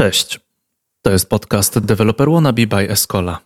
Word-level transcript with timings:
Cześć. 0.00 0.40
To 1.02 1.10
jest 1.10 1.28
podcast 1.28 1.78
Developer 1.78 2.30
Wannabe 2.30 2.66
by 2.66 2.90
Escola. 2.90 3.40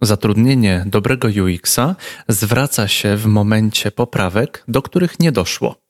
Zatrudnienie 0.00 0.84
dobrego 0.86 1.28
UX-a 1.28 1.96
zwraca 2.28 2.88
się 2.88 3.16
w 3.16 3.26
momencie 3.26 3.90
poprawek, 3.90 4.64
do 4.68 4.82
których 4.82 5.20
nie 5.20 5.32
doszło. 5.32 5.82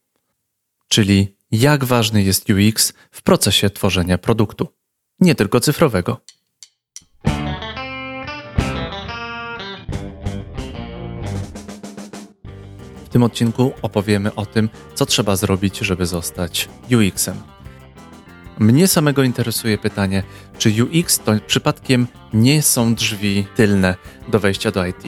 Czyli 0.89 1.37
jak 1.51 1.85
ważny 1.85 2.23
jest 2.23 2.47
UX 2.51 2.93
w 3.11 3.23
procesie 3.23 3.71
tworzenia 3.71 4.19
produktu, 4.19 4.69
nie 5.21 5.35
tylko 5.35 5.61
cyfrowego. 5.61 6.21
W 13.05 13.09
tym 13.11 13.23
odcinku 13.23 13.73
opowiemy 13.83 14.35
o 14.35 14.47
tym, 14.47 14.69
co 14.95 15.07
trzeba 15.07 15.37
zrobić, 15.37 15.79
żeby 15.79 16.07
zostać 16.07 16.69
UX-em. 16.91 17.64
Mnie 18.59 18.89
samego 18.89 19.23
interesuje 19.23 19.79
pytanie, 19.79 20.23
czy 20.59 20.85
UX 20.85 21.19
to 21.19 21.33
przypadkiem 21.47 22.07
nie 22.33 22.63
są 22.63 22.95
drzwi 22.95 23.47
tylne 23.57 23.95
do 24.29 24.41
wejścia 24.41 24.71
do 24.71 24.87
IT. 24.87 25.03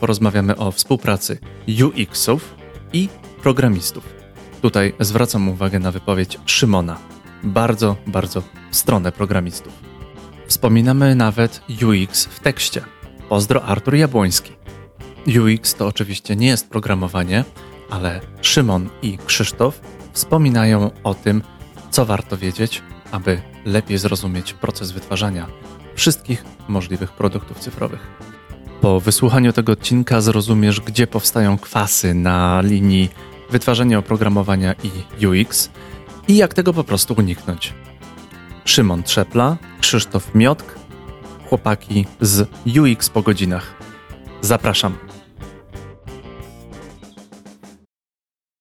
Porozmawiamy 0.00 0.56
o 0.56 0.72
współpracy 0.72 1.38
UX-ów 1.84 2.54
i 2.92 3.08
programistów. 3.42 4.04
Tutaj 4.62 4.94
zwracam 5.00 5.48
uwagę 5.48 5.78
na 5.78 5.90
wypowiedź 5.90 6.38
Szymona. 6.46 6.98
Bardzo, 7.42 7.96
bardzo 8.06 8.42
w 8.70 8.76
stronę 8.76 9.12
programistów. 9.12 9.72
Wspominamy 10.46 11.14
nawet 11.14 11.62
UX 11.84 12.24
w 12.24 12.40
tekście. 12.40 12.82
Pozdro 13.28 13.62
Artur 13.62 13.94
Jabłoński. 13.94 14.52
UX 15.26 15.74
to 15.74 15.86
oczywiście 15.86 16.36
nie 16.36 16.46
jest 16.46 16.70
programowanie, 16.70 17.44
ale 17.90 18.20
Szymon 18.42 18.88
i 19.02 19.18
Krzysztof 19.26 19.80
wspominają 20.12 20.90
o 21.04 21.14
tym, 21.14 21.42
co 21.92 22.06
warto 22.06 22.36
wiedzieć, 22.36 22.82
aby 23.10 23.42
lepiej 23.64 23.98
zrozumieć 23.98 24.52
proces 24.52 24.92
wytwarzania 24.92 25.46
wszystkich 25.94 26.44
możliwych 26.68 27.12
produktów 27.12 27.58
cyfrowych. 27.58 28.06
Po 28.80 29.00
wysłuchaniu 29.00 29.52
tego 29.52 29.72
odcinka 29.72 30.20
zrozumiesz, 30.20 30.80
gdzie 30.80 31.06
powstają 31.06 31.58
kwasy 31.58 32.14
na 32.14 32.60
linii 32.60 33.08
wytwarzania 33.50 33.98
oprogramowania 33.98 34.74
i 35.18 35.26
UX 35.26 35.70
i 36.28 36.36
jak 36.36 36.54
tego 36.54 36.72
po 36.72 36.84
prostu 36.84 37.14
uniknąć. 37.18 37.74
Szymon 38.64 39.02
Trzepla, 39.02 39.56
Krzysztof 39.80 40.34
Miotk, 40.34 40.74
chłopaki 41.48 42.06
z 42.20 42.48
UX 42.66 43.10
po 43.10 43.22
godzinach. 43.22 43.74
Zapraszam. 44.40 45.11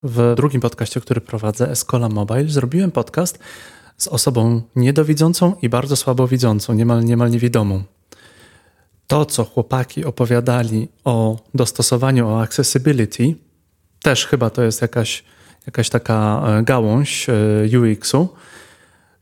W 0.04 0.34
drugim 0.36 0.62
podcaście, 0.62 1.02
który 1.02 1.22
prowadzę, 1.22 1.70
Escola 1.70 2.10
Mobile, 2.10 2.48
zrobiłem 2.48 2.92
podcast 2.92 3.40
z 3.98 4.08
osobą 4.08 4.62
niedowidzącą 4.76 5.56
i 5.62 5.70
bardzo 5.70 5.96
słabowidzącą, 5.96 6.74
niemal, 6.74 7.06
niemal 7.06 7.32
niewidomą. 7.32 7.84
To, 9.08 9.26
co 9.26 9.46
chłopaki 9.46 10.06
opowiadali 10.06 10.88
o 11.04 11.40
dostosowaniu, 11.54 12.28
o 12.28 12.42
accessibility, 12.42 13.36
też 14.04 14.26
chyba 14.26 14.50
to 14.50 14.64
jest 14.64 14.82
jakaś, 14.82 15.24
jakaś 15.66 15.90
taka 15.90 16.44
e, 16.48 16.64
gałąź 16.64 17.28
e, 17.30 17.80
UX-u, 17.80 18.30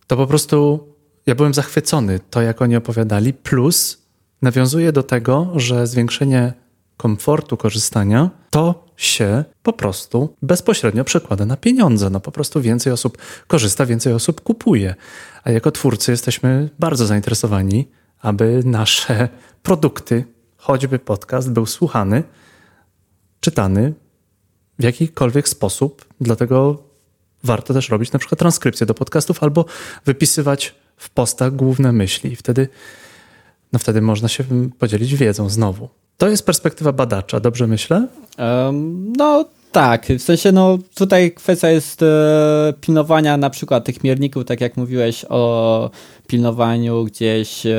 to 0.08 0.18
po 0.18 0.28
prostu 0.28 0.88
ja 1.26 1.36
byłem 1.36 1.54
zachwycony 1.54 2.20
to, 2.30 2.42
jak 2.42 2.62
oni 2.62 2.76
opowiadali, 2.76 3.34
plus 3.34 3.98
nawiązuje 4.42 4.92
do 4.92 5.04
tego, 5.04 5.52
że 5.56 5.88
zwiększenie 5.88 6.54
komfortu 7.00 7.58
korzystania, 7.58 8.30
to 8.50 8.86
się 8.98 9.44
po 9.64 9.74
prostu 9.74 10.36
bezpośrednio 10.42 11.04
przekłada 11.04 11.46
na 11.46 11.58
pieniądze. 11.58 12.10
No 12.10 12.20
po 12.20 12.32
prostu 12.32 12.62
więcej 12.62 12.94
osób 12.94 13.18
korzysta, 13.48 13.86
więcej 13.86 14.14
osób 14.14 14.42
kupuje. 14.42 14.96
A 15.44 15.52
jako 15.52 15.72
twórcy 15.72 16.12
jesteśmy 16.12 16.70
bardzo 16.80 17.06
zainteresowani, 17.06 17.88
aby 18.22 18.62
nasze 18.66 19.30
produkty, 19.64 20.24
choćby 20.58 21.00
podcast, 21.00 21.52
był 21.52 21.66
słuchany, 21.66 22.24
czytany 23.40 23.94
w 24.80 24.84
jakikolwiek 24.84 25.50
sposób. 25.50 26.06
Dlatego 26.22 26.84
warto 27.44 27.74
też 27.74 27.90
robić 27.90 28.12
na 28.12 28.20
przykład 28.20 28.40
transkrypcję 28.40 28.86
do 28.86 28.94
podcastów 28.94 29.44
albo 29.44 29.66
wypisywać 30.06 30.76
w 30.98 31.10
postach 31.10 31.56
główne 31.56 31.92
myśli. 31.92 32.32
I 32.32 32.36
wtedy, 32.36 32.68
no 33.74 33.80
wtedy 33.80 34.02
można 34.02 34.28
się 34.28 34.44
podzielić 34.80 35.16
wiedzą 35.16 35.50
znowu. 35.50 35.90
To 36.20 36.28
jest 36.28 36.46
perspektywa 36.46 36.92
badacza, 36.92 37.40
dobrze 37.40 37.68
myślę? 37.68 38.08
Um, 38.38 39.14
no 39.18 39.46
tak, 39.72 40.06
w 40.06 40.22
sensie 40.22 40.52
no 40.52 40.78
tutaj 40.96 41.32
kwestia 41.32 41.70
jest 41.70 42.02
e, 42.02 42.74
pilnowania 42.82 43.38
na 43.38 43.50
przykład 43.50 43.86
tych 43.86 44.04
mierników, 44.04 44.46
tak 44.46 44.62
jak 44.62 44.78
mówiłeś 44.78 45.26
o 45.30 45.90
pilnowaniu 46.28 47.04
gdzieś 47.04 47.66
e, 47.66 47.78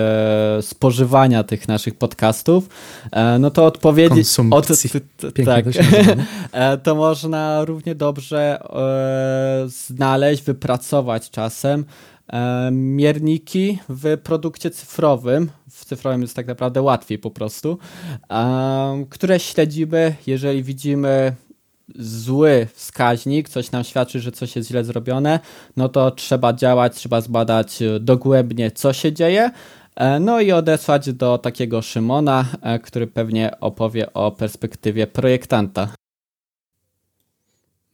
spożywania 0.61 1.45
tych 1.45 1.69
naszych 1.69 1.95
podcastów, 1.95 2.69
e, 3.13 3.39
no 3.39 3.51
to 3.51 3.67
odpowiedzi... 3.67 4.21
Od, 4.51 4.67
tak, 5.45 5.65
to, 5.65 5.71
e, 6.59 6.79
to 6.79 6.95
można 6.95 7.65
równie 7.65 7.95
dobrze 7.95 8.63
e, 8.63 9.69
znaleźć, 9.69 10.43
wypracować 10.43 11.31
czasem 11.31 11.85
mierniki 12.73 13.79
w 13.89 14.19
produkcie 14.23 14.71
cyfrowym, 14.71 15.51
w 15.71 15.85
cyfrowym 15.85 16.23
jest 16.23 16.37
tak 16.37 16.47
naprawdę 16.47 16.83
łatwiej 16.83 17.19
po 17.19 17.31
prostu, 17.31 17.79
które 19.11 19.41
śledzimy, 19.41 20.15
jeżeli 20.27 20.63
widzimy 20.63 21.35
zły 21.99 22.67
wskaźnik, 22.75 23.49
coś 23.49 23.71
nam 23.71 23.85
świadczy, 23.85 24.21
że 24.21 24.33
coś 24.33 24.57
jest 24.57 24.69
źle 24.69 24.85
zrobione, 24.85 25.41
no 25.77 25.89
to 25.89 26.11
trzeba 26.11 26.53
działać, 26.53 26.97
trzeba 26.97 27.21
zbadać 27.21 27.83
e, 27.83 28.01
dogłębnie, 28.01 28.71
co 28.71 28.93
się 28.93 29.13
dzieje, 29.13 29.51
e, 29.97 30.21
no 30.21 30.41
i 30.41 30.53
odesłać 30.53 31.13
do 31.13 31.39
takiego 31.39 31.83
Szymona, 31.83 32.45
e, 32.63 32.79
który 32.79 33.07
pewnie 33.07 33.61
opowie 33.61 34.13
o 34.13 34.33
perspektywie 34.33 35.07
projektanta. 35.07 35.89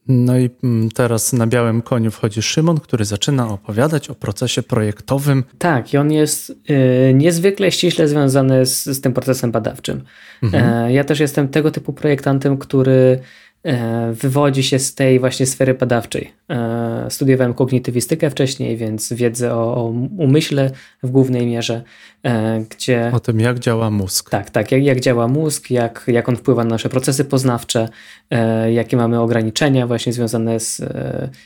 No 0.07 0.37
i 0.37 0.49
mm, 0.63 0.89
teraz 0.91 1.33
na 1.33 1.47
białym 1.47 1.81
koniu 1.81 2.11
wchodzi 2.11 2.41
Szymon, 2.41 2.79
który 2.79 3.05
zaczyna 3.05 3.49
opowiadać 3.49 4.09
o 4.09 4.15
procesie 4.15 4.63
projektowym. 4.63 5.43
Tak, 5.57 5.93
i 5.93 5.97
on 5.97 6.11
jest 6.11 6.49
y, 6.49 7.13
niezwykle 7.13 7.71
ściśle 7.71 8.07
związany 8.07 8.65
z, 8.65 8.85
z 8.85 9.01
tym 9.01 9.13
procesem 9.13 9.51
badawczym. 9.51 10.03
Mhm. 10.43 10.85
E, 10.85 10.93
ja 10.93 11.03
też 11.03 11.19
jestem 11.19 11.47
tego 11.47 11.71
typu 11.71 11.93
projektantem, 11.93 12.57
który 12.57 13.19
wywodzi 14.11 14.63
się 14.63 14.79
z 14.79 14.95
tej 14.95 15.19
właśnie 15.19 15.45
sfery 15.45 15.73
badawczej. 15.73 16.31
E, 16.49 17.05
studiowałem 17.09 17.53
kognitywistykę 17.53 18.29
wcześniej, 18.29 18.77
więc 18.77 19.13
wiedzę 19.13 19.55
o, 19.55 19.75
o 19.75 19.93
umyśle 20.17 20.71
w 21.03 21.09
głównej 21.09 21.47
mierze, 21.47 21.83
e, 22.23 22.63
gdzie... 22.69 23.11
O 23.13 23.19
tym, 23.19 23.39
jak 23.39 23.59
działa 23.59 23.89
mózg. 23.89 24.29
Tak, 24.29 24.49
tak, 24.49 24.71
jak, 24.71 24.83
jak 24.83 24.99
działa 24.99 25.27
mózg, 25.27 25.71
jak, 25.71 26.03
jak 26.07 26.29
on 26.29 26.35
wpływa 26.35 26.63
na 26.63 26.69
nasze 26.69 26.89
procesy 26.89 27.25
poznawcze, 27.25 27.89
jakie 28.73 28.97
mamy 28.97 29.19
ograniczenia 29.19 29.87
właśnie 29.87 30.13
związane 30.13 30.59
z, 30.59 30.75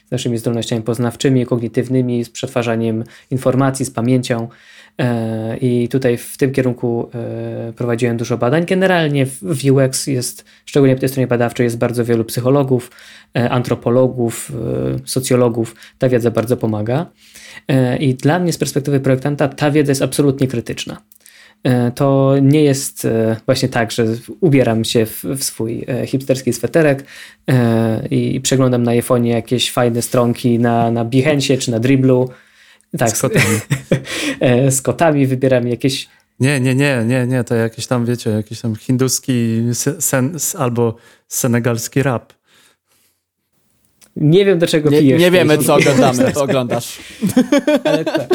z 0.08 0.12
naszymi 0.12 0.38
zdolnościami 0.38 0.82
poznawczymi, 0.82 1.46
kognitywnymi, 1.46 2.24
z 2.24 2.30
przetwarzaniem 2.30 3.04
informacji, 3.32 3.86
z 3.86 3.92
pamięcią. 3.92 4.48
E, 5.00 5.58
I 5.58 5.88
tutaj 5.88 6.18
w 6.18 6.38
tym 6.38 6.52
kierunku 6.52 7.10
e, 7.14 7.74
prowadziłem 7.74 8.18
dużo 8.18 8.38
badań. 8.38 8.66
Generalnie 8.66 9.26
w 9.26 9.72
UX 9.72 10.08
jest, 10.08 10.46
szczególnie 10.66 10.96
po 10.96 11.00
tej 11.00 11.10
stronie 11.10 11.28
badawczej, 11.28 11.64
jest 11.64 11.78
bardzo 11.78 12.06
wielu 12.06 12.26
psychologów, 12.26 12.92
e, 13.38 13.50
antropologów, 13.50 14.52
socjologów. 15.06 15.76
Ta 15.98 16.10
wiedza 16.10 16.32
bardzo 16.32 16.58
pomaga. 16.58 17.06
I 18.00 18.16
dla 18.16 18.40
mnie 18.40 18.54
z 18.54 18.58
perspektywy 18.58 19.00
projektanta 19.00 19.48
ta 19.48 19.72
wiedza 19.72 19.92
jest 19.92 20.02
absolutnie 20.02 20.48
krytyczna. 20.48 21.02
To 21.96 22.36
nie 22.42 22.64
jest 22.64 23.08
właśnie 23.46 23.70
tak, 23.70 23.92
że 23.92 24.06
ubieram 24.40 24.86
się 24.86 25.06
w, 25.06 25.24
w 25.24 25.44
swój 25.44 25.86
hipsterski 26.06 26.54
sweterek 26.54 27.06
i 28.10 28.42
przeglądam 28.42 28.84
na 28.84 28.92
iPhone'ie 28.92 29.26
jakieś 29.26 29.72
fajne 29.72 30.02
stronki 30.02 30.60
na, 30.60 30.92
na 30.92 31.06
Behance 31.06 31.58
czy 31.58 31.72
na 31.72 31.80
Dribblu 31.80 32.30
tak, 32.98 33.18
z 33.18 33.22
kotami. 33.22 33.46
E, 34.40 34.72
z 34.72 34.82
kotami 34.82 35.28
wybieram 35.28 35.68
jakieś. 35.68 36.08
Nie, 36.40 36.60
nie, 36.60 36.76
nie, 36.76 37.04
nie, 37.08 37.28
nie, 37.28 37.44
to 37.44 37.56
jakiś 37.56 37.88
tam, 37.88 38.06
wiecie, 38.06 38.30
jakiś 38.30 38.62
tam 38.62 38.76
hinduski 38.76 39.64
sen, 40.00 40.38
albo 40.58 40.96
senegalski 41.28 42.04
rap. 42.04 42.34
Nie 44.16 44.46
wiem, 44.46 44.60
do 44.60 44.68
czego 44.68 44.90
nie, 44.90 45.00
pijesz. 45.00 45.22
Nie 45.22 45.32
wiemy, 45.32 45.58
co 45.58 45.76
oglądamy, 45.80 46.32
co 46.32 46.44
oglądasz. 46.44 47.00
Ale 47.86 48.06
tak. 48.06 48.30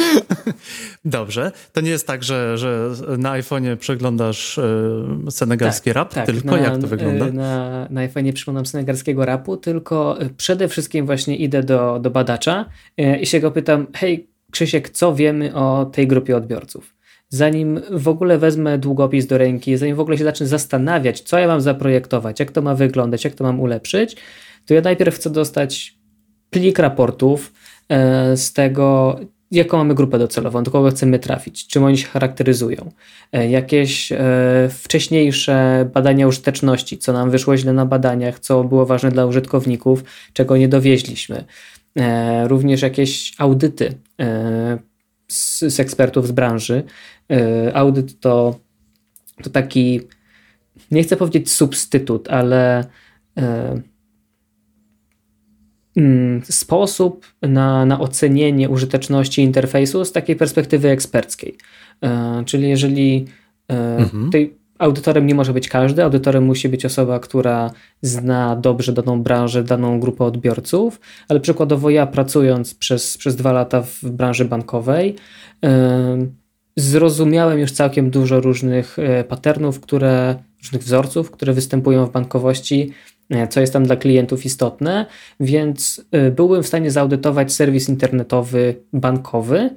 Dobrze. 1.05 1.53
To 1.73 1.81
nie 1.81 1.91
jest 1.91 2.07
tak, 2.07 2.25
że, 2.25 2.59
że 2.59 2.91
na 3.19 3.33
iPhone'ie 3.33 3.77
przeglądasz 3.77 4.59
y, 4.59 5.31
senegalski 5.31 5.91
tak, 5.91 5.95
rap, 5.95 6.15
tak. 6.15 6.27
tylko 6.27 6.57
na, 6.57 6.59
jak 6.59 6.79
to 6.79 6.87
wygląda? 6.87 7.33
Na, 7.33 7.87
na 7.91 8.09
iPhone'ie 8.09 8.33
przeglądam 8.33 8.67
senegalskiego 8.67 9.25
rapu, 9.25 9.57
tylko 9.57 10.19
przede 10.37 10.69
wszystkim 10.69 11.07
właśnie 11.07 11.37
idę 11.37 11.63
do, 11.63 11.99
do 11.99 12.11
badacza 12.11 12.65
i 13.21 13.27
się 13.27 13.41
go 13.41 13.51
pytam, 13.51 13.87
hej, 13.95 14.29
Krzysiek, 14.57 14.91
co 14.91 15.15
wiemy 15.15 15.55
o 15.55 15.87
tej 15.93 16.07
grupie 16.07 16.37
odbiorców? 16.37 16.95
Zanim 17.29 17.81
w 17.91 18.09
ogóle 18.09 18.39
wezmę 18.39 18.79
długopis 18.79 19.27
do 19.27 19.39
ręki, 19.39 19.77
zanim 19.77 19.97
w 19.97 20.01
ogóle 20.01 20.19
się 20.19 20.25
zacznę 20.25 20.47
zastanawiać, 20.47 21.21
co 21.21 21.39
ja 21.39 21.47
mam 21.47 21.61
zaprojektować, 21.61 22.41
jak 22.41 22.51
to 22.51 22.63
ma 22.63 22.75
wyglądać, 22.75 23.25
jak 23.25 23.35
to 23.35 23.45
mam 23.45 23.61
ulepszyć, 23.61 24.17
to 24.67 24.75
ja 24.75 24.81
najpierw 24.81 25.15
chcę 25.15 25.31
dostać 25.31 25.99
plik 26.51 26.79
raportów 26.79 27.53
e, 27.89 28.37
z 28.37 28.53
tego, 28.53 29.19
jaką 29.51 29.77
mamy 29.77 29.95
grupę 29.95 30.19
docelową, 30.19 30.63
do 30.63 30.71
kogo 30.71 30.91
chcemy 30.91 31.19
trafić, 31.19 31.67
czym 31.67 31.85
oni 31.85 31.99
się 31.99 32.07
charakteryzują, 32.07 32.91
e, 33.33 33.51
jakieś 33.51 34.13
e, 34.13 34.19
wcześniejsze 34.73 35.89
badania 35.95 36.27
użyteczności, 36.27 36.99
co 36.99 37.13
nam 37.13 37.31
wyszło 37.31 37.57
źle 37.57 37.73
na 37.73 37.87
badaniach, 37.87 38.39
co 38.39 38.65
było 38.65 38.87
ważne 38.87 39.11
dla 39.11 39.27
użytkowników, 39.27 40.05
czego 40.33 40.57
nie 40.57 40.69
dowieźliśmy. 40.69 41.45
E, 41.97 42.49
również 42.49 42.83
jakieś 42.83 43.35
audyty 43.39 43.95
z, 45.29 45.75
z 45.75 45.81
ekspertów 45.81 46.27
z 46.27 46.33
branży. 46.33 46.85
Audyt 47.75 48.21
to, 48.21 48.61
to 49.43 49.51
taki, 49.51 50.01
nie 50.91 51.03
chcę 51.03 51.17
powiedzieć 51.17 51.51
substytut, 51.51 52.29
ale 52.29 52.85
Mm, 55.97 56.43
sposób 56.45 57.27
na, 57.43 57.87
na 57.87 58.01
ocenienie 58.01 58.69
użyteczności 58.69 59.43
interfejsu 59.43 60.05
z 60.05 60.13
takiej 60.13 60.37
perspektywy 60.37 60.89
eksperckiej. 60.89 61.57
E, 62.03 62.43
czyli 62.47 62.69
jeżeli 62.69 63.25
e, 63.69 63.97
mhm. 63.97 64.25
tutaj 64.25 64.55
audytorem 64.79 65.27
nie 65.27 65.35
może 65.35 65.53
być 65.53 65.69
każdy, 65.69 66.05
audytorem 66.05 66.45
musi 66.45 66.69
być 66.69 66.85
osoba, 66.85 67.21
która 67.21 67.71
zna 68.03 68.57
dobrze 68.57 68.93
daną 68.93 69.23
branżę, 69.23 69.65
daną 69.65 70.01
grupę 70.01 70.25
odbiorców, 70.25 71.01
ale 71.29 71.41
przykładowo 71.41 71.91
ja 71.91 72.07
pracując 72.07 72.75
przez, 72.75 73.19
przez 73.19 73.37
dwa 73.37 73.53
lata 73.53 73.83
w 73.83 74.05
branży 74.05 74.45
bankowej, 74.45 75.17
e, 75.65 76.27
zrozumiałem 76.77 77.59
już 77.59 77.73
całkiem 77.73 78.11
dużo 78.11 78.41
różnych 78.41 78.97
patternów, 79.29 79.81
które, 79.81 80.35
różnych 80.63 80.83
wzorców, 80.83 81.31
które 81.31 81.53
występują 81.53 82.07
w 82.07 82.13
bankowości 82.13 82.93
E, 83.31 83.49
co 83.49 83.61
jest 83.61 83.73
tam 83.73 83.85
dla 83.85 83.97
klientów 83.97 84.45
istotne, 84.45 85.07
więc 85.41 86.05
e, 86.13 86.31
byłem 86.31 86.63
w 86.63 86.67
stanie 86.67 86.91
zaudytować 86.91 87.53
serwis 87.53 87.89
internetowy 87.89 88.75
bankowy, 88.93 89.71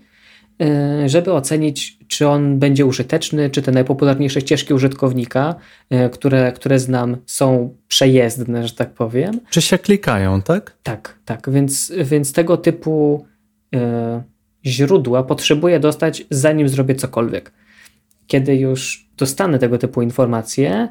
e, 0.62 1.10
żeby 1.10 1.34
ocenić, 1.34 1.99
czy 2.10 2.28
on 2.28 2.60
będzie 2.60 2.86
użyteczny, 2.86 3.50
czy 3.50 3.62
te 3.62 3.72
najpopularniejsze 3.72 4.42
ścieżki 4.42 4.74
użytkownika, 4.74 5.56
które, 6.12 6.52
które 6.52 6.80
znam, 6.80 7.18
są 7.26 7.76
przejezdne, 7.88 8.68
że 8.68 8.74
tak 8.74 8.94
powiem. 8.94 9.40
Czy 9.50 9.62
się 9.62 9.78
klikają, 9.78 10.42
tak? 10.42 10.76
Tak, 10.84 11.20
tak. 11.26 11.50
Więc, 11.50 11.94
więc 12.04 12.34
tego 12.34 12.58
typu 12.58 13.26
źródła 14.66 15.24
potrzebuję 15.24 15.80
dostać, 15.80 16.24
zanim 16.30 16.70
zrobię 16.70 16.96
cokolwiek. 16.96 17.52
Kiedy 18.28 18.56
już 18.56 19.10
dostanę 19.18 19.60
tego 19.60 19.78
typu 19.78 20.02
informacje, 20.02 20.88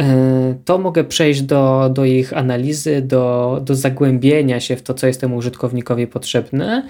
E, 0.00 0.54
to 0.64 0.78
mogę 0.78 1.04
przejść 1.04 1.42
do, 1.42 1.90
do 1.94 2.04
ich 2.04 2.32
analizy, 2.32 3.02
do, 3.02 3.60
do 3.64 3.74
zagłębienia 3.74 4.60
się 4.60 4.76
w 4.76 4.82
to, 4.82 4.94
co 4.94 5.06
jest 5.06 5.20
temu 5.20 5.36
użytkownikowi 5.36 6.06
potrzebne 6.06 6.88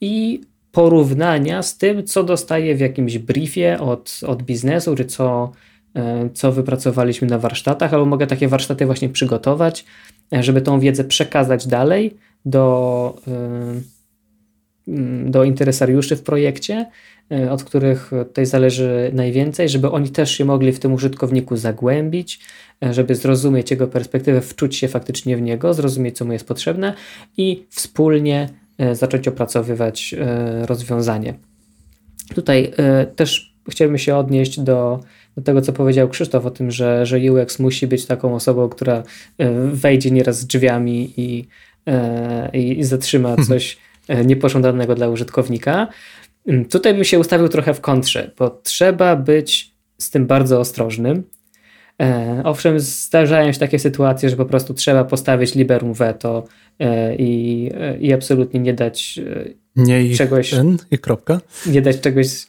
i 0.00 0.40
porównania 0.72 1.62
z 1.62 1.78
tym, 1.78 2.04
co 2.04 2.24
dostaję 2.24 2.74
w 2.74 2.80
jakimś 2.80 3.18
briefie 3.18 3.80
od, 3.80 4.20
od 4.26 4.42
biznesu, 4.42 4.96
czy 4.96 5.04
co, 5.04 5.52
e, 5.96 6.28
co 6.34 6.52
wypracowaliśmy 6.52 7.28
na 7.28 7.38
warsztatach, 7.38 7.94
albo 7.94 8.06
mogę 8.06 8.26
takie 8.26 8.48
warsztaty 8.48 8.86
właśnie 8.86 9.08
przygotować, 9.08 9.84
e, 10.32 10.42
żeby 10.42 10.60
tą 10.60 10.80
wiedzę 10.80 11.04
przekazać 11.04 11.66
dalej 11.66 12.16
do, 12.44 13.16
do 15.26 15.44
interesariuszy 15.44 16.16
w 16.16 16.22
projekcie, 16.22 16.86
E, 17.32 17.50
od 17.50 17.64
których 17.64 18.10
tutaj 18.28 18.46
zależy 18.46 19.10
najwięcej, 19.14 19.68
żeby 19.68 19.90
oni 19.90 20.10
też 20.10 20.30
się 20.30 20.44
mogli 20.44 20.72
w 20.72 20.78
tym 20.78 20.92
użytkowniku 20.92 21.56
zagłębić, 21.56 22.40
e, 22.84 22.94
żeby 22.94 23.14
zrozumieć 23.14 23.70
jego 23.70 23.86
perspektywę, 23.86 24.40
wczuć 24.40 24.76
się 24.76 24.88
faktycznie 24.88 25.36
w 25.36 25.42
niego, 25.42 25.74
zrozumieć, 25.74 26.16
co 26.16 26.24
mu 26.24 26.32
jest 26.32 26.48
potrzebne 26.48 26.94
i 27.36 27.66
wspólnie 27.70 28.48
e, 28.48 28.61
zacząć 28.92 29.28
opracowywać 29.28 30.14
rozwiązanie. 30.66 31.34
Tutaj 32.34 32.72
też 33.16 33.54
chciałbym 33.70 33.98
się 33.98 34.16
odnieść 34.16 34.60
do, 34.60 35.00
do 35.36 35.42
tego, 35.42 35.60
co 35.60 35.72
powiedział 35.72 36.08
Krzysztof 36.08 36.46
o 36.46 36.50
tym, 36.50 36.70
że, 36.70 37.06
że 37.06 37.18
UX 37.32 37.58
musi 37.58 37.86
być 37.86 38.06
taką 38.06 38.34
osobą, 38.34 38.68
która 38.68 39.02
wejdzie 39.72 40.10
nieraz 40.10 40.40
z 40.40 40.46
drzwiami 40.46 41.14
i, 41.16 41.46
i, 42.52 42.78
i 42.78 42.84
zatrzyma 42.84 43.28
mhm. 43.28 43.48
coś 43.48 43.78
niepożądanego 44.24 44.94
dla 44.94 45.08
użytkownika. 45.08 45.88
Tutaj 46.70 46.94
bym 46.94 47.04
się 47.04 47.18
ustawił 47.18 47.48
trochę 47.48 47.74
w 47.74 47.80
kontrze, 47.80 48.30
bo 48.38 48.60
trzeba 48.62 49.16
być 49.16 49.74
z 49.98 50.10
tym 50.10 50.26
bardzo 50.26 50.60
ostrożnym. 50.60 51.24
E, 52.02 52.42
owszem, 52.44 52.80
zdarzają 52.80 53.52
się 53.52 53.58
takie 53.58 53.78
sytuacje, 53.78 54.30
że 54.30 54.36
po 54.36 54.44
prostu 54.44 54.74
trzeba 54.74 55.04
postawić 55.04 55.54
liberum 55.54 55.92
veto 55.92 56.44
e, 56.78 57.16
i, 57.16 57.70
i 58.00 58.12
absolutnie 58.12 58.60
nie 58.60 58.74
dać 58.74 59.20
e, 59.26 59.48
nie 59.76 60.14
czegoś. 60.14 60.50
Ten 60.50 60.76
i 60.90 60.98
kropka. 60.98 61.40
Nie 61.66 61.82
dać 61.82 62.00
czegoś. 62.00 62.46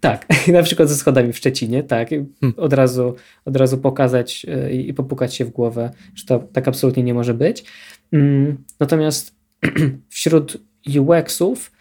Tak, 0.00 0.26
na 0.52 0.62
przykład 0.62 0.88
ze 0.88 0.94
schodami 0.94 1.32
w 1.32 1.36
Szczecinie, 1.36 1.82
tak. 1.82 2.08
Hmm. 2.08 2.54
Od, 2.56 2.72
razu, 2.72 3.14
od 3.44 3.56
razu 3.56 3.78
pokazać 3.78 4.46
e, 4.48 4.72
i 4.72 4.94
popukać 4.94 5.34
się 5.34 5.44
w 5.44 5.50
głowę, 5.50 5.90
że 6.14 6.24
to 6.24 6.38
tak 6.38 6.68
absolutnie 6.68 7.02
nie 7.02 7.14
może 7.14 7.34
być. 7.34 7.64
Mm, 8.12 8.64
natomiast 8.80 9.34
wśród 10.08 10.56
UX-ów 10.98 11.72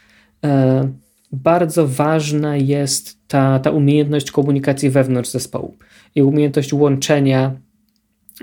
bardzo 1.44 1.88
ważna 1.88 2.58
jest 2.58 3.18
ta, 3.28 3.60
ta 3.60 3.72
umiejętność 3.72 4.32
komunikacji 4.32 4.90
wewnątrz 4.90 5.30
zespołu 5.30 5.78
i 6.16 6.24
umiejętność 6.24 6.74
łączenia, 6.74 7.52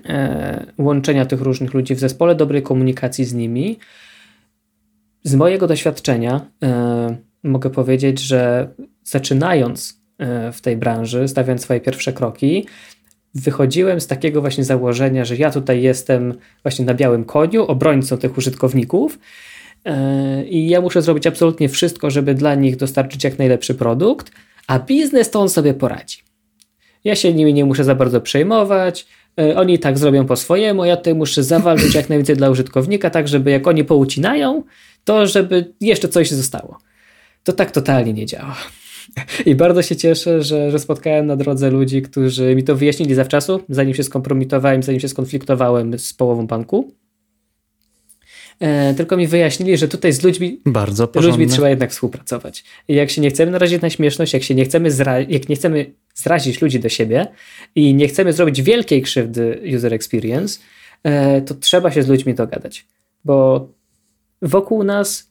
e, 0.06 0.66
łączenia 0.78 1.26
tych 1.26 1.40
różnych 1.40 1.74
ludzi 1.74 1.94
w 1.94 1.98
zespole, 1.98 2.34
dobrej 2.34 2.62
komunikacji 2.62 3.24
z 3.24 3.34
nimi. 3.34 3.78
Z 5.24 5.34
mojego 5.34 5.66
doświadczenia 5.66 6.40
e, 6.62 7.16
mogę 7.42 7.70
powiedzieć, 7.70 8.20
że 8.20 8.68
zaczynając 9.04 10.02
w 10.52 10.60
tej 10.60 10.76
branży, 10.76 11.28
stawiając 11.28 11.62
swoje 11.62 11.80
pierwsze 11.80 12.12
kroki, 12.12 12.66
wychodziłem 13.34 14.00
z 14.00 14.06
takiego 14.06 14.40
właśnie 14.40 14.64
założenia, 14.64 15.24
że 15.24 15.36
ja 15.36 15.50
tutaj 15.50 15.82
jestem 15.82 16.34
właśnie 16.62 16.84
na 16.84 16.94
białym 16.94 17.24
koniu, 17.24 17.64
obrońcą 17.64 18.18
tych 18.18 18.38
użytkowników 18.38 19.18
E, 19.18 19.18
i 20.50 20.68
ja 20.68 20.80
muszę 20.80 21.02
zrobić 21.02 21.26
absolutnie 21.26 21.68
wszystko, 21.68 22.10
żeby 22.10 22.34
dla 22.34 22.54
nich 22.54 22.76
dostarczyć 22.76 23.24
jak 23.24 23.38
najlepszy 23.38 23.74
produkt, 23.74 24.32
a 24.66 24.78
biznes 24.78 25.30
to 25.30 25.40
on 25.40 25.48
sobie 25.48 25.74
poradzi. 25.74 26.18
Ja 27.04 27.14
się 27.14 27.34
nimi 27.34 27.54
nie 27.54 27.64
muszę 27.64 27.84
za 27.84 27.94
bardzo 27.94 28.20
przejmować, 28.20 29.06
e, 29.40 29.56
oni 29.56 29.78
tak 29.78 29.98
zrobią 29.98 30.26
po 30.26 30.36
swojemu, 30.36 30.84
ja 30.84 30.96
tutaj 30.96 31.14
muszę 31.14 31.42
zawalczyć 31.42 31.94
jak 31.94 32.08
najwięcej 32.08 32.36
dla 32.36 32.50
użytkownika, 32.50 33.10
tak 33.10 33.28
żeby 33.28 33.50
jak 33.50 33.66
oni 33.66 33.84
poucinają, 33.84 34.62
to 35.04 35.26
żeby 35.26 35.74
jeszcze 35.80 36.08
coś 36.08 36.30
zostało. 36.30 36.78
To 37.44 37.52
tak 37.52 37.70
totalnie 37.70 38.12
nie 38.12 38.26
działa. 38.26 38.56
I 39.46 39.54
bardzo 39.54 39.82
się 39.82 39.96
cieszę, 39.96 40.42
że, 40.42 40.70
że 40.70 40.78
spotkałem 40.78 41.26
na 41.26 41.36
drodze 41.36 41.70
ludzi, 41.70 42.02
którzy 42.02 42.54
mi 42.54 42.64
to 42.64 42.76
wyjaśnili 42.76 43.14
zawczasu, 43.14 43.60
zanim 43.68 43.94
się 43.94 44.02
skompromitowałem, 44.02 44.82
zanim 44.82 45.00
się 45.00 45.08
skonfliktowałem 45.08 45.98
z 45.98 46.12
połową 46.12 46.46
banku. 46.46 46.92
E, 48.62 48.94
tylko 48.94 49.16
mi 49.16 49.26
wyjaśnili, 49.26 49.76
że 49.76 49.88
tutaj 49.88 50.12
z 50.12 50.22
ludźmi, 50.22 50.60
Bardzo 50.66 51.08
ludźmi 51.14 51.46
trzeba 51.46 51.68
jednak 51.68 51.90
współpracować. 51.90 52.64
I 52.88 52.94
jak 52.94 53.10
się 53.10 53.20
nie 53.20 53.30
chcemy 53.30 53.52
narazić 53.52 53.82
na 53.82 53.90
śmieszność, 53.90 54.32
jak 54.32 54.42
się 54.42 54.54
nie 54.54 54.64
chcemy, 54.64 54.90
zra- 54.90 55.26
jak 55.28 55.48
nie 55.48 55.56
chcemy 55.56 55.94
zrazić 56.14 56.62
ludzi 56.62 56.80
do 56.80 56.88
siebie 56.88 57.26
i 57.74 57.94
nie 57.94 58.08
chcemy 58.08 58.32
zrobić 58.32 58.62
wielkiej 58.62 59.02
krzywdy 59.02 59.62
user 59.76 59.94
experience, 59.94 60.60
e, 61.02 61.40
to 61.40 61.54
trzeba 61.54 61.90
się 61.90 62.02
z 62.02 62.08
ludźmi 62.08 62.34
dogadać. 62.34 62.86
Bo 63.24 63.68
wokół 64.42 64.84
nas 64.84 65.30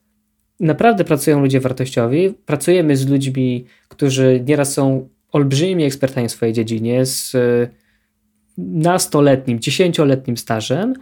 naprawdę 0.59 1.03
pracują 1.03 1.41
ludzie 1.41 1.59
wartościowi, 1.59 2.33
pracujemy 2.45 2.97
z 2.97 3.07
ludźmi, 3.09 3.65
którzy 3.87 4.43
nieraz 4.47 4.73
są 4.73 5.09
olbrzymimi 5.31 5.83
ekspertami 5.83 6.27
w 6.27 6.31
swojej 6.31 6.53
dziedzinie, 6.53 7.05
z 7.05 7.35
e, 7.35 7.67
nastoletnim, 8.57 9.59
dziesięcioletnim 9.59 10.37
stażem, 10.37 10.93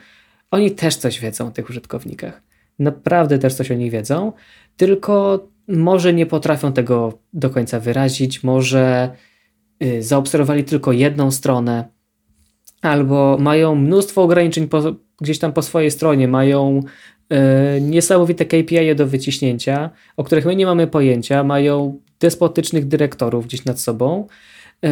oni 0.52 0.72
też 0.72 0.96
coś 0.96 1.20
wiedzą 1.20 1.48
o 1.48 1.52
tych 1.52 1.70
użytkownikach. 1.70 2.42
Naprawdę 2.80 3.40
też 3.40 3.54
coś 3.54 3.72
o 3.72 3.74
nich 3.74 3.92
wiedzą, 3.92 4.34
tylko 4.78 5.48
może 5.68 6.14
nie 6.14 6.26
potrafią 6.26 6.74
tego 6.74 7.20
do 7.34 7.50
końca 7.50 7.80
wyrazić, 7.80 8.44
może 8.44 9.10
y, 9.84 10.04
zaobserwowali 10.04 10.64
tylko 10.64 10.92
jedną 10.92 11.32
stronę, 11.32 11.86
albo 12.82 13.38
mają 13.40 13.76
mnóstwo 13.76 14.24
ograniczeń 14.24 14.68
po, 14.68 14.96
gdzieś 15.22 15.40
tam 15.40 15.54
po 15.54 15.62
swojej 15.62 15.92
stronie, 15.92 16.28
mają 16.28 16.84
y, 17.78 17.82
niesamowite 17.82 18.46
KPI 18.46 18.96
do 18.96 19.08
wyciśnięcia, 19.08 19.90
o 20.18 20.24
których 20.24 20.46
my 20.46 20.56
nie 20.56 20.66
mamy 20.66 20.88
pojęcia, 20.88 21.44
mają 21.44 22.00
despotycznych 22.20 22.88
dyrektorów 22.88 23.46
gdzieś 23.46 23.66
nad 23.66 23.80
sobą 23.80 24.28
y, 24.86 24.90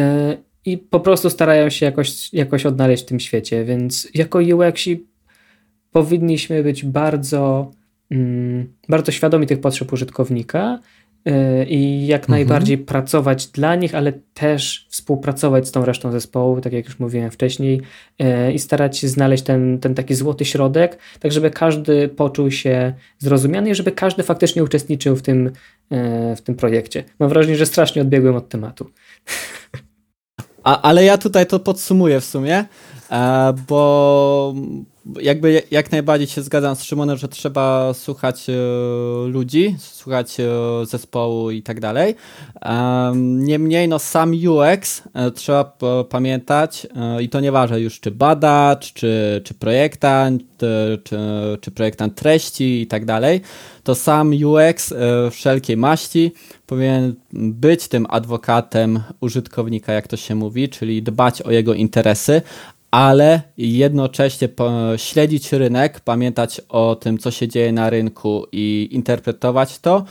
i 0.64 0.78
po 0.78 1.00
prostu 1.00 1.30
starają 1.30 1.70
się 1.70 1.86
jakoś, 1.86 2.34
jakoś 2.34 2.66
odnaleźć 2.66 3.02
w 3.02 3.06
tym 3.06 3.20
świecie, 3.20 3.64
więc 3.64 4.08
jako 4.14 4.38
UXi 4.38 5.06
powinniśmy 5.92 6.62
być 6.62 6.84
bardzo, 6.84 7.70
mm, 8.10 8.72
bardzo 8.88 9.12
świadomi 9.12 9.46
tych 9.46 9.60
potrzeb 9.60 9.92
użytkownika 9.92 10.78
y, 11.28 11.64
i 11.64 12.06
jak 12.06 12.22
mhm. 12.22 12.38
najbardziej 12.38 12.78
pracować 12.78 13.46
dla 13.46 13.74
nich, 13.74 13.94
ale 13.94 14.12
też 14.34 14.86
współpracować 14.90 15.68
z 15.68 15.72
tą 15.72 15.84
resztą 15.84 16.12
zespołu, 16.12 16.60
tak 16.60 16.72
jak 16.72 16.84
już 16.84 16.98
mówiłem 16.98 17.30
wcześniej, 17.30 17.80
y, 18.22 18.52
i 18.52 18.58
starać 18.58 18.98
się 18.98 19.08
znaleźć 19.08 19.44
ten, 19.44 19.78
ten 19.78 19.94
taki 19.94 20.14
złoty 20.14 20.44
środek, 20.44 20.98
tak 21.20 21.32
żeby 21.32 21.50
każdy 21.50 22.08
poczuł 22.08 22.50
się 22.50 22.92
zrozumiany 23.18 23.70
i 23.70 23.74
żeby 23.74 23.92
każdy 23.92 24.22
faktycznie 24.22 24.64
uczestniczył 24.64 25.16
w 25.16 25.22
tym, 25.22 25.50
w 26.36 26.40
tym 26.40 26.54
projekcie. 26.54 27.04
Mam 27.18 27.28
wrażenie, 27.28 27.56
że 27.56 27.66
strasznie 27.66 28.02
odbiegłem 28.02 28.36
od 28.36 28.48
tematu. 28.48 28.90
A, 30.68 30.82
ale 30.82 31.04
ja 31.04 31.18
tutaj 31.18 31.46
to 31.46 31.60
podsumuję 31.60 32.20
w 32.20 32.24
sumie, 32.24 32.56
e, 32.56 32.66
bo 33.68 34.54
jakby 35.20 35.62
jak 35.70 35.92
najbardziej 35.92 36.28
się 36.28 36.42
zgadzam 36.42 36.76
z 36.76 36.82
Szymonem, 36.82 37.16
że 37.16 37.28
trzeba 37.28 37.94
słuchać 37.94 38.46
e, 38.50 38.52
ludzi, 39.28 39.76
słuchać 39.78 40.40
e, 40.40 40.46
zespołu 40.86 41.50
i 41.50 41.62
tak 41.62 41.80
dalej. 41.80 42.14
Niemniej 43.14 43.88
no 43.88 43.98
sam 43.98 44.32
UX 44.48 45.02
trzeba 45.34 45.76
pamiętać 46.08 46.86
i 47.20 47.28
to 47.28 47.40
nieważne 47.40 47.80
już 47.80 48.00
czy 48.00 48.10
badacz, 48.10 48.92
czy, 48.92 49.40
czy 49.44 49.54
projektant, 49.54 50.42
czy, 51.04 51.58
czy 51.60 51.70
projektant 51.70 52.14
treści 52.14 52.80
i 52.80 52.86
tak 52.86 53.04
dalej, 53.04 53.40
to 53.82 53.94
sam 53.94 54.32
UX 54.44 54.94
wszelkiej 55.30 55.76
maści 55.76 56.32
powinien 56.66 57.14
być 57.32 57.88
tym 57.88 58.06
adwokatem 58.10 59.00
użytkownika, 59.20 59.92
jak 59.92 60.08
to 60.08 60.16
się 60.16 60.34
mówi, 60.34 60.68
czyli 60.68 61.02
dbać 61.02 61.42
o 61.42 61.50
jego 61.50 61.74
interesy, 61.74 62.42
ale 62.90 63.42
jednocześnie 63.56 64.48
śledzić 64.96 65.52
rynek, 65.52 66.00
pamiętać 66.00 66.60
o 66.68 66.96
tym, 66.96 67.18
co 67.18 67.30
się 67.30 67.48
dzieje 67.48 67.72
na 67.72 67.90
rynku 67.90 68.46
i 68.52 68.88
interpretować 68.90 69.78
to 69.78 70.04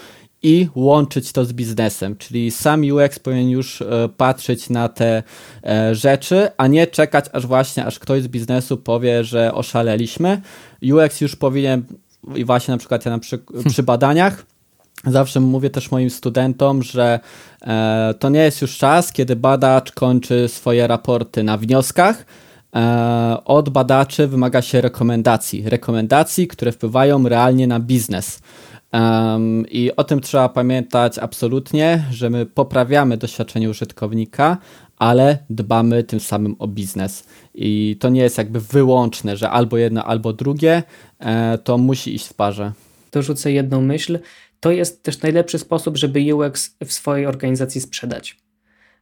i 0.43 0.67
łączyć 0.75 1.31
to 1.31 1.45
z 1.45 1.53
biznesem, 1.53 2.15
czyli 2.15 2.51
sam 2.51 2.81
UX 2.91 3.19
powinien 3.19 3.49
już 3.49 3.81
e, 3.81 4.09
patrzeć 4.17 4.69
na 4.69 4.89
te 4.89 5.23
e, 5.63 5.95
rzeczy, 5.95 6.47
a 6.57 6.67
nie 6.67 6.87
czekać 6.87 7.25
aż 7.33 7.45
właśnie, 7.45 7.85
aż 7.85 7.99
ktoś 7.99 8.23
z 8.23 8.27
biznesu 8.27 8.77
powie, 8.77 9.23
że 9.23 9.53
oszaleliśmy. 9.53 10.41
UX 10.93 11.21
już 11.21 11.35
powinien, 11.35 11.83
i 12.35 12.45
właśnie 12.45 12.71
na 12.71 12.77
przykład 12.77 13.05
ja 13.05 13.11
na 13.11 13.19
przy, 13.19 13.39
przy 13.69 13.83
badaniach, 13.83 14.45
Zawsze 15.05 15.39
mówię 15.39 15.69
też 15.69 15.91
moim 15.91 16.09
studentom, 16.09 16.83
że 16.83 17.19
e, 17.61 18.13
to 18.19 18.29
nie 18.29 18.39
jest 18.39 18.61
już 18.61 18.77
czas, 18.77 19.11
kiedy 19.11 19.35
badacz 19.35 19.91
kończy 19.91 20.47
swoje 20.47 20.87
raporty 20.87 21.43
na 21.43 21.57
wnioskach. 21.57 22.25
E, 22.75 23.37
od 23.45 23.69
badaczy 23.69 24.27
wymaga 24.27 24.61
się 24.61 24.81
rekomendacji. 24.81 25.69
Rekomendacji, 25.69 26.47
które 26.47 26.71
wpływają 26.71 27.29
realnie 27.29 27.67
na 27.67 27.79
biznes. 27.79 28.41
I 29.71 29.91
o 29.95 30.03
tym 30.03 30.21
trzeba 30.21 30.49
pamiętać 30.49 31.19
absolutnie, 31.19 32.03
że 32.11 32.29
my 32.29 32.45
poprawiamy 32.45 33.17
doświadczenie 33.17 33.69
użytkownika, 33.69 34.57
ale 34.97 35.37
dbamy 35.49 36.03
tym 36.03 36.19
samym 36.19 36.55
o 36.59 36.67
biznes. 36.67 37.27
I 37.53 37.97
to 37.99 38.09
nie 38.09 38.21
jest 38.21 38.37
jakby 38.37 38.59
wyłączne, 38.59 39.37
że 39.37 39.49
albo 39.49 39.77
jedno, 39.77 40.03
albo 40.03 40.33
drugie, 40.33 40.83
e, 41.19 41.57
to 41.57 41.77
musi 41.77 42.15
iść 42.15 42.27
w 42.27 42.33
parze. 42.33 42.71
Dorzucę 43.11 43.51
jedną 43.51 43.81
myśl 43.81 44.19
to 44.59 44.71
jest 44.71 45.03
też 45.03 45.21
najlepszy 45.21 45.59
sposób, 45.59 45.97
żeby 45.97 46.35
UX 46.35 46.75
w 46.85 46.93
swojej 46.93 47.25
organizacji 47.25 47.81
sprzedać. 47.81 48.37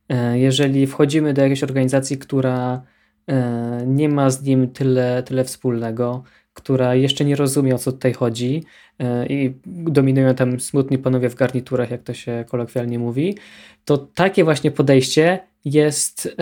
E, 0.10 0.40
jeżeli 0.40 0.88
wchodzimy 0.88 1.34
do 1.34 1.42
jakiejś 1.42 1.64
organizacji, 1.64 2.18
która 2.18 2.82
nie 3.86 4.10
ma 4.10 4.30
z 4.30 4.44
nim 4.44 4.70
tyle, 4.70 5.24
tyle 5.24 5.44
wspólnego, 5.44 6.24
która 6.54 6.96
jeszcze 6.96 7.26
nie 7.26 7.36
rozumie 7.36 7.76
o 7.76 7.78
co 7.78 7.92
tutaj 7.92 8.14
chodzi 8.14 8.64
e, 9.00 9.26
i 9.26 9.54
dominują 9.66 10.36
tam 10.36 10.60
smutni 10.60 10.98
panowie 10.98 11.30
w 11.30 11.36
garniturach, 11.36 11.92
jak 11.92 12.04
to 12.04 12.14
się 12.14 12.46
kolokwialnie 12.50 13.00
mówi, 13.00 13.38
to 13.86 13.98
takie 13.98 14.44
właśnie 14.44 14.72
podejście 14.72 15.40
jest, 15.66 16.38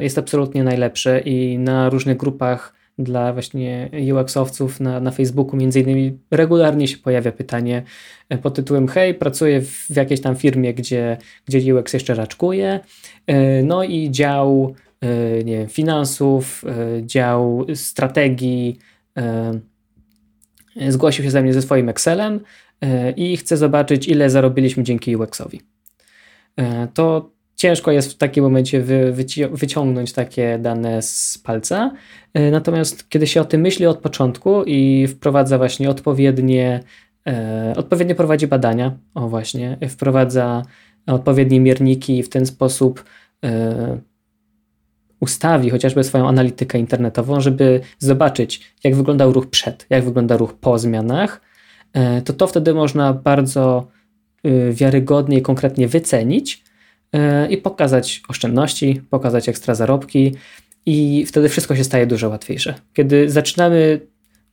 jest 0.00 0.18
absolutnie 0.18 0.64
najlepsze 0.64 1.20
i 1.20 1.58
na 1.58 1.90
różnych 1.90 2.16
grupach 2.16 2.78
dla 2.98 3.32
właśnie 3.32 3.90
UX-owców 3.92 4.80
na, 4.80 5.00
na 5.00 5.10
Facebooku 5.10 5.56
między 5.56 5.80
innymi 5.80 6.18
regularnie 6.30 6.88
się 6.88 6.96
pojawia 6.96 7.32
pytanie 7.32 7.82
e, 8.28 8.38
pod 8.38 8.54
tytułem 8.54 8.88
hej, 8.88 9.14
pracuję 9.14 9.60
w 9.62 9.96
jakiejś 9.96 10.20
tam 10.20 10.36
firmie, 10.36 10.74
gdzie, 10.74 11.16
gdzie 11.46 11.74
UX 11.74 11.92
jeszcze 11.92 12.14
raczkuje, 12.14 12.80
e, 13.26 13.62
no 13.62 13.84
i 13.84 14.10
dział 14.10 14.74
e, 14.74 14.87
nie 15.44 15.58
wiem, 15.58 15.68
finansów, 15.68 16.64
dział 17.02 17.66
strategii 17.74 18.78
zgłosił 20.88 21.24
się 21.24 21.30
ze 21.30 21.42
mnie 21.42 21.52
ze 21.52 21.62
swoim 21.62 21.88
Excelem 21.88 22.40
i 23.16 23.36
chce 23.36 23.56
zobaczyć, 23.56 24.08
ile 24.08 24.30
zarobiliśmy 24.30 24.82
dzięki 24.82 25.16
UX-owi. 25.16 25.60
To 26.94 27.30
ciężko 27.58 27.92
jest 27.92 28.12
w 28.12 28.16
takim 28.16 28.44
momencie 28.44 28.80
wy, 28.80 29.12
wyci- 29.12 29.56
wyciągnąć 29.56 30.12
takie 30.12 30.58
dane 30.58 31.02
z 31.02 31.38
palca. 31.44 31.92
E, 32.34 32.50
natomiast 32.50 33.08
kiedy 33.08 33.26
się 33.26 33.40
o 33.40 33.44
tym 33.44 33.60
myśli 33.60 33.86
od 33.86 33.98
początku 33.98 34.64
i 34.64 35.06
wprowadza 35.06 35.58
właśnie 35.58 35.90
odpowiednie, 35.90 36.80
e, 37.28 37.74
odpowiednio 37.76 38.14
prowadzi 38.14 38.46
badania, 38.46 38.98
o 39.14 39.28
właśnie, 39.28 39.78
wprowadza 39.88 40.62
odpowiednie 41.06 41.60
mierniki 41.60 42.18
i 42.18 42.22
w 42.22 42.28
ten 42.28 42.46
sposób 42.46 43.04
e, 43.44 43.98
ustawi 45.20 45.70
chociażby 45.70 46.04
swoją 46.04 46.28
analitykę 46.28 46.78
internetową, 46.78 47.40
żeby 47.40 47.80
zobaczyć, 47.98 48.74
jak 48.84 48.94
wyglądał 48.94 49.32
ruch 49.32 49.46
przed, 49.46 49.86
jak 49.90 50.04
wygląda 50.04 50.36
ruch 50.36 50.54
po 50.54 50.78
zmianach, 50.78 51.40
e, 51.92 52.22
to 52.22 52.32
to 52.32 52.46
wtedy 52.46 52.74
można 52.74 53.12
bardzo 53.12 53.88
y, 54.46 54.72
wiarygodnie 54.72 55.38
i 55.38 55.42
konkretnie 55.42 55.88
wycenić, 55.88 56.64
E, 57.12 57.48
i 57.50 57.56
pokazać 57.56 58.22
oszczędności, 58.28 59.02
pokazać 59.10 59.48
ekstra 59.48 59.74
zarobki 59.74 60.34
i 60.86 61.26
wtedy 61.26 61.48
wszystko 61.48 61.76
się 61.76 61.84
staje 61.84 62.06
dużo 62.06 62.28
łatwiejsze. 62.28 62.74
Kiedy 62.94 63.30
zaczynamy 63.30 64.00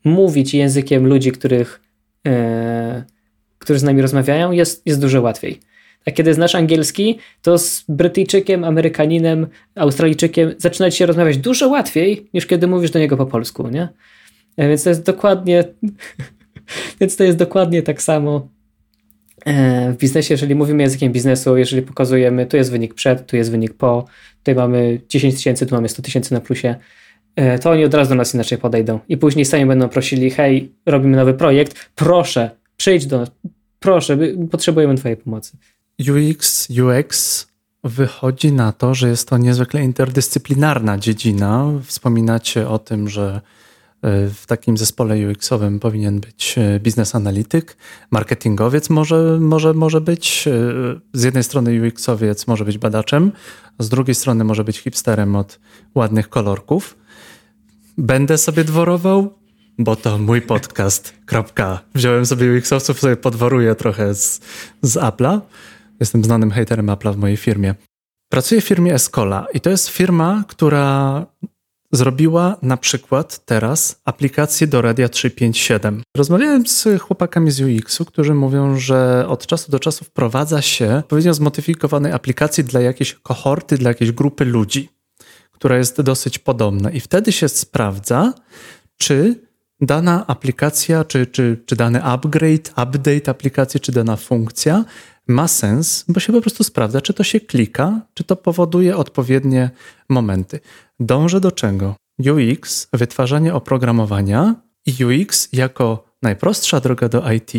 mówić 0.03 0.53
językiem 0.53 1.07
ludzi, 1.07 1.31
których, 1.31 1.81
e, 2.27 3.03
którzy 3.59 3.79
z 3.79 3.83
nami 3.83 4.01
rozmawiają, 4.01 4.51
jest, 4.51 4.87
jest 4.87 5.01
dużo 5.01 5.21
łatwiej. 5.21 5.59
A 6.05 6.11
kiedy 6.11 6.33
znasz 6.33 6.55
angielski, 6.55 7.19
to 7.41 7.57
z 7.57 7.85
Brytyjczykiem, 7.89 8.63
Amerykaninem, 8.63 9.47
Australijczykiem 9.75 10.55
zaczynać 10.57 10.95
się 10.95 11.05
rozmawiać 11.05 11.37
dużo 11.37 11.67
łatwiej, 11.67 12.29
niż 12.33 12.45
kiedy 12.45 12.67
mówisz 12.67 12.91
do 12.91 12.99
niego 12.99 13.17
po 13.17 13.25
polsku, 13.25 13.67
nie? 13.67 13.89
E, 14.57 14.67
więc 14.67 14.83
to 14.83 14.89
jest 14.89 15.05
dokładnie, 15.05 15.63
więc 16.99 17.15
to 17.15 17.23
jest 17.23 17.37
dokładnie 17.37 17.81
tak 17.81 18.01
samo 18.01 18.55
E, 19.45 19.91
w 19.93 19.97
biznesie, 19.97 20.33
jeżeli 20.33 20.55
mówimy 20.55 20.83
językiem 20.83 21.11
biznesu, 21.11 21.57
jeżeli 21.57 21.81
pokazujemy, 21.81 22.45
tu 22.45 22.57
jest 22.57 22.71
wynik 22.71 22.93
przed, 22.93 23.27
tu 23.27 23.35
jest 23.35 23.51
wynik 23.51 23.73
po, 23.73 24.05
tutaj 24.37 24.55
mamy 24.55 25.01
10 25.09 25.35
tysięcy, 25.35 25.65
tu 25.65 25.75
mamy 25.75 25.89
100 25.89 26.01
tysięcy 26.01 26.33
na 26.33 26.41
plusie, 26.41 26.75
e, 27.35 27.59
to 27.59 27.71
oni 27.71 27.85
od 27.85 27.93
razu 27.93 28.09
do 28.09 28.15
nas 28.15 28.33
inaczej 28.33 28.57
podejdą. 28.57 28.99
I 29.09 29.17
później 29.17 29.45
sami 29.45 29.65
będą 29.65 29.89
prosili, 29.89 30.29
hej, 30.29 30.71
robimy 30.85 31.17
nowy 31.17 31.33
projekt, 31.33 31.89
proszę, 31.95 32.49
przyjdź 32.77 33.05
do 33.05 33.17
nas, 33.17 33.31
proszę, 33.79 34.17
potrzebujemy 34.51 34.95
Twojej 34.95 35.17
pomocy. 35.17 35.57
UX, 35.99 36.67
UX 36.69 37.47
wychodzi 37.83 38.51
na 38.51 38.71
to, 38.71 38.95
że 38.95 39.09
jest 39.09 39.29
to 39.29 39.37
niezwykle 39.37 39.83
interdyscyplinarna 39.83 40.97
dziedzina. 40.97 41.71
Wspominacie 41.83 42.69
o 42.69 42.79
tym, 42.79 43.09
że 43.09 43.41
w 44.33 44.45
takim 44.47 44.77
zespole 44.77 45.15
UX-owym 45.15 45.79
powinien 45.79 46.19
być 46.19 46.55
e, 46.57 46.79
biznes 46.79 47.15
analityk, 47.15 47.77
marketingowiec 48.11 48.89
może, 48.89 49.37
może, 49.39 49.73
może 49.73 50.01
być, 50.01 50.47
e, 50.47 50.51
z 51.13 51.23
jednej 51.23 51.43
strony 51.43 51.71
UX-owiec 51.71 52.47
może 52.47 52.65
być 52.65 52.77
badaczem, 52.77 53.31
z 53.79 53.89
drugiej 53.89 54.15
strony 54.15 54.43
może 54.43 54.63
być 54.63 54.77
hipsterem 54.77 55.35
od 55.35 55.59
ładnych 55.95 56.29
kolorków. 56.29 56.97
Będę 57.97 58.37
sobie 58.37 58.63
dworował, 58.63 59.33
bo 59.79 59.95
to 59.95 60.17
mój 60.17 60.41
podcast. 60.41 61.13
Kropka. 61.25 61.79
Wziąłem 61.95 62.25
sobie 62.25 62.47
UX-owców, 62.47 62.99
sobie 62.99 63.15
podworuję 63.15 63.75
trochę 63.75 64.15
z, 64.15 64.39
z 64.81 64.95
Apple'a. 64.95 65.41
Jestem 65.99 66.23
znanym 66.23 66.51
haterem 66.51 66.87
Apple'a 66.87 67.13
w 67.13 67.17
mojej 67.17 67.37
firmie. 67.37 67.75
Pracuję 68.29 68.61
w 68.61 68.65
firmie 68.65 68.93
Escola 68.93 69.47
i 69.53 69.61
to 69.61 69.69
jest 69.69 69.89
firma, 69.89 70.43
która 70.47 71.25
zrobiła 71.91 72.57
na 72.61 72.77
przykład 72.77 73.45
teraz 73.45 74.01
aplikację 74.05 74.67
do 74.67 74.81
Radia 74.81 75.09
357. 75.09 76.03
Rozmawiałem 76.17 76.67
z 76.67 76.87
chłopakami 77.01 77.51
z 77.51 77.61
UX-u, 77.61 78.05
którzy 78.05 78.33
mówią, 78.33 78.77
że 78.77 79.25
od 79.27 79.47
czasu 79.47 79.71
do 79.71 79.79
czasu 79.79 80.05
wprowadza 80.05 80.61
się 80.61 80.95
odpowiednio 80.95 81.33
zmodyfikowanej 81.33 82.11
aplikacji 82.11 82.63
dla 82.63 82.81
jakiejś 82.81 83.13
kohorty, 83.13 83.77
dla 83.77 83.89
jakiejś 83.89 84.11
grupy 84.11 84.45
ludzi, 84.45 84.89
która 85.51 85.77
jest 85.77 86.01
dosyć 86.01 86.39
podobna. 86.39 86.91
I 86.91 86.99
wtedy 86.99 87.31
się 87.31 87.49
sprawdza, 87.49 88.33
czy 88.97 89.45
dana 89.81 90.27
aplikacja, 90.27 91.03
czy, 91.03 91.27
czy, 91.27 91.63
czy 91.65 91.75
dany 91.75 92.03
upgrade, 92.03 92.69
update 92.69 93.31
aplikacji, 93.31 93.79
czy 93.79 93.91
dana 93.91 94.15
funkcja 94.15 94.85
ma 95.27 95.47
sens, 95.47 96.05
bo 96.07 96.19
się 96.19 96.33
po 96.33 96.41
prostu 96.41 96.63
sprawdza, 96.63 97.01
czy 97.01 97.13
to 97.13 97.23
się 97.23 97.39
klika, 97.39 98.01
czy 98.13 98.23
to 98.23 98.35
powoduje 98.35 98.97
odpowiednie 98.97 99.69
momenty. 100.09 100.59
Dążę 100.99 101.39
do 101.39 101.51
czego? 101.51 101.95
UX, 102.19 102.87
wytwarzanie 102.93 103.53
oprogramowania 103.53 104.55
i 104.85 105.05
UX 105.05 105.49
jako 105.53 106.05
najprostsza 106.21 106.79
droga 106.79 107.09
do 107.09 107.31
IT. 107.31 107.51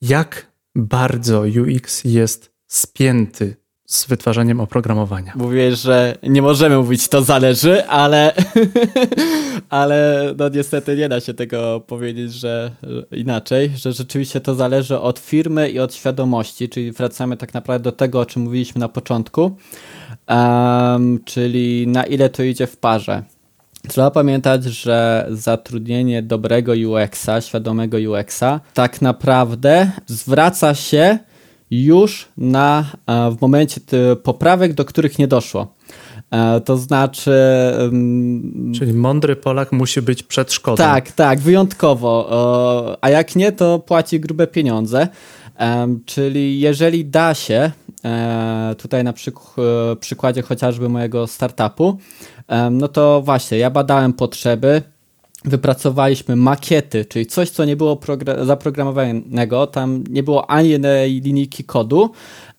Jak 0.00 0.52
bardzo 0.74 1.40
UX 1.40 2.04
jest 2.04 2.52
spięty 2.66 3.56
z 3.86 4.06
wytwarzaniem 4.06 4.60
oprogramowania. 4.60 5.32
Mówię, 5.36 5.76
że 5.76 6.14
nie 6.22 6.42
możemy 6.42 6.76
mówić 6.76 7.08
to 7.08 7.22
zależy, 7.22 7.86
ale, 7.86 8.32
ale 9.68 10.30
no 10.38 10.48
niestety 10.48 10.96
nie 10.96 11.08
da 11.08 11.20
się 11.20 11.34
tego 11.34 11.80
powiedzieć, 11.86 12.32
że 12.32 12.70
inaczej, 13.12 13.72
że 13.76 13.92
rzeczywiście 13.92 14.40
to 14.40 14.54
zależy 14.54 14.98
od 14.98 15.18
firmy 15.18 15.70
i 15.70 15.78
od 15.78 15.94
świadomości, 15.94 16.68
czyli 16.68 16.92
wracamy 16.92 17.36
tak 17.36 17.54
naprawdę 17.54 17.84
do 17.84 17.92
tego, 17.92 18.20
o 18.20 18.26
czym 18.26 18.42
mówiliśmy 18.42 18.78
na 18.78 18.88
początku, 18.88 19.56
um, 20.28 21.20
czyli 21.24 21.86
na 21.86 22.04
ile 22.04 22.28
to 22.28 22.42
idzie 22.42 22.66
w 22.66 22.76
parze. 22.76 23.22
Trzeba 23.88 24.10
pamiętać, 24.10 24.64
że 24.64 25.26
zatrudnienie 25.30 26.22
dobrego 26.22 26.72
UX-a, 26.72 27.40
świadomego 27.40 27.96
UX-a, 28.10 28.60
tak 28.74 29.02
naprawdę 29.02 29.90
zwraca 30.06 30.74
się 30.74 31.18
już 31.70 32.28
na, 32.36 32.84
e, 33.06 33.30
w 33.30 33.40
momencie 33.40 33.80
poprawek, 34.22 34.74
do 34.74 34.84
których 34.84 35.18
nie 35.18 35.28
doszło. 35.28 35.74
E, 36.30 36.60
to 36.60 36.76
znaczy. 36.76 37.32
Czyli 38.74 38.92
mądry 38.92 39.36
Polak 39.36 39.72
musi 39.72 40.02
być 40.02 40.22
przed 40.22 40.52
szkodą. 40.52 40.76
Tak, 40.76 41.12
tak, 41.12 41.40
wyjątkowo. 41.40 42.98
A 43.00 43.10
jak 43.10 43.36
nie, 43.36 43.52
to 43.52 43.78
płaci 43.78 44.20
grube 44.20 44.46
pieniądze. 44.46 45.08
Czyli 46.06 46.60
jeżeli 46.60 47.04
da 47.04 47.34
się, 47.34 47.70
e, 48.04 48.74
tutaj 48.78 49.04
na 49.04 49.12
przykładzie 50.00 50.42
chociażby 50.42 50.88
mojego 50.88 51.26
startupu, 51.26 51.98
no 52.70 52.88
to 52.88 53.22
właśnie, 53.22 53.58
ja 53.58 53.70
badałem 53.70 54.12
potrzeby, 54.12 54.82
wypracowaliśmy 55.46 56.36
makiety, 56.36 57.04
czyli 57.04 57.26
coś, 57.26 57.50
co 57.50 57.64
nie 57.64 57.76
było 57.76 58.00
zaprogramowanego, 58.42 59.66
tam 59.66 60.04
nie 60.10 60.22
było 60.22 60.50
ani 60.50 60.68
jednej 60.68 61.20
linijki 61.20 61.64
kodu 61.64 62.10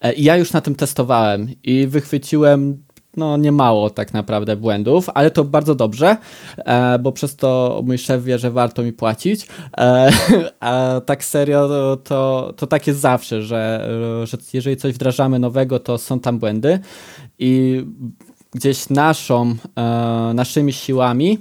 e, 0.01 0.13
i 0.13 0.23
ja 0.23 0.37
już 0.37 0.53
na 0.53 0.61
tym 0.61 0.75
testowałem 0.75 1.47
i 1.63 1.87
wychwyciłem 1.87 2.87
no 3.17 3.37
niemało 3.37 3.89
tak 3.89 4.13
naprawdę 4.13 4.55
błędów, 4.55 5.09
ale 5.13 5.31
to 5.31 5.43
bardzo 5.43 5.75
dobrze, 5.75 6.17
e, 6.57 6.99
bo 6.99 7.11
przez 7.11 7.35
to 7.35 7.81
mój 7.85 7.97
szef 7.97 8.23
wie, 8.23 8.39
że 8.39 8.51
warto 8.51 8.83
mi 8.83 8.93
płacić. 8.93 9.47
E, 9.77 10.11
a 10.59 11.01
tak 11.05 11.23
serio 11.23 11.97
to, 12.03 12.53
to, 12.57 12.67
tak 12.67 12.87
jest 12.87 12.99
zawsze, 12.99 13.41
że, 13.41 13.89
że 14.23 14.37
jeżeli 14.53 14.77
coś 14.77 14.93
wdrażamy 14.93 15.39
nowego, 15.39 15.79
to 15.79 15.97
są 15.97 16.19
tam 16.19 16.39
błędy 16.39 16.79
i 17.39 17.83
gdzieś 18.51 18.89
naszą, 18.89 19.55
naszymi 20.33 20.73
siłami 20.73 21.37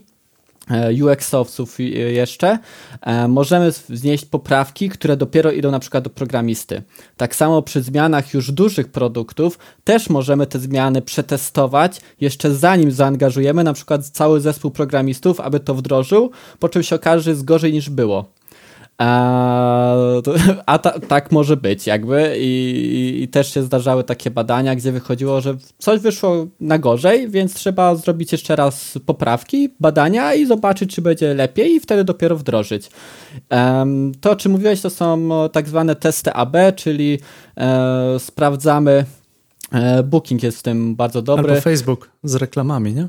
UX-owców 1.03 1.79
jeszcze, 2.13 2.59
e, 3.01 3.29
możemy 3.29 3.73
znieść 3.73 4.25
poprawki, 4.25 4.89
które 4.89 5.17
dopiero 5.17 5.51
idą 5.51 5.71
na 5.71 5.79
przykład 5.79 6.05
do 6.05 6.11
programisty. 6.11 6.83
Tak 7.17 7.37
samo 7.37 7.63
przy 7.63 7.83
zmianach 7.83 8.35
już 8.35 8.53
dużych 8.53 8.89
produktów 8.89 9.59
też 9.85 10.11
możemy 10.11 10.47
te 10.47 10.59
zmiany 10.59 11.03
przetestować 11.03 12.01
jeszcze 12.21 12.55
zanim 12.55 12.91
zaangażujemy 12.91 13.65
na 13.65 13.73
przykład 13.73 14.07
cały 14.07 14.41
zespół 14.41 14.71
programistów, 14.71 15.41
aby 15.41 15.61
to 15.61 15.75
wdrożył, 15.75 16.31
po 16.59 16.69
czym 16.69 16.83
się 16.83 16.97
okaże, 16.97 17.23
że 17.23 17.31
jest 17.31 17.45
gorzej 17.45 17.73
niż 17.73 17.91
było. 17.91 18.36
A, 18.99 19.95
a 20.67 20.79
ta, 20.79 21.01
tak 21.01 21.33
może 21.33 21.57
być, 21.57 21.87
jakby. 21.87 22.37
I, 22.39 23.23
I, 23.23 23.29
też 23.29 23.55
się 23.55 23.63
zdarzały 23.63 24.05
takie 24.05 24.31
badania, 24.31 24.75
gdzie 24.75 24.93
wychodziło, 24.93 25.41
że 25.41 25.57
coś 25.79 26.01
wyszło 26.01 26.47
na 26.61 26.79
gorzej, 26.79 27.31
więc 27.31 27.55
trzeba 27.55 27.95
zrobić 27.95 28.33
jeszcze 28.33 28.57
raz 28.57 28.99
poprawki, 29.07 29.69
badania 29.81 30.35
i 30.35 30.47
zobaczyć, 30.47 30.95
czy 30.95 31.03
będzie 31.03 31.35
lepiej, 31.35 31.73
i 31.73 31.81
wtedy 31.81 32.05
dopiero 32.05 32.37
wdrożyć. 32.37 32.91
Um, 33.51 34.13
to, 34.21 34.31
o 34.31 34.37
czym 34.37 34.53
mówiłeś, 34.53 34.81
to 34.81 34.91
są 34.91 35.29
tak 35.53 35.69
zwane 35.69 35.97
testy 35.97 36.33
AB, 36.33 36.57
czyli 36.77 37.19
e, 37.57 38.19
sprawdzamy. 38.19 39.05
E, 39.73 40.03
Booking 40.03 40.43
jest 40.43 40.59
w 40.59 40.63
tym 40.63 40.97
bardzo 40.97 41.23
dobry. 41.23 41.49
Albo 41.49 41.61
Facebook 41.61 42.11
z 42.25 42.35
reklamami, 42.35 42.95
nie? 42.95 43.09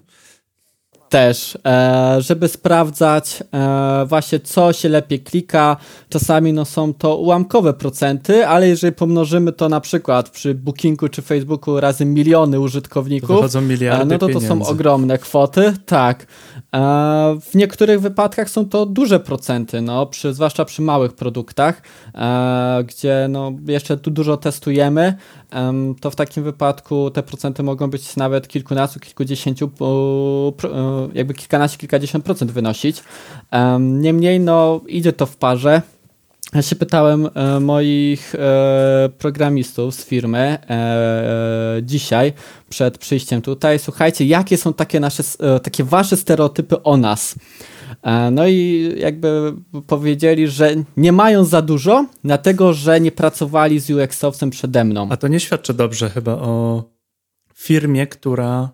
Też, 1.10 1.58
e, 1.66 2.18
żeby 2.20 2.48
sprawdzać 2.48 3.44
e, 3.54 4.06
właśnie 4.06 4.40
co 4.40 4.74
się 4.74 4.90
lepiej 4.90 5.20
klika. 5.20 5.78
Czasami 6.10 6.54
no, 6.54 6.66
są 6.66 6.94
to 6.94 7.18
ułamkowe 7.18 7.74
procenty, 7.74 8.48
ale 8.48 8.68
jeżeli 8.68 8.94
pomnożymy 8.94 9.52
to 9.52 9.70
na 9.70 9.82
przykład 9.82 10.30
przy 10.30 10.56
Bookingu 10.56 11.10
czy 11.10 11.22
Facebooku 11.22 11.80
razy 11.80 12.06
miliony 12.06 12.60
użytkowników, 12.60 13.30
to 13.52 13.60
e, 14.02 14.06
no 14.06 14.18
to 14.18 14.30
to 14.30 14.42
są 14.42 14.66
ogromne 14.66 15.18
kwoty. 15.18 15.74
Tak. 15.86 16.26
W 17.42 17.56
niektórych 17.56 18.02
wypadkach 18.02 18.50
są 18.50 18.70
to 18.70 18.86
duże 18.86 19.20
procenty, 19.20 19.82
no, 19.82 20.06
przy, 20.06 20.34
zwłaszcza 20.34 20.66
przy 20.66 20.82
małych 20.82 21.14
produktach, 21.14 21.82
gdzie 22.88 23.28
no, 23.30 23.52
jeszcze 23.68 23.98
tu 23.98 24.12
dużo 24.12 24.38
testujemy, 24.38 25.14
to 26.02 26.12
w 26.12 26.16
takim 26.16 26.44
wypadku 26.44 27.12
te 27.12 27.24
procenty 27.24 27.64
mogą 27.64 27.90
być 27.90 28.16
nawet 28.16 28.48
kilkunastu, 28.48 29.00
kilkudziesięciu 29.00 29.68
jakby 31.14 31.34
kilkanaście, 31.34 31.78
kilkadziesiąt 31.78 32.26
procent 32.26 32.52
wynosić. 32.52 33.04
Niemniej 33.80 34.40
no, 34.40 34.82
idzie 34.88 35.14
to 35.14 35.26
w 35.26 35.38
parze. 35.38 35.82
Ja 36.54 36.62
się 36.62 36.76
pytałem 36.76 37.30
e, 37.36 37.60
moich 37.60 38.36
e, 38.36 39.10
programistów 39.18 39.96
z 39.96 40.06
firmy 40.06 40.58
e, 40.70 41.80
dzisiaj, 41.84 42.34
przed 42.70 42.98
przyjściem 42.98 43.42
tutaj, 43.42 43.80
słuchajcie, 43.80 44.26
jakie 44.26 44.58
są 44.58 44.74
takie 44.74 45.00
nasze, 45.00 45.24
takie 45.64 45.84
wasze 45.84 46.18
stereotypy 46.18 46.84
o 46.84 46.98
nas? 46.98 47.36
No 48.32 48.48
i 48.48 48.92
jakby 48.98 49.54
powiedzieli, 49.88 50.48
że 50.48 50.76
nie 50.98 51.12
mają 51.12 51.46
za 51.46 51.62
dużo, 51.62 52.06
dlatego 52.24 52.74
że 52.74 53.02
nie 53.02 53.12
pracowali 53.12 53.80
z 53.80 53.90
UX-owcem 53.90 54.50
przede 54.50 54.84
mną. 54.84 55.08
A 55.12 55.18
to 55.18 55.28
nie 55.28 55.40
świadczy 55.40 55.74
dobrze 55.74 56.10
chyba 56.10 56.32
o 56.32 56.84
firmie, 57.56 58.08
która 58.08 58.70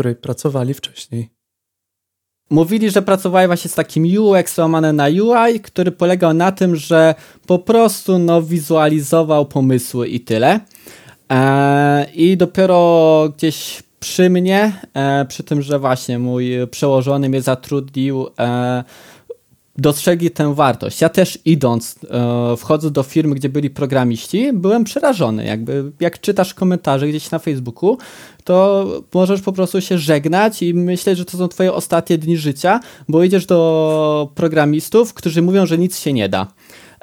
której 0.00 0.16
pracowali 0.16 0.74
wcześniej. 0.74 1.30
Mówili, 2.50 2.90
że 2.90 3.02
pracowali 3.02 3.46
właśnie 3.46 3.70
z 3.70 3.74
takim 3.74 4.04
UX 4.18 4.58
łamane 4.58 4.92
na 4.92 5.04
UI, 5.04 5.60
który 5.60 5.92
polegał 5.92 6.34
na 6.34 6.52
tym, 6.52 6.76
że 6.76 7.14
po 7.46 7.58
prostu 7.58 8.18
no, 8.18 8.42
wizualizował 8.42 9.46
pomysły 9.46 10.08
i 10.08 10.20
tyle. 10.20 10.60
Eee, 11.28 12.32
I 12.32 12.36
dopiero 12.36 13.28
gdzieś 13.36 13.82
przy 14.00 14.30
mnie, 14.30 14.80
e, 14.94 15.24
przy 15.24 15.42
tym, 15.42 15.62
że 15.62 15.78
właśnie 15.78 16.18
mój 16.18 16.50
przełożony 16.70 17.28
mnie 17.28 17.42
zatrudnił, 17.42 18.28
e, 18.38 18.84
dostrzegli 19.80 20.30
tę 20.30 20.54
wartość. 20.54 21.00
Ja 21.00 21.08
też 21.08 21.38
idąc, 21.44 21.98
e, 22.10 22.56
wchodząc 22.56 22.92
do 22.92 23.02
firmy, 23.02 23.34
gdzie 23.34 23.48
byli 23.48 23.70
programiści, 23.70 24.52
byłem 24.52 24.84
przerażony. 24.84 25.44
Jakby, 25.44 25.92
jak 26.00 26.20
czytasz 26.20 26.54
komentarze 26.54 27.08
gdzieś 27.08 27.30
na 27.30 27.38
Facebooku, 27.38 27.98
to 28.44 28.86
możesz 29.14 29.40
po 29.40 29.52
prostu 29.52 29.80
się 29.80 29.98
żegnać 29.98 30.62
i 30.62 30.74
myśleć, 30.74 31.18
że 31.18 31.24
to 31.24 31.36
są 31.36 31.48
twoje 31.48 31.72
ostatnie 31.72 32.18
dni 32.18 32.36
życia, 32.36 32.80
bo 33.08 33.24
idziesz 33.24 33.46
do 33.46 34.28
programistów, 34.34 35.14
którzy 35.14 35.42
mówią, 35.42 35.66
że 35.66 35.78
nic 35.78 35.98
się 35.98 36.12
nie 36.12 36.28
da. 36.28 36.46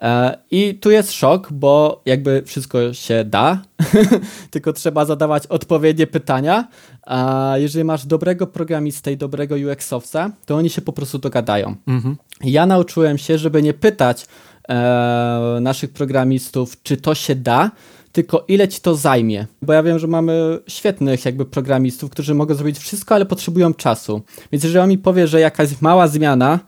E, 0.01 0.37
I 0.51 0.75
tu 0.75 0.91
jest 0.91 1.11
szok, 1.11 1.47
bo 1.51 2.01
jakby 2.05 2.43
wszystko 2.45 2.93
się 2.93 3.23
da, 3.23 3.61
tylko 4.51 4.73
trzeba 4.73 5.05
zadawać 5.05 5.47
odpowiednie 5.47 6.07
pytania. 6.07 6.67
A 7.03 7.53
jeżeli 7.55 7.85
masz 7.85 8.05
dobrego 8.05 8.47
programistę 8.47 9.11
i 9.11 9.17
dobrego 9.17 9.55
UX-owca, 9.55 10.31
to 10.45 10.55
oni 10.55 10.69
się 10.69 10.81
po 10.81 10.93
prostu 10.93 11.17
dogadają. 11.17 11.75
Mhm. 11.87 12.17
Ja 12.43 12.65
nauczyłem 12.65 13.17
się, 13.17 13.37
żeby 13.37 13.61
nie 13.61 13.73
pytać 13.73 14.27
e, 14.69 15.57
naszych 15.61 15.93
programistów, 15.93 16.83
czy 16.83 16.97
to 16.97 17.15
się 17.15 17.35
da, 17.35 17.71
tylko 18.11 18.45
ile 18.47 18.67
ci 18.67 18.81
to 18.81 18.95
zajmie. 18.95 19.47
Bo 19.61 19.73
ja 19.73 19.83
wiem, 19.83 19.99
że 19.99 20.07
mamy 20.07 20.59
świetnych 20.67 21.25
jakby 21.25 21.45
programistów, 21.45 22.09
którzy 22.09 22.33
mogą 22.33 22.55
zrobić 22.55 22.79
wszystko, 22.79 23.15
ale 23.15 23.25
potrzebują 23.25 23.73
czasu. 23.73 24.21
Więc 24.51 24.63
jeżeli 24.63 24.83
on 24.83 24.89
mi 24.89 24.97
powie, 24.97 25.27
że 25.27 25.39
jakaś 25.39 25.81
mała 25.81 26.07
zmiana 26.07 26.59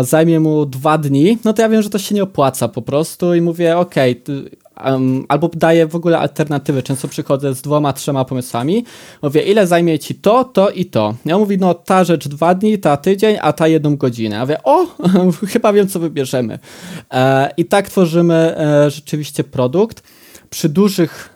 zajmie 0.00 0.40
mu 0.40 0.66
dwa 0.66 0.98
dni, 0.98 1.38
no 1.44 1.52
to 1.52 1.62
ja 1.62 1.68
wiem, 1.68 1.82
że 1.82 1.90
to 1.90 1.98
się 1.98 2.14
nie 2.14 2.22
opłaca 2.22 2.68
po 2.68 2.82
prostu 2.82 3.34
i 3.34 3.40
mówię, 3.40 3.78
ok, 3.78 3.94
um, 4.84 5.24
albo 5.28 5.50
daję 5.54 5.86
w 5.86 5.96
ogóle 5.96 6.18
alternatywy. 6.18 6.82
Często 6.82 7.08
przychodzę 7.08 7.54
z 7.54 7.62
dwoma, 7.62 7.92
trzema 7.92 8.24
pomysłami. 8.24 8.84
Mówię, 9.22 9.42
ile 9.42 9.66
zajmie 9.66 9.98
ci 9.98 10.14
to, 10.14 10.44
to 10.44 10.70
i 10.70 10.84
to. 10.84 11.14
Ja 11.24 11.38
mówię, 11.38 11.56
no 11.60 11.74
ta 11.74 12.04
rzecz 12.04 12.28
dwa 12.28 12.54
dni, 12.54 12.78
ta 12.78 12.96
tydzień, 12.96 13.36
a 13.40 13.52
ta 13.52 13.68
jedną 13.68 13.96
godzinę. 13.96 14.36
Ja 14.36 14.42
mówię, 14.42 14.62
o, 14.64 14.86
chyba 15.52 15.72
wiem, 15.72 15.88
co 15.88 16.00
wybierzemy. 16.00 16.58
E, 17.12 17.50
I 17.56 17.64
tak 17.64 17.88
tworzymy 17.88 18.34
e, 18.34 18.90
rzeczywiście 18.90 19.44
produkt. 19.44 20.02
Przy 20.50 20.68
dużych 20.68 21.35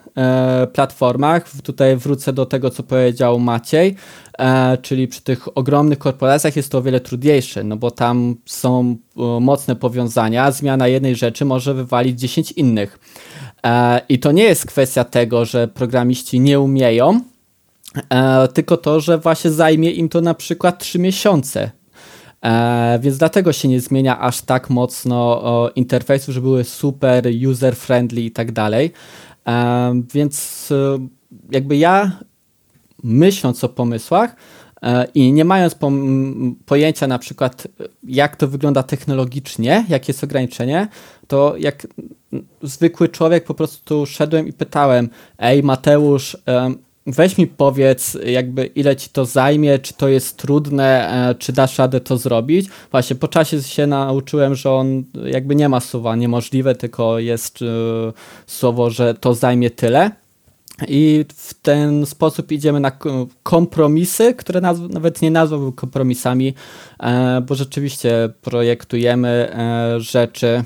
platformach. 0.73 1.61
Tutaj 1.63 1.97
wrócę 1.97 2.33
do 2.33 2.45
tego, 2.45 2.69
co 2.69 2.83
powiedział 2.83 3.39
Maciej, 3.39 3.95
e, 4.39 4.77
czyli 4.77 5.07
przy 5.07 5.21
tych 5.21 5.57
ogromnych 5.57 5.99
korporacjach 5.99 6.55
jest 6.55 6.71
to 6.71 6.77
o 6.77 6.81
wiele 6.81 6.99
trudniejsze, 6.99 7.63
no 7.63 7.77
bo 7.77 7.91
tam 7.91 8.35
są 8.45 8.95
mocne 9.41 9.75
powiązania. 9.75 10.51
Zmiana 10.51 10.87
jednej 10.87 11.15
rzeczy 11.15 11.45
może 11.45 11.73
wywalić 11.73 12.19
10 12.19 12.51
innych. 12.51 12.99
E, 13.65 14.01
I 14.09 14.19
to 14.19 14.31
nie 14.31 14.43
jest 14.43 14.65
kwestia 14.65 15.03
tego, 15.03 15.45
że 15.45 15.67
programiści 15.67 16.39
nie 16.39 16.59
umieją, 16.59 17.21
tylko 18.53 18.77
to, 18.77 18.99
że 18.99 19.17
właśnie 19.17 19.51
zajmie 19.51 19.91
im 19.91 20.09
to 20.09 20.21
na 20.21 20.33
przykład 20.33 20.79
3 20.79 20.99
miesiące 20.99 21.71
E, 22.45 22.99
więc 23.01 23.17
dlatego 23.17 23.53
się 23.53 23.67
nie 23.67 23.81
zmienia 23.81 24.19
aż 24.19 24.41
tak 24.41 24.69
mocno 24.69 25.15
o, 25.43 25.71
interfejsów, 25.75 26.33
żeby 26.33 26.47
były 26.47 26.63
super 26.63 27.25
user-friendly 27.25 28.19
i 28.19 28.31
tak 28.31 28.51
dalej. 28.51 28.91
Więc 30.13 30.69
e, 30.71 31.07
jakby 31.51 31.77
ja 31.77 32.19
myśląc 33.03 33.63
o 33.63 33.69
pomysłach, 33.69 34.35
E, 34.81 35.07
I 35.13 35.33
nie 35.33 35.45
mając 35.45 35.75
po, 35.75 35.91
pojęcia 36.65 37.07
na 37.07 37.19
przykład, 37.19 37.67
jak 38.03 38.35
to 38.35 38.47
wygląda 38.47 38.83
technologicznie, 38.83 39.85
jakie 39.89 40.11
jest 40.11 40.23
ograniczenie, 40.23 40.87
to 41.27 41.57
jak 41.57 41.87
zwykły 42.61 43.09
człowiek 43.09 43.43
po 43.43 43.53
prostu 43.53 44.05
szedłem 44.05 44.47
i 44.47 44.53
pytałem: 44.53 45.09
Ej, 45.37 45.63
Mateusz, 45.63 46.37
weź 47.07 47.37
mi 47.37 47.47
powiedz, 47.47 48.17
jakby 48.25 48.65
ile 48.65 48.95
ci 48.95 49.09
to 49.09 49.25
zajmie, 49.25 49.79
czy 49.79 49.93
to 49.93 50.07
jest 50.07 50.37
trudne, 50.37 51.09
e, 51.29 51.35
czy 51.35 51.53
dasz 51.53 51.77
radę 51.77 52.01
to 52.01 52.17
zrobić. 52.17 52.69
Właśnie 52.91 53.15
po 53.15 53.27
czasie 53.27 53.63
się 53.63 53.87
nauczyłem, 53.87 54.55
że 54.55 54.71
on 54.71 55.03
jakby 55.25 55.55
nie 55.55 55.69
ma 55.69 55.79
słowa 55.79 56.15
niemożliwe, 56.15 56.75
tylko 56.75 57.19
jest 57.19 57.61
e, 57.61 57.65
słowo, 58.47 58.89
że 58.89 59.13
to 59.13 59.33
zajmie 59.33 59.69
tyle. 59.69 60.11
I 60.87 61.25
w 61.35 61.53
ten 61.53 62.05
sposób 62.05 62.51
idziemy 62.51 62.79
na 62.79 62.91
kompromisy, 63.43 64.33
które 64.33 64.61
nawet 64.89 65.21
nie 65.21 65.31
nazwałbym 65.31 65.71
kompromisami, 65.71 66.53
e, 66.99 67.41
bo 67.41 67.55
rzeczywiście 67.55 68.29
projektujemy 68.41 69.55
rzeczy, 69.97 70.63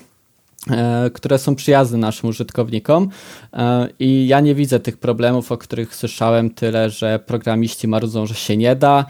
które 1.14 1.40
są 1.40 1.56
przyjazne 1.56 1.98
naszym 1.98 2.30
użytkownikom. 2.30 3.10
I 4.00 4.28
ja 4.28 4.40
nie 4.40 4.56
widzę 4.56 4.80
tych 4.80 4.98
problemów, 4.98 5.52
o 5.52 5.58
których 5.58 5.96
słyszałem 5.96 6.50
tyle, 6.50 6.90
że 6.90 7.20
programiści 7.20 7.88
marudzą, 7.88 8.26
że 8.26 8.36
się 8.36 8.58
nie 8.58 8.76
da, 8.76 9.06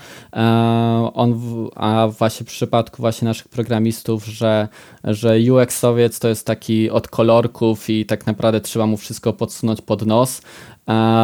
on, 1.13 1.41
a 1.75 2.07
właśnie 2.07 2.45
w 2.45 2.49
przypadku 2.49 3.01
właśnie 3.01 3.27
naszych 3.27 3.47
programistów, 3.47 4.25
że, 4.25 4.67
że 5.03 5.37
UX-owiec 5.37 6.19
to 6.19 6.27
jest 6.27 6.47
taki 6.47 6.89
od 6.89 7.07
kolorków 7.07 7.89
i 7.89 8.05
tak 8.05 8.27
naprawdę 8.27 8.61
trzeba 8.61 8.85
mu 8.85 8.97
wszystko 8.97 9.33
podsunąć 9.33 9.81
pod 9.81 10.05
nos, 10.05 10.41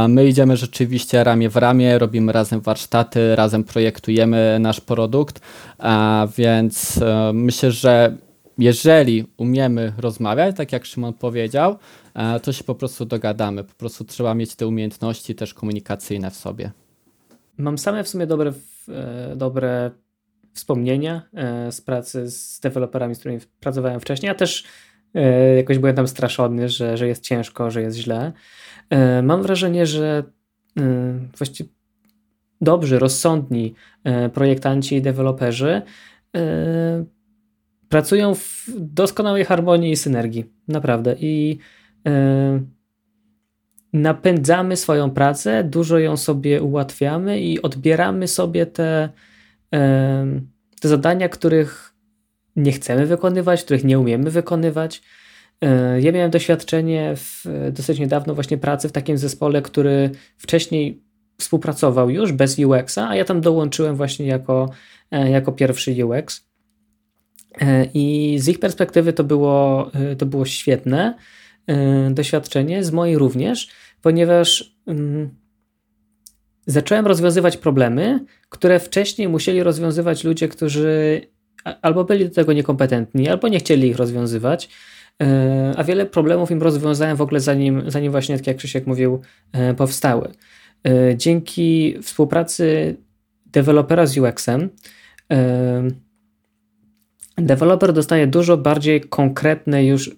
My 0.08 0.28
idziemy 0.28 0.58
rzeczywiście 0.58 1.24
ramię 1.24 1.50
w 1.50 1.56
ramię, 1.56 2.00
robimy 2.00 2.32
razem 2.32 2.62
warsztaty, 2.62 3.36
razem 3.36 3.64
projektujemy 3.64 4.58
nasz 4.60 4.82
produkt, 4.82 5.42
więc 6.38 6.98
e, 7.02 7.32
myślę, 7.34 7.72
że 7.72 8.18
jeżeli 8.62 9.26
umiemy 9.38 9.94
rozmawiać, 9.98 10.56
tak 10.56 10.72
jak 10.72 10.86
Szymon 10.86 11.14
powiedział, 11.14 11.78
e, 12.14 12.40
to 12.40 12.54
się 12.54 12.64
po 12.64 12.76
prostu 12.76 13.06
dogadamy. 13.06 13.64
Po 13.64 13.74
prostu 13.74 14.04
trzeba 14.04 14.34
mieć 14.34 14.56
te 14.56 14.68
umiejętności 14.68 15.36
też 15.36 15.54
komunikacyjne 15.54 16.32
w 16.32 16.36
sobie. 16.36 16.72
Mam 17.58 17.78
same 17.78 18.04
w 18.04 18.10
sumie 18.10 18.28
dobre, 18.28 18.54
e, 18.90 19.36
dobre 19.36 19.92
wspomnienia 20.54 21.22
z 21.72 21.82
pracy 21.82 22.30
z 22.30 22.60
deweloperami, 22.60 23.16
z 23.16 23.20
którymi 23.20 23.42
pracowałem 23.60 24.00
wcześniej. 24.00 24.28
Ja 24.28 24.36
też 24.36 24.64
jakoś 25.58 25.78
byłem 25.78 25.96
tam 25.96 26.08
straszony, 26.08 26.70
że, 26.70 26.98
że 26.98 27.08
jest 27.08 27.24
ciężko, 27.24 27.72
że 27.72 27.82
jest 27.82 27.98
źle. 27.98 28.32
E, 28.92 29.22
mam 29.22 29.42
wrażenie, 29.42 29.86
że 29.86 30.24
e, 30.80 30.84
właściwie 31.38 31.70
dobrzy, 32.62 33.00
rozsądni 33.00 33.76
e, 34.04 34.30
projektanci 34.30 34.96
i 34.96 35.02
deweloperzy 35.02 35.82
pracują 37.92 38.36
w 38.36 38.66
doskonałej 38.78 39.46
harmonii 39.46 39.92
i 39.92 39.96
synergii. 39.96 40.46
Naprawdę. 40.68 41.16
I 41.20 41.58
napędzamy 43.94 44.78
swoją 44.78 45.12
pracę, 45.12 45.64
dużo 45.64 46.00
ją 46.00 46.18
sobie 46.18 46.62
ułatwiamy 46.62 47.42
i 47.42 47.62
odbieramy 47.62 48.28
sobie 48.28 48.66
te, 48.66 49.10
te 50.82 50.88
zadania, 50.88 51.30
których 51.30 51.94
nie 52.56 52.72
chcemy 52.72 53.06
wykonywać, 53.06 53.64
których 53.64 53.84
nie 53.84 54.00
umiemy 54.00 54.32
wykonywać. 54.32 55.02
E, 55.62 56.02
ja 56.02 56.12
miałem 56.12 56.32
doświadczenie 56.32 57.14
w, 57.16 57.46
dosyć 57.72 58.00
niedawno 58.00 58.36
właśnie 58.36 58.58
pracy 58.58 58.90
w 58.90 58.92
takim 58.92 59.18
zespole, 59.18 59.62
który 59.62 60.10
wcześniej 60.38 61.04
współpracował 61.40 62.10
już 62.10 62.32
bez 62.32 62.60
UX-a, 62.60 63.10
a 63.10 63.16
ja 63.16 63.26
tam 63.26 63.42
dołączyłem 63.42 63.96
właśnie 63.96 64.26
jako, 64.26 64.70
e, 65.12 65.30
jako 65.30 65.52
pierwszy 65.52 66.06
UX. 66.06 66.51
E, 67.62 67.86
I 67.94 68.36
z 68.40 68.48
ich 68.48 68.60
perspektywy 68.60 69.14
to 69.14 69.24
było, 69.24 69.92
to 70.18 70.26
było 70.26 70.46
świetne 70.46 71.16
doświadczenie, 72.12 72.84
z 72.84 72.92
mojej 72.92 73.18
również, 73.18 73.70
ponieważ 74.02 74.76
um, 74.86 75.30
zacząłem 76.66 77.08
rozwiązywać 77.08 77.58
problemy, 77.58 78.26
które 78.50 78.80
wcześniej 78.80 79.28
musieli 79.28 79.64
rozwiązywać 79.64 80.24
ludzie, 80.24 80.48
którzy 80.48 81.22
albo 81.82 82.04
byli 82.04 82.26
do 82.26 82.36
tego 82.36 82.54
niekompetentni, 82.54 83.30
albo 83.30 83.48
nie 83.48 83.60
chcieli 83.60 83.88
ich 83.88 83.98
rozwiązywać. 83.98 84.70
E, 85.22 85.74
a 85.78 85.84
wiele 85.84 86.06
problemów 86.06 86.52
im 86.52 86.62
rozwiązałem 86.62 87.18
w 87.18 87.22
ogóle 87.22 87.40
zanim, 87.40 87.84
zanim 87.88 88.12
właśnie, 88.12 88.38
tak 88.38 88.48
jak 88.48 88.58
Krzysiek 88.58 88.88
mówił, 88.88 89.22
e, 89.54 89.74
powstały. 89.74 90.32
E, 90.88 91.18
dzięki 91.18 91.96
współpracy 92.02 92.96
dewelopera 93.46 94.06
z 94.06 94.18
UX-em 94.18 94.70
deweloper 97.38 97.94
dostaje 97.94 98.28
dużo 98.28 98.58
bardziej 98.58 99.02
konkretne 99.02 99.86
już 99.86 100.16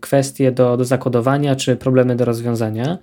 kwestie 0.00 0.52
do, 0.52 0.76
do 0.76 0.84
zakodowania 0.84 1.56
czy 1.56 1.76
problemy 1.76 2.16
do 2.16 2.24
rozwiązania. 2.24 2.98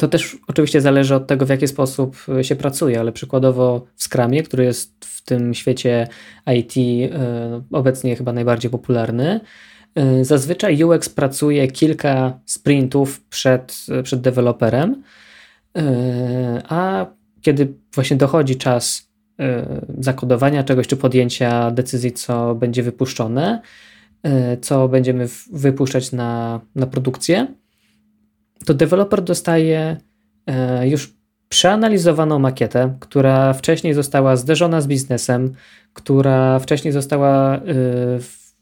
To 0.00 0.08
też 0.08 0.38
oczywiście 0.46 0.80
zależy 0.80 1.14
od 1.14 1.26
tego, 1.26 1.46
w 1.46 1.48
jaki 1.48 1.68
sposób 1.68 2.16
się 2.42 2.56
pracuje, 2.56 3.00
ale 3.00 3.12
przykładowo 3.12 3.86
w 3.96 4.02
Scrumie, 4.02 4.42
który 4.42 4.64
jest 4.64 5.04
w 5.04 5.24
tym 5.24 5.54
świecie 5.54 6.08
IT 6.56 6.76
e, 6.76 7.62
obecnie 7.72 8.16
chyba 8.16 8.32
najbardziej 8.32 8.70
popularny, 8.70 9.40
e, 9.94 10.24
zazwyczaj 10.24 10.84
UX 10.84 11.08
pracuje 11.08 11.68
kilka 11.68 12.40
sprintów 12.46 13.20
przed, 13.20 13.86
przed 14.02 14.20
deweloperem, 14.20 15.02
e, 15.76 16.62
a 16.68 17.06
kiedy 17.40 17.74
właśnie 17.94 18.16
dochodzi 18.16 18.56
czas 18.56 19.09
zakodowania 19.98 20.64
czegoś 20.64 20.86
czy 20.86 20.96
podjęcia 20.96 21.70
decyzji, 21.70 22.12
co 22.12 22.54
będzie 22.54 22.82
wypuszczone, 22.82 23.60
co 24.60 24.88
będziemy 24.88 25.28
wypuszczać 25.52 26.12
na, 26.12 26.60
na 26.74 26.86
produkcję, 26.86 27.46
to 28.66 28.74
deweloper 28.74 29.22
dostaje 29.22 29.96
e, 30.46 30.88
już 30.88 31.14
przeanalizowaną 31.48 32.38
makietę, 32.38 32.96
która 33.00 33.52
wcześniej 33.52 33.94
została 33.94 34.36
zderzona 34.36 34.80
z 34.80 34.86
biznesem, 34.86 35.52
która 35.92 36.58
wcześniej 36.58 36.92
została 36.92 37.60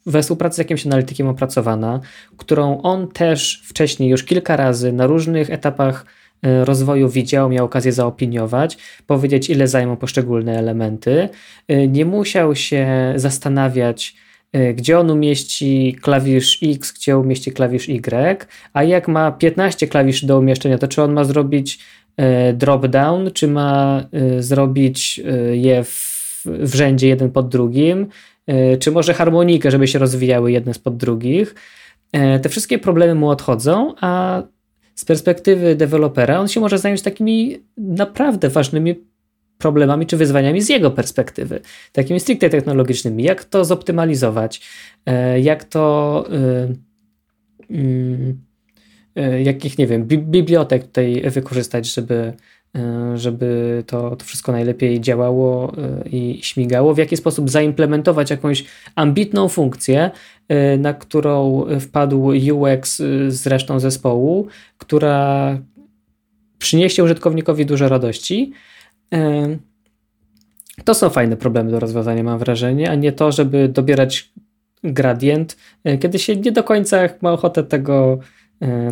we 0.06 0.22
współpracy 0.22 0.54
z 0.54 0.58
jakimś 0.58 0.86
analitykiem 0.86 1.28
opracowana, 1.28 2.00
którą 2.36 2.82
on 2.82 3.08
też 3.08 3.62
wcześniej 3.64 4.10
już 4.10 4.24
kilka 4.24 4.56
razy 4.56 4.92
na 4.92 5.06
różnych 5.06 5.50
etapach 5.50 6.06
rozwoju 6.42 7.08
widział, 7.08 7.48
miał 7.48 7.64
okazję 7.64 7.92
zaopiniować, 7.92 8.78
powiedzieć, 9.06 9.50
ile 9.50 9.68
zajmą 9.68 9.96
poszczególne 9.96 10.58
elementy. 10.58 11.28
Nie 11.88 12.04
musiał 12.04 12.54
się 12.54 13.12
zastanawiać, 13.16 14.14
Y, 14.56 14.74
gdzie 14.74 14.98
on 14.98 15.10
umieści 15.10 15.96
klawisz 16.02 16.58
X, 16.62 16.92
gdzie 16.92 17.18
umieści 17.18 17.52
klawisz 17.52 17.88
Y, 17.88 18.46
a 18.72 18.82
jak 18.82 19.08
ma 19.08 19.32
15 19.32 19.86
klawiszy 19.86 20.26
do 20.26 20.38
umieszczenia, 20.38 20.78
to 20.78 20.88
czy 20.88 21.02
on 21.02 21.12
ma 21.12 21.24
zrobić 21.24 21.78
drop 22.54 22.86
down, 22.86 23.30
czy 23.34 23.48
ma 23.48 24.04
zrobić 24.38 25.20
je 25.52 25.84
w, 25.84 26.42
w 26.44 26.74
rzędzie 26.74 27.08
jeden 27.08 27.30
pod 27.30 27.48
drugim, 27.48 28.06
czy 28.80 28.90
może 28.90 29.14
harmonikę, 29.14 29.70
żeby 29.70 29.88
się 29.88 29.98
rozwijały 29.98 30.52
jedne 30.52 30.74
spod 30.74 30.96
drugich. 30.96 31.54
Te 32.42 32.48
wszystkie 32.48 32.78
problemy 32.78 33.14
mu 33.14 33.28
odchodzą, 33.28 33.94
a 34.00 34.42
z 34.98 35.04
perspektywy 35.04 35.76
dewelopera 35.76 36.40
on 36.40 36.48
się 36.48 36.60
może 36.60 36.78
zająć 36.78 37.02
takimi 37.02 37.58
naprawdę 37.76 38.48
ważnymi 38.48 38.94
problemami 39.58 40.06
czy 40.06 40.16
wyzwaniami 40.16 40.62
z 40.62 40.68
jego 40.68 40.90
perspektywy, 40.90 41.60
takimi 41.92 42.20
stricte 42.20 42.50
technologicznymi. 42.50 43.24
Jak 43.24 43.44
to 43.44 43.64
zoptymalizować, 43.64 44.60
e, 45.06 45.40
jak 45.40 45.64
to, 45.64 46.24
e, 46.32 46.74
mm, 47.70 48.40
e, 49.16 49.42
jakich, 49.42 49.78
nie 49.78 49.86
wiem, 49.86 50.04
bibliotek 50.06 50.84
tutaj 50.84 51.22
wykorzystać, 51.30 51.94
żeby, 51.94 52.32
żeby 53.14 53.82
to, 53.86 54.16
to 54.16 54.24
wszystko 54.24 54.52
najlepiej 54.52 55.00
działało 55.00 55.72
i 56.12 56.38
śmigało, 56.42 56.94
w 56.94 56.98
jaki 56.98 57.16
sposób 57.16 57.50
zaimplementować 57.50 58.30
jakąś 58.30 58.64
ambitną 58.94 59.48
funkcję, 59.48 60.10
na 60.78 60.94
którą 60.94 61.64
wpadł 61.80 62.32
UX 62.54 62.96
z 63.28 63.46
resztą 63.46 63.80
zespołu, 63.80 64.46
która 64.78 65.58
przyniesie 66.58 67.04
użytkownikowi 67.04 67.66
dużo 67.66 67.88
radości, 67.88 68.52
to 70.84 70.94
są 70.94 71.10
fajne 71.10 71.36
problemy 71.36 71.70
do 71.70 71.80
rozwiązania, 71.80 72.22
mam 72.22 72.38
wrażenie, 72.38 72.90
a 72.90 72.94
nie 72.94 73.12
to, 73.12 73.32
żeby 73.32 73.68
dobierać 73.68 74.32
gradient, 74.84 75.56
kiedy 76.00 76.18
się 76.18 76.36
nie 76.36 76.52
do 76.52 76.64
końca 76.64 77.08
ma 77.20 77.32
ochotę 77.32 77.62
tego, 77.62 78.18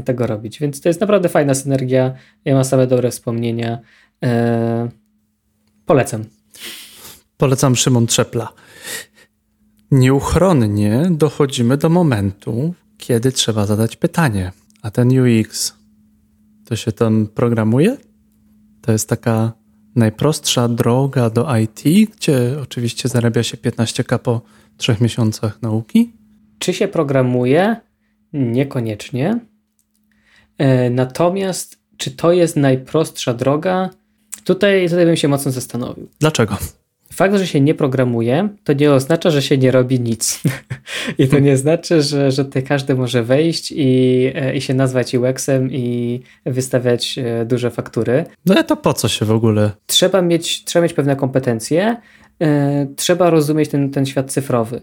tego 0.05 0.27
robić. 0.27 0.59
Więc 0.59 0.81
to 0.81 0.89
jest 0.89 1.01
naprawdę 1.01 1.29
fajna 1.29 1.55
synergia. 1.55 2.15
Ja 2.45 2.55
mam 2.55 2.65
same 2.65 2.87
dobre 2.87 3.11
wspomnienia. 3.11 3.79
E, 4.25 4.89
polecam. 5.87 6.25
Polecam 7.37 7.77
Szymon 7.77 8.07
Trzepla. 8.07 8.53
Nieuchronnie 9.91 11.09
dochodzimy 11.11 11.77
do 11.77 11.89
momentu, 11.89 12.75
kiedy 12.99 13.33
trzeba 13.33 13.67
zadać 13.67 13.97
pytanie. 13.97 14.53
A 14.83 14.91
ten 14.91 15.09
UX, 15.21 15.75
to 16.65 16.77
się 16.77 16.93
tam 16.93 17.27
programuje? 17.27 17.97
To 18.83 18.93
jest 18.93 19.09
taka 19.09 19.53
najprostsza 19.97 20.69
droga 20.69 21.31
do 21.31 21.57
IT, 21.57 22.11
gdzie 22.17 22.61
oczywiście 22.63 23.09
zarabia 23.09 23.43
się 23.43 23.57
15k 23.57 24.19
po 24.19 24.43
trzech 24.77 25.01
miesiącach 25.01 25.63
nauki? 25.63 26.13
Czy 26.59 26.73
się 26.73 26.89
programuje? 26.89 27.77
Niekoniecznie. 28.33 29.41
E, 30.59 30.91
natomiast 30.91 31.79
czy 31.97 32.11
to 32.11 32.33
jest 32.33 32.57
najprostsza 32.57 33.35
droga? 33.35 33.91
Tutaj, 34.45 34.89
tutaj 34.89 35.07
bym 35.07 35.17
się 35.17 35.29
mocno 35.29 35.53
zastanowił. 35.53 36.09
Dlaczego? 36.21 36.57
Fakt, 37.13 37.37
że 37.37 37.47
się 37.47 37.61
nie 37.61 37.75
programuje, 37.75 38.49
to 38.65 38.73
nie 38.73 38.93
oznacza, 38.93 39.31
że 39.31 39.43
się 39.43 39.59
nie 39.59 39.71
robi 39.71 40.01
nic. 40.01 40.43
I 41.19 41.29
to 41.29 41.39
nie 41.39 41.57
znaczy, 41.57 42.03
że, 42.03 42.31
że 42.31 42.45
tutaj 42.45 42.63
każdy 42.63 42.95
może 42.95 43.23
wejść 43.23 43.73
i, 43.73 44.33
e, 44.35 44.57
i 44.57 44.61
się 44.61 44.75
nazwać 44.75 45.15
UX-em 45.15 45.73
i 45.73 46.21
wystawiać 46.47 47.19
e, 47.19 47.45
duże 47.45 47.71
faktury. 47.71 48.25
No 48.47 48.63
to 48.63 48.77
po 48.77 48.93
co 48.93 49.09
się 49.09 49.25
w 49.25 49.31
ogóle? 49.31 49.71
Trzeba 49.87 50.23
mieć, 50.23 50.65
trzeba 50.65 50.83
mieć 50.83 50.93
pewne 50.93 51.17
kompetencje, 51.17 51.97
trzeba 52.97 53.31
rozumieć 53.31 53.69
ten, 53.69 53.91
ten 53.91 54.07
świat 54.07 54.33
cyfrowy. 54.33 54.81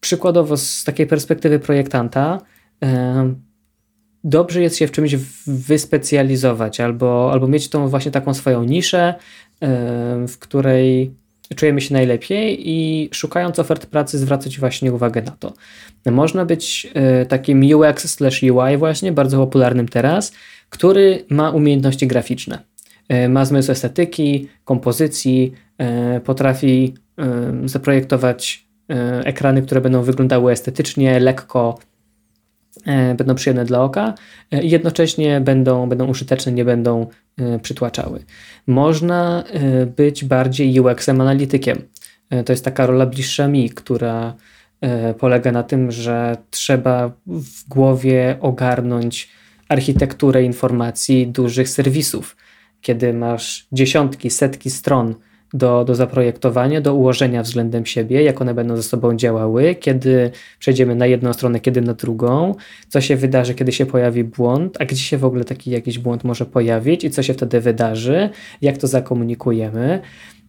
Przykładowo 0.00 0.56
z 0.56 0.84
takiej 0.84 1.06
perspektywy 1.06 1.58
projektanta, 1.58 2.38
dobrze 4.28 4.62
jest 4.62 4.76
się 4.76 4.86
w 4.86 4.92
czymś 4.92 5.16
wyspecjalizować 5.46 6.80
albo, 6.80 7.32
albo 7.32 7.48
mieć 7.48 7.68
tą 7.68 7.88
właśnie 7.88 8.10
taką 8.10 8.34
swoją 8.34 8.64
niszę, 8.64 9.14
w 10.28 10.38
której 10.38 11.12
czujemy 11.56 11.80
się 11.80 11.94
najlepiej 11.94 12.70
i 12.70 13.08
szukając 13.12 13.58
ofert 13.58 13.86
pracy 13.86 14.18
zwracać 14.18 14.58
właśnie 14.58 14.92
uwagę 14.92 15.22
na 15.22 15.30
to. 15.30 15.52
Można 16.06 16.44
być 16.44 16.90
e, 16.94 17.26
takim 17.26 17.74
UX 17.74 18.14
slash 18.14 18.42
UI 18.42 18.76
właśnie, 18.76 19.12
bardzo 19.12 19.36
popularnym 19.36 19.88
teraz, 19.88 20.32
który 20.70 21.24
ma 21.30 21.50
umiejętności 21.50 22.06
graficzne. 22.06 22.58
E, 23.08 23.28
ma 23.28 23.44
zmysł 23.44 23.72
estetyki, 23.72 24.48
kompozycji, 24.64 25.52
e, 25.78 26.20
potrafi 26.20 26.94
zaprojektować 27.64 28.68
ekrany, 29.24 29.62
które 29.62 29.80
będą 29.80 30.02
wyglądały 30.02 30.52
estetycznie, 30.52 31.20
lekko, 31.20 31.78
będą 33.16 33.34
przyjemne 33.34 33.64
dla 33.64 33.82
oka 33.82 34.14
i 34.62 34.70
jednocześnie 34.70 35.40
będą, 35.40 35.88
będą 35.88 36.06
użyteczne, 36.06 36.52
nie 36.52 36.64
będą 36.64 37.06
przytłaczały. 37.62 38.24
Można 38.66 39.44
być 39.96 40.24
bardziej 40.24 40.80
UX-em 40.80 41.20
analitykiem. 41.20 41.82
To 42.44 42.52
jest 42.52 42.64
taka 42.64 42.86
rola 42.86 43.06
bliższa 43.06 43.48
mi, 43.48 43.70
która 43.70 44.34
polega 45.18 45.52
na 45.52 45.62
tym, 45.62 45.92
że 45.92 46.36
trzeba 46.50 47.12
w 47.26 47.68
głowie 47.68 48.36
ogarnąć 48.40 49.28
architekturę 49.68 50.42
informacji 50.42 51.26
dużych 51.26 51.68
serwisów. 51.68 52.36
Kiedy 52.80 53.14
masz 53.14 53.66
dziesiątki, 53.72 54.30
setki 54.30 54.70
stron, 54.70 55.14
do, 55.54 55.84
do 55.84 55.94
zaprojektowania, 55.94 56.80
do 56.80 56.94
ułożenia 56.94 57.42
względem 57.42 57.86
siebie, 57.86 58.22
jak 58.22 58.40
one 58.40 58.54
będą 58.54 58.76
ze 58.76 58.82
sobą 58.82 59.16
działały, 59.16 59.74
kiedy 59.74 60.30
przejdziemy 60.58 60.94
na 60.94 61.06
jedną 61.06 61.32
stronę, 61.32 61.60
kiedy 61.60 61.80
na 61.80 61.94
drugą, 61.94 62.54
co 62.88 63.00
się 63.00 63.16
wydarzy, 63.16 63.54
kiedy 63.54 63.72
się 63.72 63.86
pojawi 63.86 64.24
błąd, 64.24 64.76
a 64.80 64.84
gdzie 64.84 65.02
się 65.02 65.18
w 65.18 65.24
ogóle 65.24 65.44
taki 65.44 65.70
jakiś 65.70 65.98
błąd 65.98 66.24
może 66.24 66.46
pojawić 66.46 67.04
i 67.04 67.10
co 67.10 67.22
się 67.22 67.34
wtedy 67.34 67.60
wydarzy, 67.60 68.30
jak 68.62 68.78
to 68.78 68.86
zakomunikujemy. 68.86 70.00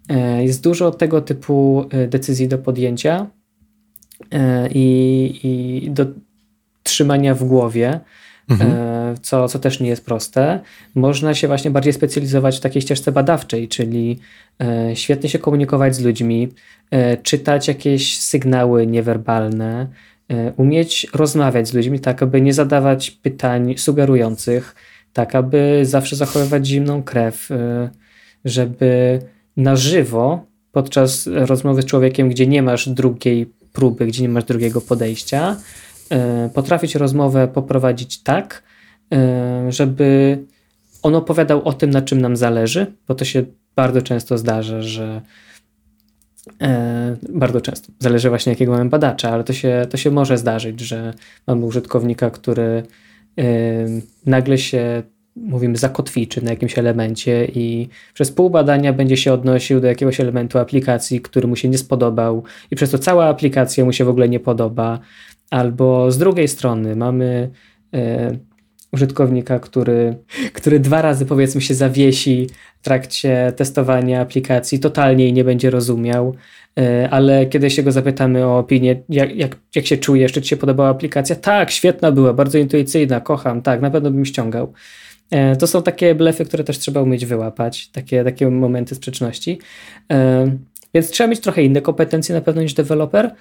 E, 0.10 0.44
jest 0.44 0.64
dużo 0.64 0.92
tego 0.92 1.22
typu 1.22 1.86
e, 1.90 2.08
decyzji 2.08 2.48
do 2.48 2.58
podjęcia 2.58 3.28
e, 4.32 4.70
i, 4.72 5.40
i 5.44 5.92
do 5.92 6.06
trzymania 6.84 7.36
w 7.36 7.44
głowie 7.44 8.00
mhm. 8.50 8.72
E, 8.72 9.16
co, 9.22 9.48
co 9.48 9.60
też 9.60 9.80
nie 9.80 9.90
jest 9.90 10.06
proste. 10.06 10.60
Można 10.96 11.34
się 11.34 11.48
właśnie 11.48 11.72
bardziej 11.72 11.94
specjalizować 11.94 12.58
w 12.58 12.60
takiej 12.60 12.82
ścieżce 12.82 13.12
badawczej, 13.12 13.68
czyli 13.68 14.20
e, 14.62 14.96
świetnie 14.96 15.30
się 15.30 15.40
komunikować 15.40 15.96
z 15.96 16.00
ludźmi, 16.00 16.50
e, 16.92 17.18
czytać 17.18 17.68
jakieś 17.68 18.20
sygnały 18.20 18.88
niewerbalne, 18.88 19.88
umieć 20.58 21.08
rozmawiać 21.14 21.68
z 21.68 21.74
ludźmi, 21.74 22.00
tak 22.00 22.24
aby 22.24 22.42
nie 22.42 22.54
zadawać 22.54 23.12
pytań 23.12 23.74
sugerujących, 23.78 24.76
tak 25.14 25.36
aby 25.36 25.80
zawsze 25.84 26.16
zachowywać 26.16 26.68
zimną 26.68 27.04
krew, 27.04 27.50
żeby 28.46 29.20
na 29.58 29.76
żywo 29.76 30.46
podczas 30.72 31.28
rozmowy 31.28 31.82
z 31.82 31.86
człowiekiem, 31.86 32.30
gdzie 32.30 32.48
nie 32.48 32.64
masz 32.64 32.90
drugiej 32.90 33.52
próby, 33.74 34.06
gdzie 34.06 34.22
nie 34.22 34.30
masz 34.30 34.44
drugiego 34.44 34.82
podejścia, 34.82 35.58
potrafić 36.54 36.96
rozmowę 36.96 37.48
poprowadzić 37.48 38.24
tak, 38.24 38.64
e, 39.14 39.72
żeby 39.72 40.40
on 41.04 41.16
opowiadał 41.16 41.64
o 41.64 41.74
tym, 41.74 41.90
na 41.90 42.02
czym 42.02 42.22
nam 42.22 42.38
zależy, 42.38 42.94
bo 43.08 43.16
to 43.16 43.26
się 43.26 43.44
bardzo 43.76 44.02
często 44.02 44.38
zdarza, 44.38 44.82
że 44.82 45.22
e, 46.62 47.18
bardzo 47.30 47.62
często, 47.62 47.92
zależy 48.00 48.30
właśnie 48.30 48.52
jakiego 48.52 48.72
mamy 48.72 48.90
badacza, 48.90 49.30
ale 49.30 49.44
to 49.44 49.54
się, 49.54 49.88
to 49.90 49.98
się 49.98 50.12
może 50.12 50.38
zdarzyć, 50.38 50.80
że 50.80 51.14
mamy 51.48 51.66
użytkownika, 51.66 52.30
który 52.30 52.84
nagle 54.26 54.58
się 54.58 55.04
mówimy, 55.36 55.78
zakotwiczy 55.78 56.42
na 56.42 56.50
jakimś 56.50 56.78
elemencie 56.78 57.46
i 57.46 57.90
przez 58.14 58.32
pół 58.32 58.50
badania 58.50 58.94
będzie 58.94 59.18
się 59.18 59.34
odnosił 59.34 59.80
do 59.80 59.88
jakiegoś 59.88 60.20
elementu 60.20 60.60
aplikacji, 60.60 61.22
który 61.22 61.48
mu 61.48 61.56
się 61.56 61.70
nie 61.70 61.78
spodobał 61.78 62.44
i 62.72 62.76
przez 62.76 62.92
to 62.92 62.98
cała 62.98 63.26
aplikacja 63.26 63.86
mu 63.86 63.94
się 63.94 64.06
w 64.06 64.10
ogóle 64.10 64.30
nie 64.30 64.40
podoba, 64.40 65.00
Albo 65.50 66.12
z 66.12 66.18
drugiej 66.18 66.48
strony 66.48 66.96
mamy 66.96 67.50
e, 67.94 68.38
użytkownika, 68.92 69.60
który, 69.60 70.16
który 70.54 70.80
dwa 70.80 71.02
razy 71.02 71.26
powiedzmy 71.26 71.62
się 71.62 71.74
zawiesi 71.74 72.48
w 72.82 72.84
trakcie 72.84 73.54
testowania 73.56 74.22
aplikacji, 74.22 74.80
totalnie 74.80 75.24
jej 75.24 75.34
nie 75.34 75.44
będzie 75.44 75.70
rozumiał, 75.70 76.36
e, 76.80 77.10
ale 77.10 77.46
kiedy 77.46 77.70
się 77.70 77.84
go 77.84 77.92
zapytamy 77.92 78.46
o 78.46 78.58
opinię, 78.58 79.02
jak, 79.10 79.36
jak, 79.36 79.56
jak 79.76 79.86
się 79.86 79.98
czujesz, 79.98 80.32
czy 80.32 80.42
ci 80.42 80.50
się 80.50 80.58
podobała 80.58 80.90
aplikacja? 80.90 81.36
Tak, 81.36 81.72
świetna 81.72 82.12
była, 82.12 82.34
bardzo 82.34 82.58
intuicyjna, 82.58 83.22
kocham, 83.22 83.62
tak, 83.62 83.82
na 83.82 83.92
pewno 83.92 84.12
bym 84.12 84.26
ściągał. 84.26 84.74
E, 85.32 85.56
to 85.56 85.68
są 85.68 85.84
takie 85.84 86.16
blefy, 86.16 86.46
które 86.46 86.64
też 86.64 86.80
trzeba 86.80 87.02
umieć 87.02 87.26
wyłapać, 87.26 87.88
takie, 87.88 88.24
takie 88.24 88.50
momenty 88.50 88.96
sprzeczności. 88.96 89.60
Więc 90.94 91.10
trzeba 91.10 91.28
mieć 91.28 91.40
trochę 91.40 91.64
inne 91.64 91.82
kompetencje 91.82 92.36
na 92.36 92.42
pewno 92.42 92.62
niż 92.62 92.74
deweloper. 92.74 93.36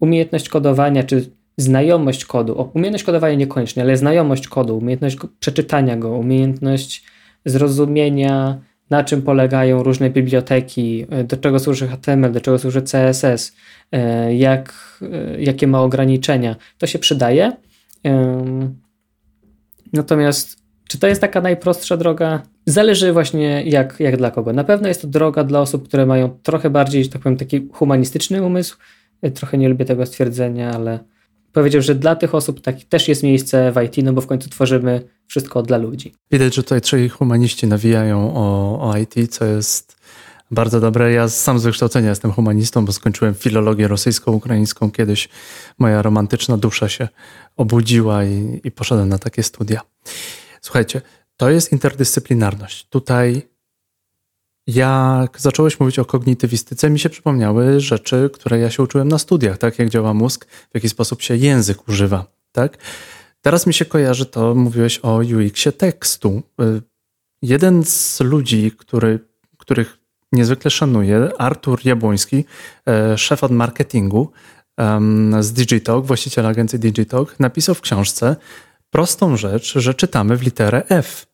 Umiejętność 0.00 0.48
kodowania, 0.48 1.02
czy 1.02 1.30
znajomość 1.56 2.24
kodu, 2.24 2.70
umiejętność 2.74 3.04
kodowania 3.04 3.34
niekoniecznie, 3.34 3.82
ale 3.82 3.96
znajomość 3.96 4.48
kodu, 4.48 4.78
umiejętność 4.78 5.18
przeczytania 5.40 5.96
go, 5.96 6.10
umiejętność 6.10 7.04
zrozumienia, 7.44 8.60
na 8.90 9.04
czym 9.04 9.22
polegają 9.22 9.82
różne 9.82 10.10
biblioteki, 10.10 11.06
e, 11.10 11.24
do 11.24 11.36
czego 11.36 11.58
służy 11.58 11.88
HTML, 11.88 12.32
do 12.32 12.40
czego 12.40 12.58
służy 12.58 12.82
CSS, 12.82 13.56
e, 13.92 14.34
jak, 14.34 14.74
e, 15.02 15.42
jakie 15.42 15.66
ma 15.66 15.80
ograniczenia, 15.80 16.56
to 16.78 16.86
się 16.86 16.98
przydaje. 16.98 17.52
Natomiast 19.92 20.64
czy 20.88 20.98
to 20.98 21.06
jest 21.06 21.20
taka 21.20 21.40
najprostsza 21.40 21.96
droga? 21.96 22.42
Zależy 22.66 23.12
właśnie 23.12 23.62
jak, 23.62 24.00
jak 24.00 24.16
dla 24.16 24.30
kogo. 24.30 24.52
Na 24.52 24.64
pewno 24.64 24.88
jest 24.88 25.02
to 25.02 25.08
droga 25.08 25.44
dla 25.44 25.60
osób, 25.60 25.88
które 25.88 26.06
mają 26.06 26.38
trochę 26.42 26.70
bardziej, 26.70 27.04
że 27.04 27.10
tak 27.10 27.22
powiem, 27.22 27.38
taki 27.38 27.68
humanistyczny 27.72 28.42
umysł. 28.42 28.76
Trochę 29.34 29.58
nie 29.58 29.68
lubię 29.68 29.84
tego 29.84 30.06
stwierdzenia, 30.06 30.70
ale 30.70 30.98
powiedział, 31.54 31.82
że 31.82 31.94
dla 31.94 32.16
tych 32.16 32.34
osób 32.34 32.60
tak, 32.60 32.76
też 32.88 33.08
jest 33.08 33.22
miejsce 33.22 33.72
w 33.72 33.82
IT, 33.82 34.04
no 34.04 34.12
bo 34.12 34.20
w 34.20 34.26
końcu 34.26 34.50
tworzymy 34.50 35.08
wszystko 35.26 35.62
dla 35.62 35.76
ludzi. 35.76 36.14
Widać, 36.30 36.54
że 36.54 36.62
tutaj 36.62 36.80
trzej 36.80 37.08
humaniści 37.08 37.66
nawijają 37.66 38.34
o, 38.34 38.78
o 38.90 38.96
IT, 38.96 39.34
co 39.34 39.44
jest 39.44 39.96
bardzo 40.50 40.80
dobre. 40.80 41.12
Ja 41.12 41.28
sam 41.28 41.58
z 41.58 41.64
wykształcenia 41.64 42.08
jestem 42.08 42.32
humanistą, 42.32 42.84
bo 42.84 42.92
skończyłem 42.92 43.34
filologię 43.34 43.88
rosyjsko-ukraińską. 43.88 44.90
Kiedyś 44.90 45.28
moja 45.78 46.02
romantyczna 46.02 46.56
dusza 46.56 46.88
się 46.88 47.08
obudziła 47.56 48.24
i, 48.24 48.60
i 48.64 48.70
poszedłem 48.70 49.08
na 49.08 49.18
takie 49.18 49.42
studia. 49.42 49.80
Słuchajcie, 50.60 51.02
to 51.36 51.50
jest 51.50 51.72
interdyscyplinarność. 51.72 52.86
Tutaj 52.88 53.42
jak 54.66 55.40
zacząłeś 55.40 55.80
mówić 55.80 55.98
o 55.98 56.04
kognitywistyce, 56.04 56.90
mi 56.90 56.98
się 56.98 57.08
przypomniały 57.08 57.80
rzeczy, 57.80 58.30
które 58.32 58.58
ja 58.58 58.70
się 58.70 58.82
uczyłem 58.82 59.08
na 59.08 59.18
studiach, 59.18 59.58
tak? 59.58 59.78
Jak 59.78 59.88
działa 59.88 60.14
mózg, 60.14 60.46
w 60.46 60.74
jaki 60.74 60.88
sposób 60.88 61.22
się 61.22 61.36
język 61.36 61.88
używa, 61.88 62.26
tak? 62.52 62.78
Teraz 63.42 63.66
mi 63.66 63.74
się 63.74 63.84
kojarzy 63.84 64.26
to, 64.26 64.54
mówiłeś 64.54 65.00
o 65.02 65.16
UX-ie 65.16 65.72
tekstu. 65.72 66.42
Y, 66.60 66.82
jeden 67.42 67.84
z 67.84 68.20
ludzi, 68.20 68.72
który, 68.78 69.18
których 69.58 69.98
niezwykle 70.32 70.70
szanuję, 70.70 71.30
Artur 71.38 71.80
Jabłoński, 71.84 72.44
e, 72.88 73.18
szef 73.18 73.44
od 73.44 73.52
marketingu 73.52 74.32
z 75.40 75.52
Digitalk, 75.52 76.06
właściciel 76.06 76.46
agencji 76.46 76.78
Digitalk, 76.78 77.40
napisał 77.40 77.74
w 77.74 77.80
książce 77.80 78.36
prostą 78.90 79.36
rzecz, 79.36 79.78
że 79.78 79.94
czytamy 79.94 80.36
w 80.36 80.42
literę 80.42 80.82
F. 80.88 81.26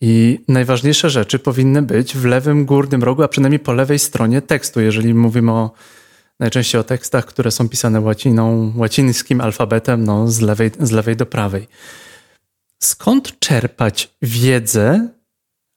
I 0.00 0.44
najważniejsze 0.48 1.10
rzeczy 1.10 1.38
powinny 1.38 1.82
być 1.82 2.16
w 2.16 2.24
lewym 2.24 2.66
górnym 2.66 3.02
rogu, 3.02 3.22
a 3.22 3.28
przynajmniej 3.28 3.58
po 3.58 3.72
lewej 3.72 3.98
stronie 3.98 4.42
tekstu, 4.42 4.80
jeżeli 4.80 5.14
mówimy 5.14 5.52
o 5.52 5.70
najczęściej 6.40 6.80
o 6.80 6.84
tekstach, 6.84 7.26
które 7.26 7.50
są 7.50 7.68
pisane 7.68 8.00
łaciną, 8.00 8.72
łacińskim 8.76 9.40
alfabetem, 9.40 10.04
no, 10.04 10.28
z, 10.28 10.40
lewej, 10.40 10.70
z 10.80 10.90
lewej 10.90 11.16
do 11.16 11.26
prawej. 11.26 11.66
Skąd 12.82 13.38
czerpać 13.38 14.14
wiedzę, 14.22 15.08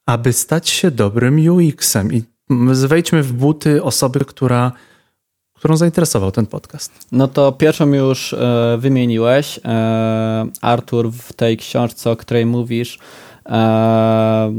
aby 0.06 0.32
stać 0.32 0.68
się 0.68 0.90
dobrym 0.90 1.48
UX-em? 1.48 2.12
I 2.12 2.22
wejdźmy 2.88 3.22
w 3.22 3.32
buty 3.32 3.82
osoby, 3.82 4.24
która, 4.24 4.72
którą 5.54 5.76
zainteresował 5.76 6.32
ten 6.32 6.46
podcast. 6.46 6.92
No 7.12 7.28
to 7.28 7.52
pierwszą 7.52 7.92
już 7.92 8.32
e, 8.32 8.76
wymieniłeś. 8.78 9.60
E, 9.64 10.46
Artur 10.60 11.12
w 11.12 11.32
tej 11.32 11.56
książce, 11.56 12.10
o 12.10 12.16
której 12.16 12.46
mówisz, 12.46 12.98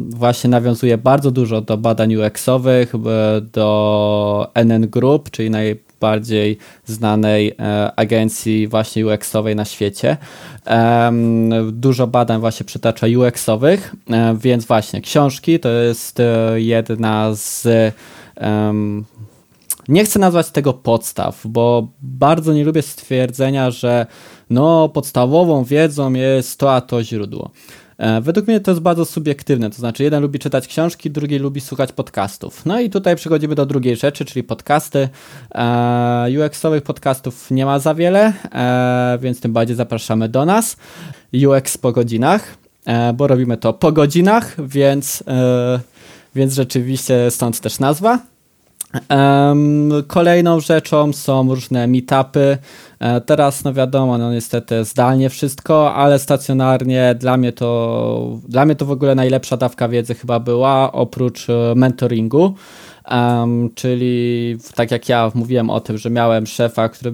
właśnie 0.09 0.49
nawiązuje 0.49 0.97
bardzo 0.97 1.31
dużo 1.31 1.61
do 1.61 1.77
badań 1.77 2.15
UX-owych, 2.15 2.95
e, 2.95 3.41
do 3.41 4.51
NN 4.53 4.89
Group, 4.89 5.29
czyli 5.29 5.49
naj, 5.49 5.79
bardziej 5.99 6.57
znanej 6.85 7.55
e, 7.59 7.91
agencji 7.95 8.67
właśnie 8.67 9.05
UX-owej 9.05 9.55
na 9.55 9.65
świecie. 9.65 10.17
Dużo 11.71 12.07
badań 12.07 12.39
właśnie 12.39 12.65
przytacza 12.65 13.07
UX-owych, 13.07 13.95
e, 14.09 14.37
więc 14.37 14.65
właśnie 14.65 15.01
książki 15.01 15.59
to 15.59 15.69
jest 15.69 16.17
jedna 16.55 17.29
z 17.33 17.67
nie 19.87 20.05
chcę 20.05 20.19
nazwać 20.19 20.49
tego 20.49 20.73
podstaw, 20.73 21.41
bo 21.45 21.87
bardzo 22.01 22.53
nie 22.53 22.63
lubię 22.63 22.81
stwierdzenia, 22.81 23.71
że 23.71 24.05
no 24.49 24.89
podstawową 24.89 25.63
wiedzą 25.63 26.13
jest 26.13 26.59
to 26.59 26.75
a 26.75 26.81
to 26.81 27.03
źródło. 27.03 27.51
E, 27.97 28.21
według 28.21 28.47
mnie 28.47 28.59
to 28.59 28.71
jest 28.71 28.81
bardzo 28.81 29.05
subiektywne, 29.05 29.69
to 29.69 29.75
znaczy 29.75 30.03
jeden 30.03 30.21
lubi 30.21 30.39
czytać 30.39 30.67
książki, 30.67 31.11
drugi 31.11 31.39
lubi 31.39 31.61
słuchać 31.61 31.91
podcastów. 31.91 32.65
No 32.65 32.79
i 32.79 32.89
tutaj 32.89 33.15
przechodzimy 33.15 33.55
do 33.55 33.65
drugiej 33.65 33.95
rzeczy, 33.95 34.25
czyli 34.25 34.43
podcasty. 34.43 35.09
E, 35.55 36.27
UX-owych 36.39 36.83
podcastów 36.83 37.51
nie 37.51 37.65
ma 37.65 37.79
za 37.79 37.95
wiele, 37.95 38.33
e, 38.51 39.17
więc 39.21 39.39
tym 39.39 39.53
bardziej 39.53 39.75
zapraszamy 39.75 40.29
do 40.29 40.45
nas. 40.45 40.77
UX 41.47 41.77
po 41.77 41.91
godzinach, 41.91 42.57
bo 43.13 43.27
robimy 43.27 43.57
to 43.57 43.73
po 43.73 43.91
godzinach, 43.91 44.67
więc, 44.67 45.23
więc 46.35 46.53
rzeczywiście 46.53 47.31
stąd 47.31 47.59
też 47.59 47.79
nazwa. 47.79 48.32
Kolejną 50.07 50.59
rzeczą 50.59 51.13
są 51.13 51.55
różne 51.55 51.87
meetupy. 51.87 52.57
E, 52.99 53.21
teraz, 53.21 53.63
no 53.63 53.73
wiadomo, 53.73 54.17
no 54.17 54.33
niestety 54.33 54.83
zdalnie 54.83 55.29
wszystko, 55.29 55.93
ale 55.93 56.19
stacjonarnie 56.19 57.15
dla 57.19 57.37
mnie 57.37 57.51
to, 57.53 58.39
dla 58.47 58.65
mnie 58.65 58.75
to 58.75 58.85
w 58.85 58.91
ogóle 58.91 59.15
najlepsza 59.15 59.57
dawka 59.57 59.89
wiedzy 59.89 60.15
chyba 60.15 60.39
była, 60.39 60.91
oprócz 60.91 61.49
e, 61.49 61.73
mentoringu. 61.75 62.53
Um, 63.11 63.69
czyli 63.75 64.57
tak 64.75 64.91
jak 64.91 65.09
ja 65.09 65.31
mówiłem 65.35 65.69
o 65.69 65.79
tym, 65.79 65.97
że 65.97 66.09
miałem 66.09 66.47
szefa, 66.47 66.89
który 66.89 67.11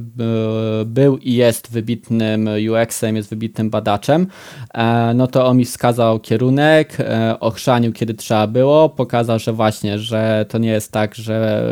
był 0.85 1.17
i 1.17 1.33
jest 1.33 1.71
wybitnym 1.71 2.49
UX-em, 2.71 3.15
jest 3.15 3.29
wybitnym 3.29 3.69
badaczem, 3.69 4.27
e, 4.73 5.13
no 5.13 5.27
to 5.27 5.45
on 5.45 5.57
mi 5.57 5.65
wskazał 5.65 6.19
kierunek, 6.19 6.97
e, 6.99 7.39
ochrzanił 7.39 7.93
kiedy 7.93 8.13
trzeba 8.13 8.47
było, 8.47 8.89
pokazał, 8.89 9.39
że 9.39 9.53
właśnie, 9.53 9.99
że 9.99 10.45
to 10.49 10.57
nie 10.57 10.69
jest 10.69 10.91
tak, 10.91 11.15
że 11.15 11.63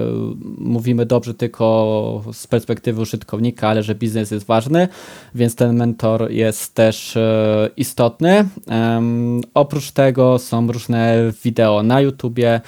mówimy 0.58 1.06
dobrze 1.06 1.34
tylko 1.34 2.24
z 2.34 2.48
perspektywy 2.48 3.02
użytkownika, 3.02 3.70
ale 3.70 3.84
że 3.84 3.96
biznes 3.96 4.32
jest 4.32 4.46
ważny, 4.46 4.88
więc 5.36 5.56
ten 5.56 5.76
mentor 5.76 6.32
jest 6.32 6.76
też 6.76 7.18
e, 7.18 7.70
istotny. 7.78 8.46
Oprócz 9.54 9.92
tego 9.92 10.40
są 10.40 10.72
różne 10.72 11.32
wideo 11.44 11.84
na 11.84 12.02
YouTubie, 12.02 12.62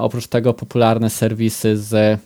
oprócz 0.00 0.26
tego 0.26 0.54
popularne 0.54 0.79
popularne 0.80 1.10
serwisy 1.10 1.76
z 1.76 1.92
e, 1.92 2.18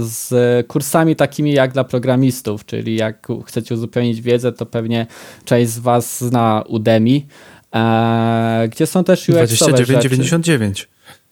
z 0.00 0.66
kursami 0.66 1.16
takimi 1.16 1.52
jak 1.52 1.72
dla 1.72 1.84
programistów, 1.84 2.66
czyli 2.66 2.96
jak 2.96 3.28
chcecie 3.46 3.74
uzupełnić 3.74 4.20
wiedzę, 4.20 4.52
to 4.52 4.66
pewnie 4.66 5.06
część 5.44 5.70
z 5.70 5.78
Was 5.78 6.24
zna 6.24 6.64
Udemy, 6.68 7.20
e, 7.74 8.68
gdzie 8.72 8.86
są 8.86 9.04
też 9.04 9.28
UX-owe 9.28 9.72
29,99. 9.72 10.86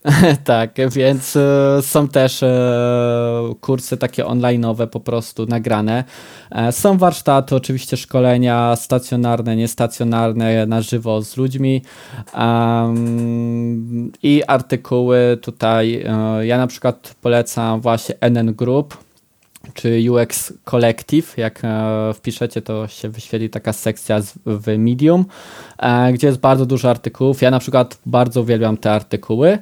tak, 0.45 0.71
więc 0.91 1.37
e, 1.37 1.79
są 1.83 2.09
też 2.09 2.43
e, 2.43 3.55
kursy 3.61 3.97
takie 3.97 4.25
online'owe 4.25 4.87
po 4.87 5.01
prostu 5.01 5.47
nagrane. 5.47 6.05
E, 6.51 6.73
są 6.73 6.99
warsztaty, 6.99 7.57
oczywiście 7.57 7.97
szkolenia 7.97 8.77
stacjonarne, 8.77 9.57
niestacjonarne, 9.57 10.67
na 10.67 10.83
żywo 10.83 11.23
z 11.23 11.37
ludźmi 11.37 11.83
i 14.23 14.43
artykuły 14.47 15.39
tutaj. 15.43 16.05
Ja 16.41 16.59
na 16.59 16.67
przykład 16.67 17.15
polecam 17.21 17.81
właśnie 17.81 18.15
NN 18.21 18.55
Group, 18.55 19.10
czy 19.75 20.11
UX 20.11 20.53
Collective, 20.65 21.39
jak 21.39 21.63
wpiszecie, 22.15 22.63
to 22.63 22.89
się 22.89 23.09
wyświetli 23.09 23.51
taka 23.51 23.73
sekcja 23.73 24.21
w 24.47 24.79
Medium, 24.79 25.25
gdzie 26.13 26.27
jest 26.27 26.41
bardzo 26.41 26.67
dużo 26.67 26.91
artykułów. 26.91 27.43
Ja 27.43 27.51
na 27.51 27.59
przykład 27.59 27.99
bardzo 28.07 28.41
uwielbiam 28.41 28.77
te 28.77 28.93
artykuły. 28.93 29.59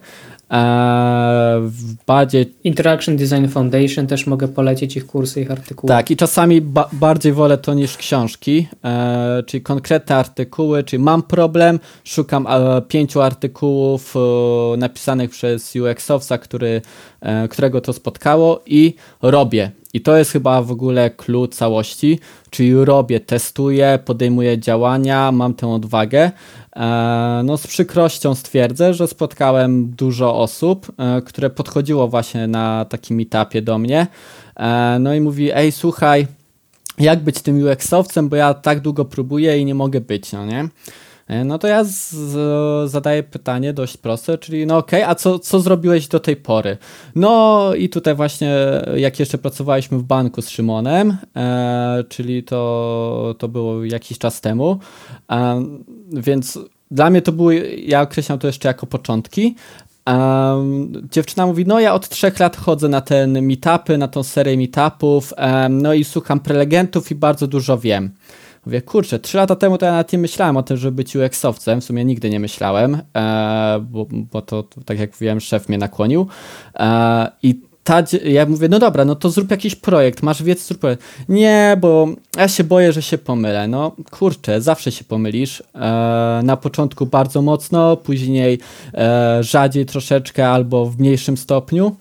W 1.60 1.94
bardziej... 2.06 2.54
Interaction 2.64 3.16
Design 3.16 3.46
Foundation 3.48 4.06
też 4.06 4.26
mogę 4.26 4.48
polecić 4.48 4.96
ich 4.96 5.06
kursy, 5.06 5.40
ich 5.40 5.50
artykuły. 5.50 5.88
Tak, 5.88 6.10
i 6.10 6.16
czasami 6.16 6.60
ba 6.60 6.88
bardziej 6.92 7.32
wolę 7.32 7.58
to 7.58 7.74
niż 7.74 7.96
książki, 7.96 8.68
e, 8.84 9.42
czyli 9.46 9.62
konkretne 9.62 10.16
artykuły, 10.16 10.84
czyli 10.84 11.02
mam 11.02 11.22
problem, 11.22 11.80
szukam 12.04 12.46
e, 12.46 12.82
pięciu 12.82 13.20
artykułów 13.20 14.14
e, 14.16 14.76
napisanych 14.76 15.30
przez 15.30 15.76
UX-owca, 15.76 16.38
który, 16.38 16.82
e, 17.20 17.48
którego 17.48 17.80
to 17.80 17.92
spotkało 17.92 18.62
i 18.66 18.94
robię. 19.22 19.70
I 19.94 20.00
to 20.00 20.16
jest 20.16 20.30
chyba 20.30 20.62
w 20.62 20.70
ogóle 20.70 21.10
klucz 21.10 21.54
całości, 21.54 22.18
czyli 22.50 22.84
robię, 22.84 23.20
testuję, 23.20 23.98
podejmuję 24.04 24.58
działania, 24.58 25.32
mam 25.32 25.54
tę 25.54 25.68
odwagę. 25.68 26.30
E, 26.76 27.42
no 27.44 27.56
z 27.56 27.66
przykrością 27.66 28.34
stwierdzę, 28.34 28.94
że 28.94 29.08
spotkałem 29.08 29.90
dużo 29.90 30.34
osób, 30.36 30.92
e, 30.98 31.22
które 31.22 31.50
podchodziło 31.50 32.08
właśnie 32.08 32.46
na 32.46 32.84
takim 32.84 33.20
etapie 33.20 33.62
do 33.62 33.78
mnie. 33.78 34.06
E, 34.56 34.96
no 35.00 35.14
i 35.14 35.20
mówi, 35.20 35.50
ej 35.52 35.72
słuchaj, 35.72 36.26
jak 36.98 37.20
być 37.20 37.40
tym 37.40 37.64
UX-owcem, 37.64 38.28
bo 38.28 38.36
ja 38.36 38.54
tak 38.54 38.80
długo 38.80 39.04
próbuję 39.04 39.58
i 39.58 39.64
nie 39.64 39.74
mogę 39.74 40.00
być, 40.00 40.32
no 40.32 40.46
nie? 40.46 40.68
E, 41.28 41.44
no 41.44 41.58
to 41.58 41.68
ja 41.68 41.84
z, 41.84 42.14
zadaję 42.90 43.22
pytanie 43.22 43.72
dość 43.72 43.96
proste, 43.96 44.38
czyli 44.38 44.66
no 44.66 44.76
okej, 44.76 45.02
okay, 45.02 45.10
a 45.10 45.14
co, 45.14 45.38
co 45.38 45.60
zrobiłeś 45.60 46.08
do 46.08 46.20
tej 46.20 46.36
pory? 46.36 46.76
No 47.14 47.70
i 47.74 47.88
tutaj 47.88 48.14
właśnie 48.14 48.56
jak 48.96 49.20
jeszcze 49.20 49.38
pracowaliśmy 49.38 49.98
w 49.98 50.02
banku 50.02 50.42
z 50.42 50.48
Szymonem, 50.48 51.16
e, 51.36 52.04
czyli 52.08 52.42
to, 52.42 53.34
to 53.38 53.48
było 53.48 53.84
jakiś 53.84 54.18
czas 54.18 54.40
temu, 54.40 54.78
e, 55.30 55.64
więc 56.12 56.58
dla 56.90 57.10
mnie 57.10 57.22
to 57.22 57.32
były, 57.32 57.76
ja 57.86 58.02
określam 58.02 58.38
to 58.38 58.46
jeszcze 58.46 58.68
jako 58.68 58.86
początki, 58.86 59.54
Um, 60.08 61.08
dziewczyna 61.10 61.46
mówi, 61.46 61.66
no 61.66 61.80
ja 61.80 61.94
od 61.94 62.08
trzech 62.08 62.38
lat 62.38 62.56
chodzę 62.56 62.88
na 62.88 63.00
ten 63.00 63.42
meetupy, 63.42 63.98
na 63.98 64.08
tą 64.08 64.22
serię 64.22 64.56
meetupów, 64.56 65.34
um, 65.38 65.82
no 65.82 65.94
i 65.94 66.04
słucham 66.04 66.40
prelegentów 66.40 67.10
i 67.10 67.14
bardzo 67.14 67.46
dużo 67.46 67.78
wiem. 67.78 68.10
Mówię, 68.68 68.82
kurczę, 68.82 69.18
trzy 69.18 69.36
lata 69.36 69.56
temu 69.56 69.78
to 69.78 69.86
ja 69.86 69.92
nawet 69.92 70.12
nie 70.12 70.18
myślałem 70.18 70.56
o 70.56 70.62
tym, 70.62 70.76
żeby 70.76 70.96
być 70.96 71.16
UX-owcem, 71.16 71.80
w 71.80 71.84
sumie 71.84 72.04
nigdy 72.04 72.30
nie 72.30 72.40
myślałem, 72.40 72.98
e, 73.16 73.80
bo, 73.90 74.06
bo 74.10 74.42
to, 74.42 74.64
tak 74.84 74.98
jak 74.98 75.12
mówiłem, 75.12 75.40
szef 75.40 75.68
mnie 75.68 75.78
nakłonił 75.78 76.26
e, 76.74 77.30
i 77.42 77.60
ta, 77.84 78.02
ja 78.24 78.46
mówię, 78.46 78.68
no 78.68 78.78
dobra, 78.78 79.04
no 79.04 79.14
to 79.14 79.30
zrób 79.30 79.50
jakiś 79.50 79.74
projekt, 79.74 80.22
masz 80.22 80.42
wiedzę, 80.42 80.64
zrób 80.64 80.80
projekt. 80.80 81.02
Nie, 81.28 81.76
bo 81.80 82.08
ja 82.36 82.48
się 82.48 82.64
boję, 82.64 82.92
że 82.92 83.02
się 83.02 83.18
pomylę. 83.18 83.68
No 83.68 83.96
kurczę, 84.10 84.60
zawsze 84.60 84.92
się 84.92 85.04
pomylisz. 85.04 85.62
E, 85.74 86.40
na 86.44 86.56
początku 86.56 87.06
bardzo 87.06 87.42
mocno, 87.42 87.96
później 87.96 88.58
e, 88.94 89.38
rzadziej 89.42 89.86
troszeczkę 89.86 90.48
albo 90.48 90.86
w 90.86 90.98
mniejszym 90.98 91.36
stopniu. 91.36 91.96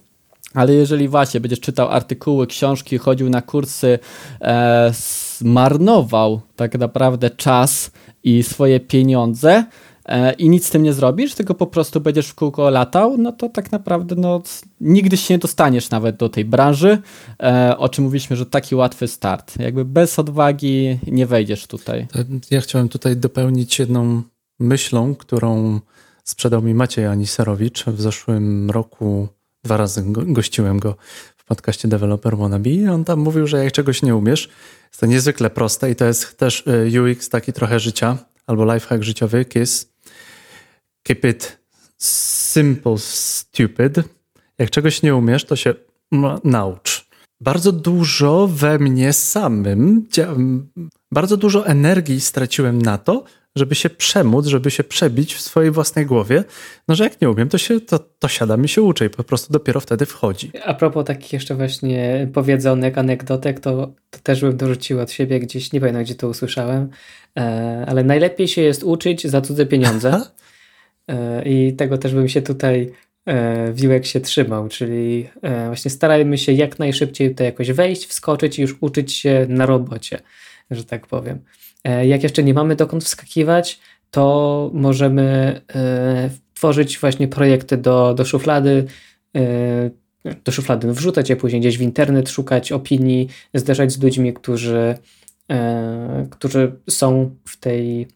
Ale 0.53 0.73
jeżeli 0.73 1.07
właśnie 1.07 1.39
będziesz 1.39 1.59
czytał 1.59 1.89
artykuły, 1.89 2.47
książki, 2.47 2.97
chodził 2.97 3.29
na 3.29 3.41
kursy, 3.41 3.99
e, 4.41 4.91
zmarnował 5.37 6.41
tak 6.55 6.79
naprawdę 6.79 7.29
czas 7.29 7.91
i 8.23 8.43
swoje 8.43 8.79
pieniądze 8.79 9.65
e, 10.05 10.33
i 10.33 10.49
nic 10.49 10.65
z 10.65 10.69
tym 10.69 10.83
nie 10.83 10.93
zrobisz, 10.93 11.35
tylko 11.35 11.53
po 11.53 11.67
prostu 11.67 12.01
będziesz 12.01 12.27
w 12.27 12.35
kółko 12.35 12.69
latał, 12.69 13.17
no 13.17 13.31
to 13.31 13.49
tak 13.49 13.71
naprawdę 13.71 14.15
no, 14.15 14.41
nigdy 14.81 15.17
się 15.17 15.33
nie 15.33 15.37
dostaniesz 15.37 15.89
nawet 15.89 16.15
do 16.15 16.29
tej 16.29 16.45
branży, 16.45 17.01
e, 17.43 17.77
o 17.77 17.89
czym 17.89 18.03
mówiliśmy, 18.03 18.35
że 18.35 18.45
taki 18.45 18.75
łatwy 18.75 19.07
start. 19.07 19.59
Jakby 19.59 19.85
bez 19.85 20.19
odwagi 20.19 20.99
nie 21.07 21.25
wejdziesz 21.25 21.67
tutaj. 21.67 22.07
Ja 22.51 22.61
chciałem 22.61 22.89
tutaj 22.89 23.17
dopełnić 23.17 23.79
jedną 23.79 24.21
myślą, 24.59 25.15
którą 25.15 25.79
sprzedał 26.23 26.61
mi 26.61 26.73
Maciej 26.73 27.05
Aniserowicz 27.05 27.85
w 27.85 28.01
zeszłym 28.01 28.71
roku. 28.71 29.27
Dwa 29.63 29.77
razy 29.77 30.03
gościłem 30.07 30.79
go 30.79 30.95
podcaście 31.47 31.87
Developer 31.87 32.37
Wannabe 32.37 32.69
i 32.69 32.87
on 32.87 33.03
tam 33.03 33.19
mówił, 33.19 33.47
że 33.47 33.63
jak 33.63 33.73
czegoś 33.73 34.01
nie 34.01 34.15
umiesz, 34.15 34.49
jest 34.87 34.99
to 34.99 35.05
niezwykle 35.05 35.49
proste 35.49 35.91
i 35.91 35.95
to 35.95 36.05
jest 36.05 36.37
też 36.37 36.63
y, 36.67 37.01
UX 37.01 37.29
taki 37.29 37.53
trochę 37.53 37.79
życia, 37.79 38.17
albo 38.47 38.73
lifehack 38.73 39.03
życiowy, 39.03 39.45
KISS. 39.45 39.93
keep 41.03 41.25
it 41.25 41.59
simple, 41.97 42.97
stupid. 42.97 43.95
Jak 44.57 44.69
czegoś 44.69 45.01
nie 45.01 45.15
umiesz, 45.15 45.45
to 45.45 45.55
się 45.55 45.73
naucz. 46.43 47.07
Bardzo 47.41 47.71
dużo 47.71 48.47
we 48.47 48.79
mnie 48.79 49.13
samym, 49.13 50.07
bardzo 51.11 51.37
dużo 51.37 51.67
energii 51.67 52.21
straciłem 52.21 52.81
na 52.81 52.97
to, 52.97 53.23
żeby 53.57 53.75
się 53.75 53.89
przemóc, 53.89 54.45
żeby 54.45 54.71
się 54.71 54.83
przebić 54.83 55.35
w 55.35 55.41
swojej 55.41 55.71
własnej 55.71 56.05
głowie, 56.05 56.43
no 56.87 56.95
że 56.95 57.03
jak 57.03 57.21
nie 57.21 57.29
umiem, 57.29 57.49
to, 57.49 57.57
się, 57.57 57.81
to, 57.81 57.99
to 57.99 58.27
siada 58.27 58.57
mi 58.57 58.69
się 58.69 58.81
uczy 58.81 59.05
i 59.05 59.09
po 59.09 59.23
prostu 59.23 59.53
dopiero 59.53 59.79
wtedy 59.79 60.05
wchodzi. 60.05 60.51
A 60.65 60.73
propos 60.73 61.05
takich 61.05 61.33
jeszcze 61.33 61.55
właśnie 61.55 62.27
powiedzonek, 62.33 62.97
anegdotek, 62.97 63.59
to, 63.59 63.93
to 64.09 64.19
też 64.23 64.41
bym 64.41 64.57
dorzucił 64.57 64.99
od 64.99 65.11
siebie 65.11 65.39
gdzieś, 65.39 65.73
nie 65.73 65.79
pamiętam 65.79 66.03
gdzie 66.03 66.15
to 66.15 66.27
usłyszałem, 66.27 66.89
e, 67.37 67.85
ale 67.87 68.03
najlepiej 68.03 68.47
się 68.47 68.61
jest 68.61 68.83
uczyć 68.83 69.27
za 69.27 69.41
cudze 69.41 69.65
pieniądze 69.65 70.21
e, 71.07 71.43
i 71.43 71.73
tego 71.73 71.97
też 71.97 72.13
bym 72.13 72.29
się 72.29 72.41
tutaj 72.41 72.91
e, 73.25 73.73
Wiłek 73.73 74.05
się 74.05 74.19
trzymał, 74.19 74.67
czyli 74.67 75.29
właśnie 75.67 75.91
starajmy 75.91 76.37
się 76.37 76.51
jak 76.51 76.79
najszybciej 76.79 77.29
tutaj 77.29 77.47
jakoś 77.47 77.71
wejść, 77.71 78.05
wskoczyć 78.05 78.59
i 78.59 78.61
już 78.61 78.75
uczyć 78.81 79.13
się 79.13 79.45
na 79.49 79.65
robocie, 79.65 80.19
że 80.71 80.83
tak 80.83 81.07
powiem. 81.07 81.39
E, 81.83 82.07
jak 82.07 82.23
jeszcze 82.23 82.43
nie 82.43 82.53
mamy 82.53 82.75
dokąd 82.75 83.03
wskakiwać, 83.03 83.79
to 84.11 84.71
możemy 84.73 85.61
e, 85.75 86.29
tworzyć 86.53 86.99
właśnie 86.99 87.27
projekty 87.27 87.77
do, 87.77 88.13
do 88.13 88.25
szuflady, 88.25 88.85
e, 89.35 89.89
do 90.45 90.51
szuflady 90.51 90.93
wrzucać 90.93 91.29
je 91.29 91.35
później 91.35 91.61
gdzieś 91.61 91.77
w 91.77 91.81
internet, 91.81 92.29
szukać 92.29 92.71
opinii, 92.71 93.27
zderzać 93.53 93.91
z 93.91 94.03
ludźmi, 94.03 94.33
którzy, 94.33 94.97
którzy 96.29 96.71
są 96.89 97.35
w 97.45 97.57
tej, 97.57 98.07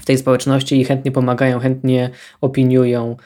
w 0.00 0.04
tej 0.04 0.18
społeczności 0.18 0.80
i 0.80 0.84
chętnie 0.84 1.12
pomagają, 1.12 1.58
chętnie 1.58 2.10
opiniują, 2.40 3.16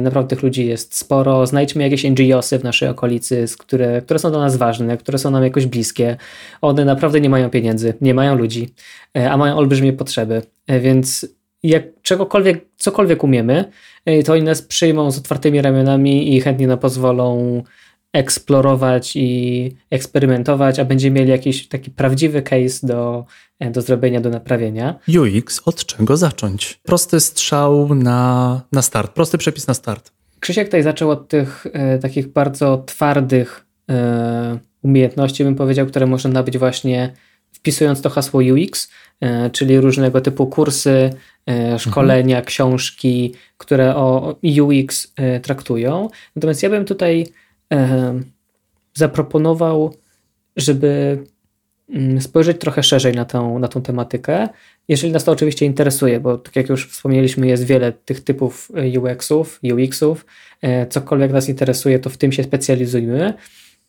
naprawdę 0.00 0.36
tych 0.36 0.42
ludzi 0.42 0.66
jest 0.66 0.96
sporo. 0.96 1.46
Znajdźmy 1.46 1.82
jakieś 1.82 2.04
NGOsy 2.04 2.58
w 2.58 2.64
naszej 2.64 2.88
okolicy, 2.88 3.44
które, 3.58 4.02
które 4.02 4.18
są 4.18 4.32
do 4.32 4.40
nas 4.40 4.56
ważne, 4.56 4.96
które 4.96 5.18
są 5.18 5.30
nam 5.30 5.44
jakoś 5.44 5.66
bliskie. 5.66 6.16
One 6.60 6.84
naprawdę 6.84 7.20
nie 7.20 7.30
mają 7.30 7.50
pieniędzy, 7.50 7.94
nie 8.00 8.14
mają 8.14 8.34
ludzi, 8.34 8.74
e, 9.16 9.30
a 9.30 9.36
mają 9.36 9.56
olbrzymie 9.56 9.92
potrzeby. 9.92 10.42
E, 10.66 10.80
więc 10.80 11.26
jak 11.62 12.02
czegokolwiek, 12.02 12.66
cokolwiek 12.76 13.24
umiemy, 13.24 13.64
to 14.24 14.32
oni 14.32 14.42
nas 14.42 14.62
przyjmą 14.62 15.10
z 15.10 15.18
otwartymi 15.18 15.62
ramionami 15.62 16.36
i 16.36 16.40
chętnie 16.40 16.66
nam 16.66 16.78
pozwolą 16.78 17.62
eksplorować 18.12 19.16
i 19.16 19.70
eksperymentować, 19.90 20.78
a 20.78 20.84
będziemy 20.84 21.20
mieli 21.20 21.30
jakiś 21.30 21.68
taki 21.68 21.90
prawdziwy 21.90 22.42
case 22.42 22.86
do, 22.86 23.24
do 23.70 23.82
zrobienia, 23.82 24.20
do 24.20 24.30
naprawienia. 24.30 24.98
UX, 25.08 25.62
od 25.64 25.84
czego 25.84 26.16
zacząć? 26.16 26.80
Prosty 26.82 27.20
strzał 27.20 27.94
na, 27.94 28.60
na 28.72 28.82
start, 28.82 29.12
prosty 29.12 29.38
przepis 29.38 29.66
na 29.66 29.74
start. 29.74 30.12
Krzysiek 30.40 30.68
tutaj 30.68 30.82
zaczął 30.82 31.10
od 31.10 31.28
tych 31.28 31.66
e, 31.72 31.98
takich 31.98 32.28
bardzo 32.28 32.82
twardych 32.86 33.66
e, 33.90 34.58
umiejętności, 34.82 35.44
bym 35.44 35.54
powiedział, 35.54 35.86
które 35.86 36.06
można 36.06 36.30
nabyć 36.30 36.58
właśnie 36.58 37.12
wpisując 37.52 38.02
to 38.02 38.10
hasło 38.10 38.40
UX, 38.40 38.90
e, 39.20 39.50
czyli 39.50 39.80
różnego 39.80 40.20
typu 40.20 40.46
kursy, 40.46 41.10
e, 41.46 41.78
szkolenia, 41.78 42.36
mhm. 42.36 42.44
książki, 42.44 43.34
które 43.56 43.96
o 43.96 44.36
UX 44.62 45.12
e, 45.16 45.40
traktują. 45.40 46.08
Natomiast 46.36 46.62
ja 46.62 46.70
bym 46.70 46.84
tutaj 46.84 47.26
zaproponował, 48.94 49.94
żeby 50.56 51.18
spojrzeć 52.20 52.60
trochę 52.60 52.82
szerzej 52.82 53.14
na 53.14 53.24
tą, 53.24 53.58
na 53.58 53.68
tą 53.68 53.82
tematykę, 53.82 54.48
jeżeli 54.88 55.12
nas 55.12 55.24
to 55.24 55.32
oczywiście 55.32 55.66
interesuje, 55.66 56.20
bo 56.20 56.38
tak 56.38 56.56
jak 56.56 56.68
już 56.68 56.88
wspomnieliśmy, 56.88 57.46
jest 57.46 57.64
wiele 57.64 57.92
tych 57.92 58.24
typów 58.24 58.72
UX-ów, 58.98 59.60
UX-ów, 59.72 60.26
e, 60.62 60.86
cokolwiek 60.86 61.32
nas 61.32 61.48
interesuje, 61.48 61.98
to 61.98 62.10
w 62.10 62.16
tym 62.16 62.32
się 62.32 62.42
specjalizujemy. 62.42 63.34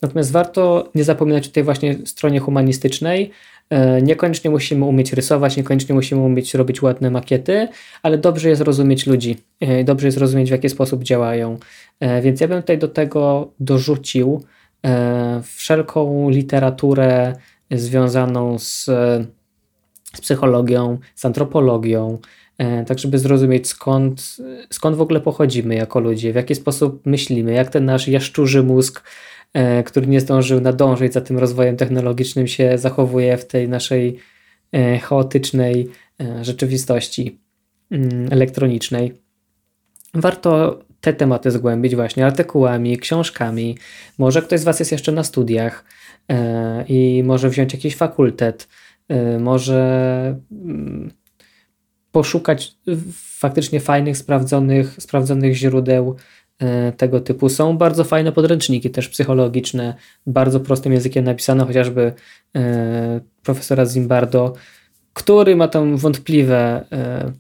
Natomiast 0.02 0.32
warto 0.32 0.90
nie 0.96 1.04
zapominać 1.04 1.48
o 1.48 1.52
tej 1.52 1.64
właśnie 1.64 1.96
stronie 2.06 2.40
humanistycznej. 2.40 3.32
E, 3.70 4.02
niekoniecznie 4.02 4.50
musimy 4.50 4.86
umieć 4.86 5.14
rysować, 5.14 5.58
niekoniecznie 5.58 5.96
musimy 5.96 6.22
umieć 6.22 6.54
robić 6.54 6.82
ładne 6.82 7.12
makiety, 7.12 7.68
ale 8.04 8.18
dobrze 8.18 8.50
jest 8.50 8.62
rozumieć 8.62 9.08
ludzi, 9.08 9.38
e, 9.60 9.84
dobrze 9.84 10.08
jest 10.08 10.18
rozumieć, 10.18 10.50
w 10.50 10.52
jaki 10.52 10.70
sposób 10.70 11.04
działają. 11.04 11.58
E, 12.00 12.22
więc 12.22 12.42
ja 12.42 12.48
bym 12.48 12.62
tutaj 12.62 12.78
do 12.78 12.88
tego 12.88 13.52
dorzucił 13.60 14.44
wszelką 15.44 16.30
literaturę 16.30 17.34
związaną 17.72 18.60
z, 18.60 18.86
z 20.16 20.22
psychologią, 20.22 20.98
z 21.16 21.26
antropologią, 21.26 22.18
tak 22.88 23.00
żeby 23.00 23.20
zrozumieć 23.20 23.68
skąd, 23.68 24.38
skąd 24.70 24.98
w 24.98 25.02
ogóle 25.02 25.22
pochodzimy 25.22 25.76
jako 25.76 26.00
ludzie, 26.00 26.32
w 26.32 26.36
jaki 26.36 26.56
sposób 26.56 27.06
myślimy, 27.06 27.54
jak 27.54 27.70
ten 27.70 27.86
nasz 27.86 28.08
jaszczurzy 28.08 28.64
mózg 28.64 29.04
E, 29.54 29.84
który 29.84 30.08
nie 30.08 30.22
zdążył 30.22 30.62
nadążyć 30.62 31.14
za 31.14 31.22
tym 31.22 31.38
rozwojem 31.38 31.78
technologicznym, 31.78 32.48
się 32.48 32.78
zachowuje 32.78 33.38
w 33.38 33.46
tej 33.46 33.70
naszej 33.70 34.18
e, 34.72 35.00
chaotycznej 35.00 35.90
e, 36.22 36.46
rzeczywistości 36.46 37.40
mm, 37.92 38.28
elektronicznej. 38.32 39.14
Warto 40.14 40.80
te 41.02 41.14
tematy 41.14 41.52
zgłębić 41.52 41.96
właśnie 41.96 42.26
artykułami, 42.26 42.98
książkami. 42.98 43.78
Może 44.18 44.42
ktoś 44.42 44.60
z 44.60 44.64
Was 44.64 44.80
jest 44.80 44.92
jeszcze 44.92 45.12
na 45.12 45.24
studiach 45.24 45.86
i 46.88 47.24
może 47.26 47.50
wziąć 47.50 47.74
jakiś 47.74 47.96
fakultet, 47.96 48.68
może 49.40 50.40
mm, 50.52 51.12
poszukać 52.12 52.76
faktycznie 53.40 53.80
fajnych, 53.80 54.18
sprawdzonych, 54.18 54.96
sprawdzonych 55.00 55.56
źródeł 55.56 56.16
E, 56.62 56.92
tego 56.92 57.20
typu. 57.20 57.50
Są 57.50 57.78
bardzo 57.78 58.04
fajne 58.04 58.32
podręczniki, 58.32 58.90
też 58.90 59.10
psychologiczne, 59.10 59.96
bardzo 60.28 60.60
prostym 60.60 60.94
językiem 60.94 61.26
napisane, 61.26 61.66
chociażby 61.66 62.14
e, 62.56 63.22
profesora 63.44 63.86
Zimbardo, 63.86 64.54
który 65.14 65.56
ma 65.56 65.68
tam 65.68 65.98
wątpliwe, 65.98 66.86
e, 66.92 67.32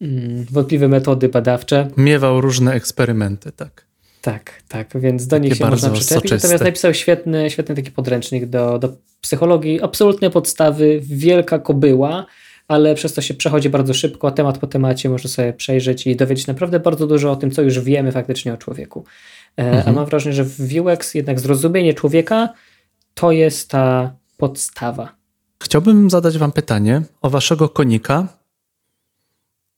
mm, 0.00 0.46
wątpliwe 0.50 0.88
metody 0.88 1.28
badawcze. 1.28 1.88
Miewał 1.96 2.40
różne 2.40 2.72
eksperymenty, 2.72 3.52
tak. 3.52 3.85
Tak, 4.26 4.62
tak, 4.68 5.00
więc 5.00 5.26
do 5.26 5.38
nich 5.38 5.54
się 5.54 5.66
można 5.66 5.90
przyczepić. 5.90 6.30
Natomiast 6.30 6.64
napisał 6.64 6.94
świetny, 6.94 7.50
świetny 7.50 7.74
taki 7.74 7.90
podręcznik 7.90 8.46
do, 8.46 8.78
do 8.78 8.88
psychologii, 9.20 9.82
absolutne 9.82 10.30
podstawy, 10.30 11.00
wielka 11.02 11.58
kobyła, 11.58 12.26
ale 12.68 12.94
przez 12.94 13.14
to 13.14 13.22
się 13.22 13.34
przechodzi 13.34 13.70
bardzo 13.70 13.94
szybko, 13.94 14.30
temat 14.30 14.58
po 14.58 14.66
temacie 14.66 15.08
można 15.08 15.30
sobie 15.30 15.52
przejrzeć 15.52 16.06
i 16.06 16.16
dowiedzieć 16.16 16.46
naprawdę 16.46 16.80
bardzo 16.80 17.06
dużo 17.06 17.30
o 17.30 17.36
tym, 17.36 17.50
co 17.50 17.62
już 17.62 17.80
wiemy 17.80 18.12
faktycznie 18.12 18.54
o 18.54 18.56
człowieku. 18.56 19.04
E, 19.56 19.62
mhm. 19.62 19.88
A 19.88 19.92
mam 19.92 20.06
wrażenie, 20.06 20.34
że 20.34 20.44
w 20.44 20.60
UX 20.80 21.14
jednak 21.14 21.40
zrozumienie 21.40 21.94
człowieka 21.94 22.48
to 23.14 23.32
jest 23.32 23.70
ta 23.70 24.16
podstawa. 24.36 25.16
Chciałbym 25.62 26.10
zadać 26.10 26.38
Wam 26.38 26.52
pytanie 26.52 27.02
o 27.22 27.30
Waszego 27.30 27.68
konika. 27.68 28.28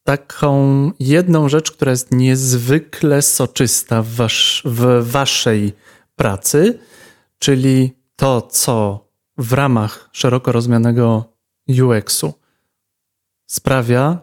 Taką 0.09 0.91
jedną 1.01 1.49
rzecz, 1.49 1.73
która 1.73 1.91
jest 1.91 2.13
niezwykle 2.13 3.23
soczysta 3.23 4.03
w, 4.03 4.09
wasz, 4.09 4.63
w 4.65 5.11
Waszej 5.11 5.73
pracy, 6.17 6.79
czyli 7.39 7.93
to, 8.17 8.43
co 8.43 9.05
w 9.39 9.53
ramach 9.53 10.09
szeroko 10.13 10.53
rozumianego 10.53 11.25
UX-u 11.69 12.35
sprawia, 13.47 14.19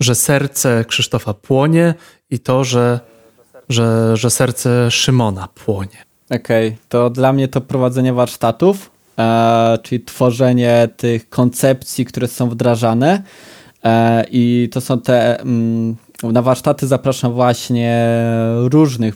że 0.00 0.14
serce 0.14 0.84
Krzysztofa 0.84 1.34
płonie 1.34 1.94
i 2.30 2.38
to, 2.38 2.64
że, 2.64 3.00
że, 3.68 4.16
że 4.16 4.30
serce 4.30 4.90
Szymona 4.90 5.48
płonie. 5.48 6.04
Okej, 6.30 6.68
okay, 6.68 6.78
to 6.88 7.10
dla 7.10 7.32
mnie 7.32 7.48
to 7.48 7.60
prowadzenie 7.60 8.12
warsztatów, 8.12 8.90
e, 9.18 9.78
czyli 9.82 10.04
tworzenie 10.04 10.88
tych 10.96 11.28
koncepcji, 11.28 12.04
które 12.04 12.28
są 12.28 12.48
wdrażane. 12.48 13.22
E, 13.84 14.24
I 14.30 14.68
to 14.72 14.80
są 14.80 15.00
te 15.00 15.40
mm, 15.40 15.96
na 16.22 16.42
warsztaty 16.42 16.86
zapraszam 16.86 17.32
właśnie 17.32 18.16
różnych 18.56 19.14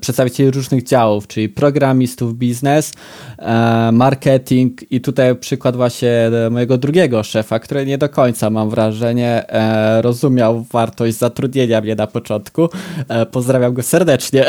przedstawicieli 0.00 0.50
różnych 0.50 0.82
działów, 0.82 1.26
czyli 1.26 1.48
programistów, 1.48 2.34
biznes, 2.34 2.92
e, 3.38 3.90
marketing 3.92 4.92
i 4.92 5.00
tutaj 5.00 5.36
przykład 5.36 5.76
właśnie 5.76 6.30
mojego 6.50 6.78
drugiego 6.78 7.22
szefa, 7.22 7.58
który 7.58 7.86
nie 7.86 7.98
do 7.98 8.08
końca 8.08 8.50
mam 8.50 8.70
wrażenie 8.70 9.48
e, 9.48 10.02
rozumiał 10.02 10.66
wartość 10.72 11.16
zatrudnienia 11.16 11.80
mnie 11.80 11.94
na 11.94 12.06
początku. 12.06 12.68
Pozdrawiam 13.30 13.74
go 13.74 13.82
serdecznie, 13.82 14.44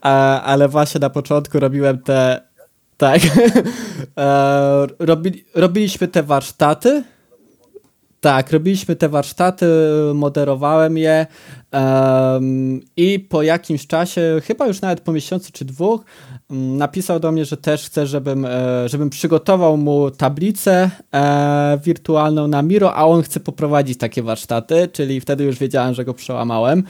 ale 0.50 0.68
właśnie 0.68 1.00
na 1.00 1.10
początku 1.10 1.58
robiłem 1.58 1.98
te 1.98 2.40
tak. 2.96 3.20
Robi, 4.98 5.44
robiliśmy 5.54 6.08
te 6.08 6.22
warsztaty 6.22 7.02
Tak, 8.20 8.52
robiliśmy 8.52 8.96
te 8.96 9.08
warsztaty, 9.08 9.66
moderowałem 10.14 10.98
je 10.98 11.26
um, 11.72 12.80
i 12.96 13.20
po 13.20 13.42
jakimś 13.42 13.86
czasie, 13.86 14.40
chyba 14.44 14.66
już 14.66 14.80
nawet 14.80 15.00
po 15.00 15.12
miesiącu 15.12 15.52
czy 15.52 15.64
dwóch, 15.64 16.04
um, 16.50 16.76
napisał 16.76 17.20
do 17.20 17.32
mnie, 17.32 17.44
że 17.44 17.56
też 17.56 17.86
chce, 17.86 18.06
żebym, 18.06 18.44
e, 18.44 18.88
żebym 18.88 19.10
przygotował 19.10 19.76
mu 19.76 20.10
tablicę 20.10 20.90
e, 21.14 21.78
wirtualną 21.84 22.48
na 22.48 22.62
Miro, 22.62 22.94
a 22.94 23.04
on 23.04 23.22
chce 23.22 23.40
poprowadzić 23.40 23.98
takie 23.98 24.22
warsztaty, 24.22 24.88
czyli 24.92 25.20
wtedy 25.20 25.44
już 25.44 25.58
wiedziałem, 25.58 25.94
że 25.94 26.04
go 26.04 26.14
przełamałem. 26.14 26.82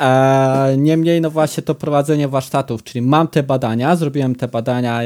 E, 0.00 0.74
niemniej, 0.76 1.20
no 1.20 1.30
właśnie 1.30 1.62
to 1.62 1.74
prowadzenie 1.74 2.28
warsztatów, 2.28 2.82
czyli 2.82 3.02
mam 3.02 3.28
te 3.28 3.42
badania, 3.42 3.96
zrobiłem 3.96 4.34
te 4.34 4.48
badania 4.48 5.00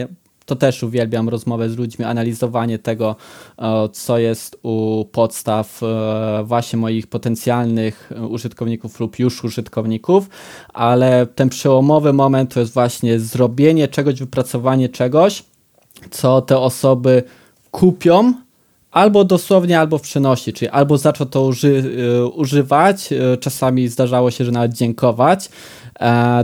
to 0.47 0.57
też 0.57 0.83
uwielbiam 0.83 1.29
rozmowę 1.29 1.69
z 1.69 1.77
ludźmi, 1.77 2.05
analizowanie 2.05 2.79
tego, 2.79 3.17
e, 3.59 3.89
co 3.93 4.19
jest 4.19 4.59
u 4.63 5.05
podstaw 5.13 5.83
e, 5.83 6.43
właśnie 6.45 6.79
moich 6.79 7.07
potencjalnych 7.07 8.11
użytkowników 8.29 9.01
lub 9.01 9.19
już 9.19 9.45
użytkowników, 9.45 10.29
ale 10.69 11.27
ten 11.27 11.49
przełomowy 11.49 12.13
moment 12.13 12.55
to 12.55 12.61
jest 12.61 12.73
właśnie 12.75 13.21
zrobienie 13.21 13.89
czegoś, 13.89 14.15
wypracowanie 14.15 14.89
czegoś, 14.89 15.45
co 16.11 16.43
te 16.43 16.59
osoby 16.59 17.23
kupią, 17.71 18.35
albo 18.91 19.25
dosłownie, 19.25 19.81
albo 19.81 19.99
w 19.99 20.03
przenosi, 20.03 20.53
czyli 20.53 20.69
albo 20.69 20.99
zaczął 20.99 21.27
to 21.27 21.45
uży, 21.45 21.85
e, 22.21 22.27
używać, 22.27 23.09
czasami 23.41 23.89
zdarzało 23.89 24.31
się, 24.31 24.45
że 24.45 24.53
nawet 24.53 24.73
dziękować, 24.73 25.49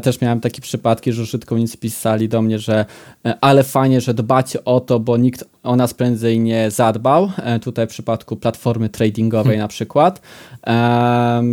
też 0.03 0.21
miałem 0.21 0.41
takie 0.41 0.61
przypadki, 0.63 1.13
że 1.13 1.23
użytkownicy 1.23 1.79
pisali 1.79 2.29
do 2.29 2.43
mnie, 2.43 2.59
że 2.59 2.85
e, 3.27 3.39
ale 3.41 3.65
fajnie, 3.65 4.01
że 4.01 4.15
dbacie 4.15 4.65
o 4.65 4.81
to, 4.81 5.01
bo 5.01 5.17
nikt 5.17 5.45
o 5.63 5.77
nas 5.77 5.95
prędzej 5.95 6.41
nie 6.41 6.71
zadbał. 6.71 7.31
E, 7.37 7.61
tutaj 7.61 7.87
w 7.87 7.91
przypadku 7.91 8.37
platformy 8.37 8.89
tradingowej 8.89 9.45
hmm. 9.45 9.61
na 9.61 9.69
przykład. 9.69 10.21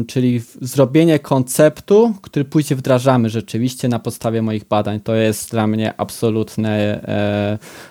czyli 0.08 0.42
zrobienie 0.62 1.20
konceptu, 1.20 2.14
który 2.22 2.46
później 2.46 2.78
wdrażamy 2.78 3.30
rzeczywiście 3.30 3.88
na 3.88 4.00
podstawie 4.00 4.42
moich 4.42 4.66
badań. 4.66 5.00
To 5.00 5.16
jest 5.16 5.52
dla 5.52 5.68
mnie 5.68 5.94
absolutny, 5.98 7.00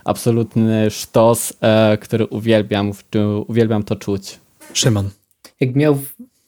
absolutny 0.05 0.91
sztos, 0.91 1.53
który 2.01 2.27
uwielbiam, 2.27 2.93
uwielbiam 3.47 3.83
to 3.83 3.97
czuć. 3.97 4.41
Szymon. 4.73 5.11
Jak 5.61 5.75
miał 5.75 5.99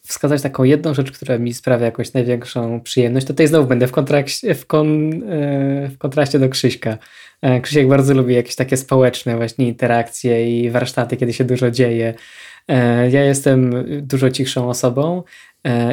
wskazać 0.07 0.43
taką 0.43 0.65
jedną 0.65 0.95
rzecz, 0.95 1.13
która 1.13 1.39
mi 1.39 1.55
sprawia 1.55 1.87
jakąś 1.87 2.13
największą 2.13 2.81
przyjemność, 2.81 3.27
to 3.27 3.33
tutaj 3.33 3.47
znowu 3.47 3.69
będę 3.69 3.87
w, 3.87 3.93
kontrakcie, 3.93 4.55
w, 4.55 4.67
kon, 4.67 5.13
e, 5.13 5.89
w 5.89 5.99
kontraście 5.99 6.39
do 6.39 6.49
Krzyśka. 6.49 6.99
E, 7.43 7.61
Krzysiek 7.61 7.89
bardzo 7.89 8.15
lubi 8.15 8.35
jakieś 8.35 8.57
takie 8.57 8.77
społeczne 8.77 9.37
właśnie 9.37 9.69
interakcje 9.69 10.61
i 10.61 10.71
warsztaty, 10.71 11.17
kiedy 11.17 11.33
się 11.33 11.45
dużo 11.45 11.71
dzieje. 11.71 12.15
E, 12.69 13.11
ja 13.11 13.25
jestem 13.25 13.85
dużo 14.03 14.31
cichszą 14.31 14.69
osobą 14.69 15.23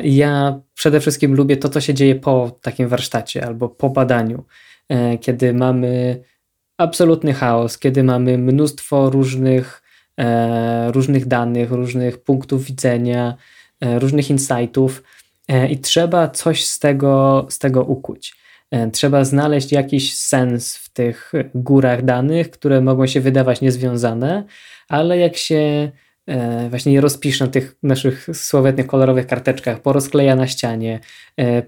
ja 0.03 0.59
przede 0.74 0.99
wszystkim 0.99 1.36
lubię 1.36 1.57
to, 1.57 1.70
co 1.70 1.82
się 1.82 1.93
dzieje 1.93 2.16
po 2.16 2.59
takim 2.61 2.88
warsztacie 2.88 3.45
albo 3.45 3.70
po 3.70 3.89
badaniu, 3.89 4.43
kiedy 5.22 5.53
mamy 5.53 6.22
absolutny 6.78 7.34
chaos, 7.34 7.78
kiedy 7.78 8.03
mamy 8.03 8.38
mnóstwo 8.38 9.09
różnych, 9.09 9.84
różnych 10.88 11.26
danych, 11.26 11.72
różnych 11.72 12.24
punktów 12.24 12.66
widzenia, 12.66 13.38
różnych 13.99 14.29
insightów 14.29 15.03
e, 15.47 15.67
i 15.67 15.77
trzeba 15.77 16.27
coś 16.27 16.65
z 16.65 16.79
tego, 16.79 17.45
z 17.49 17.59
tego 17.59 17.84
ukuć. 17.84 18.36
E, 18.71 18.91
trzeba 18.91 19.25
znaleźć 19.25 19.71
jakiś 19.71 20.17
sens 20.17 20.77
w 20.77 20.89
tych 20.89 21.31
górach 21.55 22.05
danych, 22.05 22.51
które 22.51 22.81
mogą 22.81 23.07
się 23.07 23.21
wydawać 23.21 23.61
niezwiązane, 23.61 24.43
ale 24.89 25.17
jak 25.17 25.38
się 25.38 25.91
właśnie 26.69 26.93
je 26.93 27.01
rozpisze 27.01 27.45
na 27.45 27.51
tych 27.51 27.75
naszych 27.84 28.27
słowetnych 28.34 28.88
kolorowych 28.88 29.27
karteczkach, 29.27 29.81
porozkleja 29.81 30.36
na 30.36 30.47
ścianie, 30.47 30.99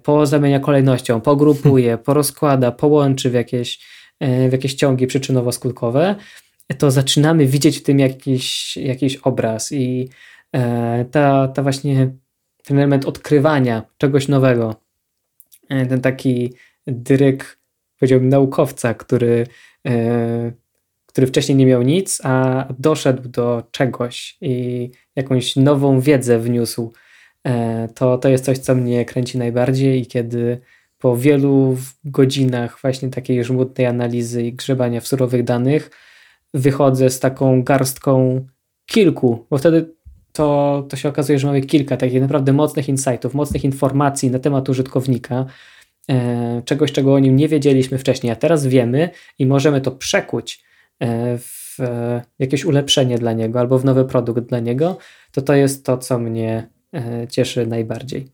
pozamienia 0.03 0.59
kolejnością, 0.59 1.21
pogrupuje, 1.21 1.97
porozkłada, 1.97 2.71
połączy 2.71 3.29
w 3.29 3.33
jakieś, 3.33 3.79
w 4.21 4.51
jakieś 4.51 4.73
ciągi 4.73 5.07
przyczynowo-skutkowe, 5.07 6.15
to 6.77 6.91
zaczynamy 6.91 7.45
widzieć 7.45 7.77
w 7.79 7.83
tym 7.83 7.99
jakiś, 7.99 8.77
jakiś 8.77 9.15
obraz 9.15 9.71
i 9.71 10.09
E, 10.09 10.34
ta, 11.11 11.47
ta 11.47 11.63
właśnie 11.63 12.11
ten 12.63 12.77
element 12.77 13.05
odkrywania 13.05 13.83
czegoś 13.97 14.27
nowego, 14.27 14.75
e, 15.69 15.85
ten 15.85 16.01
taki 16.01 16.53
dryk, 16.87 17.59
powiedziałbym, 17.99 18.29
naukowca, 18.29 18.93
który, 18.93 19.47
e, 19.87 20.51
który 21.05 21.27
wcześniej 21.27 21.55
nie 21.55 21.65
miał 21.65 21.81
nic, 21.81 22.21
a 22.23 22.65
doszedł 22.79 23.29
do 23.29 23.63
czegoś 23.71 24.37
i 24.41 24.89
jakąś 25.15 25.55
nową 25.55 25.99
wiedzę 25.99 26.39
wniósł, 26.39 26.93
to, 27.95 28.17
to 28.17 28.29
jest 28.29 28.45
coś, 28.45 28.57
co 28.57 28.75
mnie 28.75 29.05
kręci 29.05 29.37
najbardziej 29.37 30.01
i 30.01 30.05
kiedy 30.05 30.61
po 30.97 31.17
wielu 31.17 31.77
godzinach 32.05 32.81
właśnie 32.81 33.09
takiej 33.09 33.43
żmudnej 33.43 33.87
analizy 33.87 34.43
i 34.43 34.53
grzebania 34.53 35.01
w 35.01 35.07
surowych 35.07 35.43
danych 35.43 35.91
wychodzę 36.53 37.09
z 37.09 37.19
taką 37.19 37.63
garstką 37.63 38.45
kilku, 38.85 39.45
bo 39.49 39.57
wtedy 39.57 39.94
to, 40.35 40.85
to 40.89 40.97
się 40.97 41.09
okazuje, 41.09 41.39
że 41.39 41.47
mamy 41.47 41.61
kilka 41.61 41.97
takich 41.97 42.21
naprawdę 42.21 42.53
mocnych 42.53 42.89
insightów, 42.89 43.33
mocnych 43.33 43.63
informacji 43.63 44.31
na 44.31 44.39
temat 44.39 44.69
użytkownika, 44.69 45.45
e, 46.09 46.61
czegoś, 46.65 46.91
czego 46.91 47.13
o 47.13 47.19
nim 47.19 47.35
nie 47.35 47.47
wiedzieliśmy 47.47 47.97
wcześniej, 47.97 48.33
a 48.33 48.35
teraz 48.35 48.67
wiemy 48.67 49.09
i 49.39 49.45
możemy 49.45 49.81
to 49.81 49.91
przekuć 49.91 50.63
e, 50.99 51.37
w 51.37 51.79
e, 51.79 52.21
jakieś 52.39 52.65
ulepszenie 52.65 53.17
dla 53.17 53.33
niego 53.33 53.59
albo 53.59 53.79
w 53.79 53.85
nowy 53.85 54.05
produkt 54.05 54.41
dla 54.41 54.59
niego, 54.59 54.97
to 55.31 55.41
to 55.41 55.53
jest 55.53 55.85
to, 55.85 55.97
co 55.97 56.19
mnie 56.19 56.69
cieszy 57.29 57.67
najbardziej. 57.67 58.27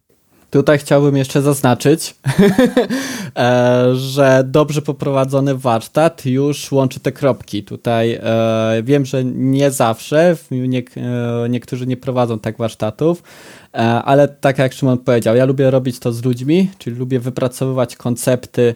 Tutaj 0.51 0.77
chciałbym 0.77 1.17
jeszcze 1.17 1.41
zaznaczyć, 1.41 2.15
e, 3.37 3.95
że 3.95 4.43
dobrze 4.47 4.81
poprowadzony 4.81 5.55
warsztat 5.55 6.25
już 6.25 6.71
łączy 6.71 6.99
te 6.99 7.11
kropki. 7.11 7.63
Tutaj 7.63 8.13
e, 8.13 8.83
wiem, 8.83 9.05
że 9.05 9.23
nie 9.25 9.71
zawsze, 9.71 10.35
e, 10.51 11.49
niektórzy 11.49 11.87
nie 11.87 11.97
prowadzą 11.97 12.39
tak 12.39 12.57
warsztatów, 12.57 13.23
ale 14.03 14.27
tak 14.27 14.57
jak 14.57 14.73
Szymon 14.73 14.97
powiedział, 14.97 15.35
ja 15.35 15.45
lubię 15.45 15.71
robić 15.71 15.99
to 15.99 16.11
z 16.11 16.23
ludźmi, 16.25 16.69
czyli 16.77 16.95
lubię 16.95 17.19
wypracowywać 17.19 17.95
koncepty 17.95 18.75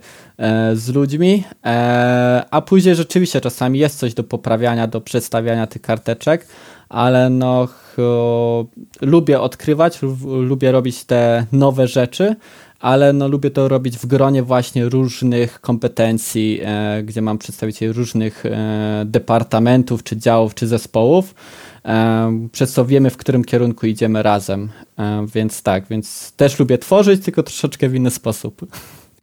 z 0.74 0.90
ludźmi, 0.90 1.44
a 2.52 2.62
później 2.66 2.96
rzeczywiście 2.96 3.42
czasami 3.42 3.80
jest 3.80 4.00
coś 4.00 4.14
do 4.14 4.24
poprawiania, 4.24 4.88
do 4.88 5.02
przedstawiania 5.02 5.68
tych 5.68 5.82
karteczek, 5.82 6.48
ale 6.96 7.30
no 7.30 7.68
lubię 9.02 9.42
odkrywać, 9.42 10.00
lubię 10.26 10.72
robić 10.72 11.04
te 11.04 11.46
nowe 11.52 11.88
rzeczy, 11.88 12.36
ale 12.80 13.14
no 13.14 13.28
lubię 13.28 13.52
to 13.52 13.68
robić 13.68 13.98
w 13.98 14.06
gronie 14.06 14.44
właśnie 14.44 14.90
różnych 14.90 15.62
kompetencji, 15.62 16.60
e, 16.64 17.04
gdzie 17.04 17.22
mam 17.22 17.38
przedstawicieli 17.38 17.94
różnych 17.94 18.46
e, 18.46 19.04
departamentów, 19.06 20.04
czy 20.04 20.18
działów, 20.18 20.56
czy 20.56 20.68
zespołów, 20.68 21.36
e, 21.86 22.48
przez 22.52 22.74
co 22.74 22.86
wiemy, 22.86 23.10
w 23.10 23.18
którym 23.18 23.44
kierunku 23.44 23.88
idziemy 23.88 24.24
razem. 24.24 24.70
E, 25.00 25.26
więc 25.36 25.64
tak, 25.64 25.88
więc 25.88 26.32
też 26.32 26.60
lubię 26.60 26.78
tworzyć, 26.78 27.24
tylko 27.24 27.44
troszeczkę 27.44 27.90
w 27.90 27.96
inny 27.96 28.12
sposób. 28.12 28.66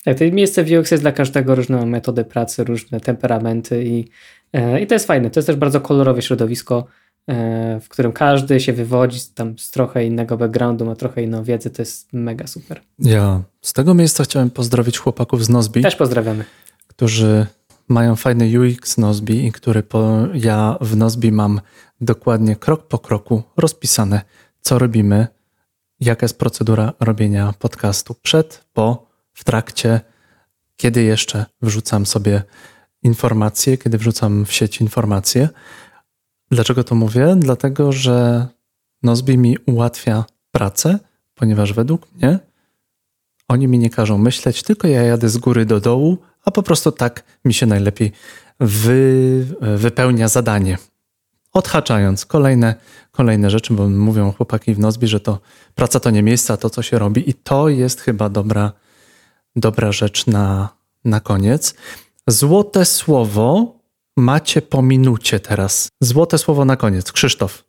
Tak, 0.05 0.19
to 0.19 0.25
miejsce 0.25 0.65
w 0.65 0.71
UX 0.81 0.91
jest 0.91 1.05
dla 1.05 1.13
każdego 1.13 1.55
różne 1.55 1.87
metody 1.87 2.25
pracy, 2.25 2.65
różne 2.65 3.01
temperamenty 3.01 3.85
i, 3.85 4.09
e, 4.53 4.81
i 4.81 4.87
to 4.87 4.95
jest 4.95 5.07
fajne. 5.07 5.31
To 5.31 5.41
jest 5.41 5.47
też 5.47 5.57
bardzo 5.57 5.81
kolorowe 5.81 6.23
środowisko 6.23 6.87
w 7.81 7.87
którym 7.89 8.13
każdy 8.13 8.61
się 8.61 8.73
wywodzi 8.73 9.21
tam 9.35 9.59
z 9.59 9.71
trochę 9.71 10.05
innego 10.05 10.37
backgroundu, 10.37 10.85
ma 10.85 10.97
trochę 10.97 11.23
inną 11.23 11.45
wiedzę, 11.45 11.71
to 11.71 11.83
jest 11.83 12.13
mega 12.13 12.47
super. 12.47 12.81
Ja 12.99 13.43
z 13.61 13.73
tego 13.73 13.95
miejsca 13.95 14.25
chciałem 14.25 14.51
pozdrowić 14.51 14.99
chłopaków 14.99 15.45
z 15.45 15.49
Nozbi. 15.49 15.83
Też 15.83 15.97
pozdrawiamy. 15.97 16.45
Którzy 16.87 17.47
mają 17.89 18.17
fajny 18.17 18.61
UX 18.61 18.99
Nozbi 18.99 19.47
i 19.47 19.53
który 19.53 19.83
po, 19.83 20.19
ja 20.35 20.77
w 20.81 20.97
Nozbi 20.97 21.33
mam 21.33 21.61
dokładnie 22.01 22.57
krok 22.57 22.89
po 22.89 22.99
kroku 22.99 23.43
rozpisane, 23.57 24.21
co 24.61 24.79
robimy, 24.79 25.27
jaka 26.01 26.25
jest 26.25 26.39
procedura 26.39 26.93
robienia 27.01 27.55
podcastu 27.59 28.15
przed, 28.23 28.65
po, 28.73 29.07
w 29.33 29.45
trakcie, 29.45 30.01
kiedy 30.77 31.03
jeszcze 31.03 31.47
wrzucam 31.63 32.07
sobie 32.07 32.43
informacje, 33.03 33.79
kiedy 33.79 33.99
wrzucam 33.99 34.45
w 34.45 34.53
sieć 34.53 34.81
informacje. 34.81 35.49
Dlaczego 36.53 36.85
to 36.85 36.95
mówię? 36.95 37.37
Dlatego, 37.39 37.93
że 37.93 38.47
Nozbi 39.03 39.39
mi 39.39 39.59
ułatwia 39.67 40.25
pracę, 40.51 40.99
ponieważ 41.35 41.73
według 41.73 42.13
mnie 42.13 42.39
oni 43.49 43.69
mi 43.69 43.79
nie 43.79 43.91
każą 43.91 44.19
myśleć, 44.19 44.63
tylko 44.63 44.89
ja 44.89 45.03
jadę 45.03 45.29
z 45.29 45.39
góry 45.39 45.67
do 45.67 45.81
dołu, 45.81 46.19
a 46.45 46.51
po 46.51 46.63
prostu 46.63 46.93
tak 46.93 47.23
mi 47.45 47.55
się 47.55 47.67
najlepiej 47.67 48.13
wy, 48.61 49.47
wypełnia 49.61 50.29
zadanie. 50.29 50.79
Odhaczając 51.53 52.27
kolejne, 52.27 52.75
kolejne 53.11 53.51
rzeczy, 53.51 53.75
bo 53.75 53.89
mówią 53.89 54.33
chłopaki 54.33 54.75
w 54.75 54.79
Nozbi, 54.79 55.09
że 55.09 55.21
to 55.21 55.41
praca 55.75 56.01
to 56.01 56.11
nie 56.11 56.23
miejsce, 56.23 56.53
a 56.53 56.57
to 56.57 56.71
co 56.71 56.83
się 56.83 56.99
robi 56.99 57.31
i 57.31 57.35
to 57.35 57.69
jest 57.69 58.01
chyba 58.01 58.29
dobra, 58.29 58.73
dobra 59.57 59.93
rzecz 59.93 60.27
na, 60.27 60.69
na 61.05 61.21
koniec. 61.21 61.75
Złote 62.27 62.85
słowo 62.85 63.82
macie 64.17 64.63
po 64.63 64.83
minucie 64.83 65.41
teraz. 65.41 65.89
Złote 66.03 66.39
słowo 66.39 66.65
na 66.65 66.77
koniec. 66.77 67.13
Krzysztof. 67.13 67.65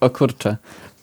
O 0.00 0.10
kurczę. 0.10 0.56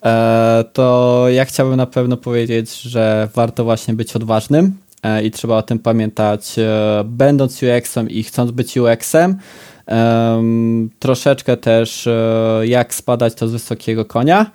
E, 0.06 0.64
to 0.74 1.26
ja 1.30 1.46
chciałbym 1.46 1.76
na 1.78 1.86
pewno 1.86 2.18
powiedzieć, 2.18 2.82
że 2.82 3.30
warto 3.36 3.64
właśnie 3.64 3.94
być 3.94 4.16
odważnym 4.16 4.78
e, 5.04 5.24
i 5.24 5.32
trzeba 5.32 5.58
o 5.58 5.62
tym 5.62 5.80
pamiętać, 5.80 6.60
e, 6.60 7.04
będąc 7.06 7.64
UX-em 7.64 8.10
i 8.10 8.24
chcąc 8.24 8.52
być 8.52 8.78
UX-em. 8.78 9.38
Troszeczkę 11.00 11.58
też 11.58 12.10
jak 12.64 12.94
spadać 12.94 13.36
to 13.36 13.48
z 13.48 13.52
wysokiego 13.52 14.06
konia, 14.06 14.52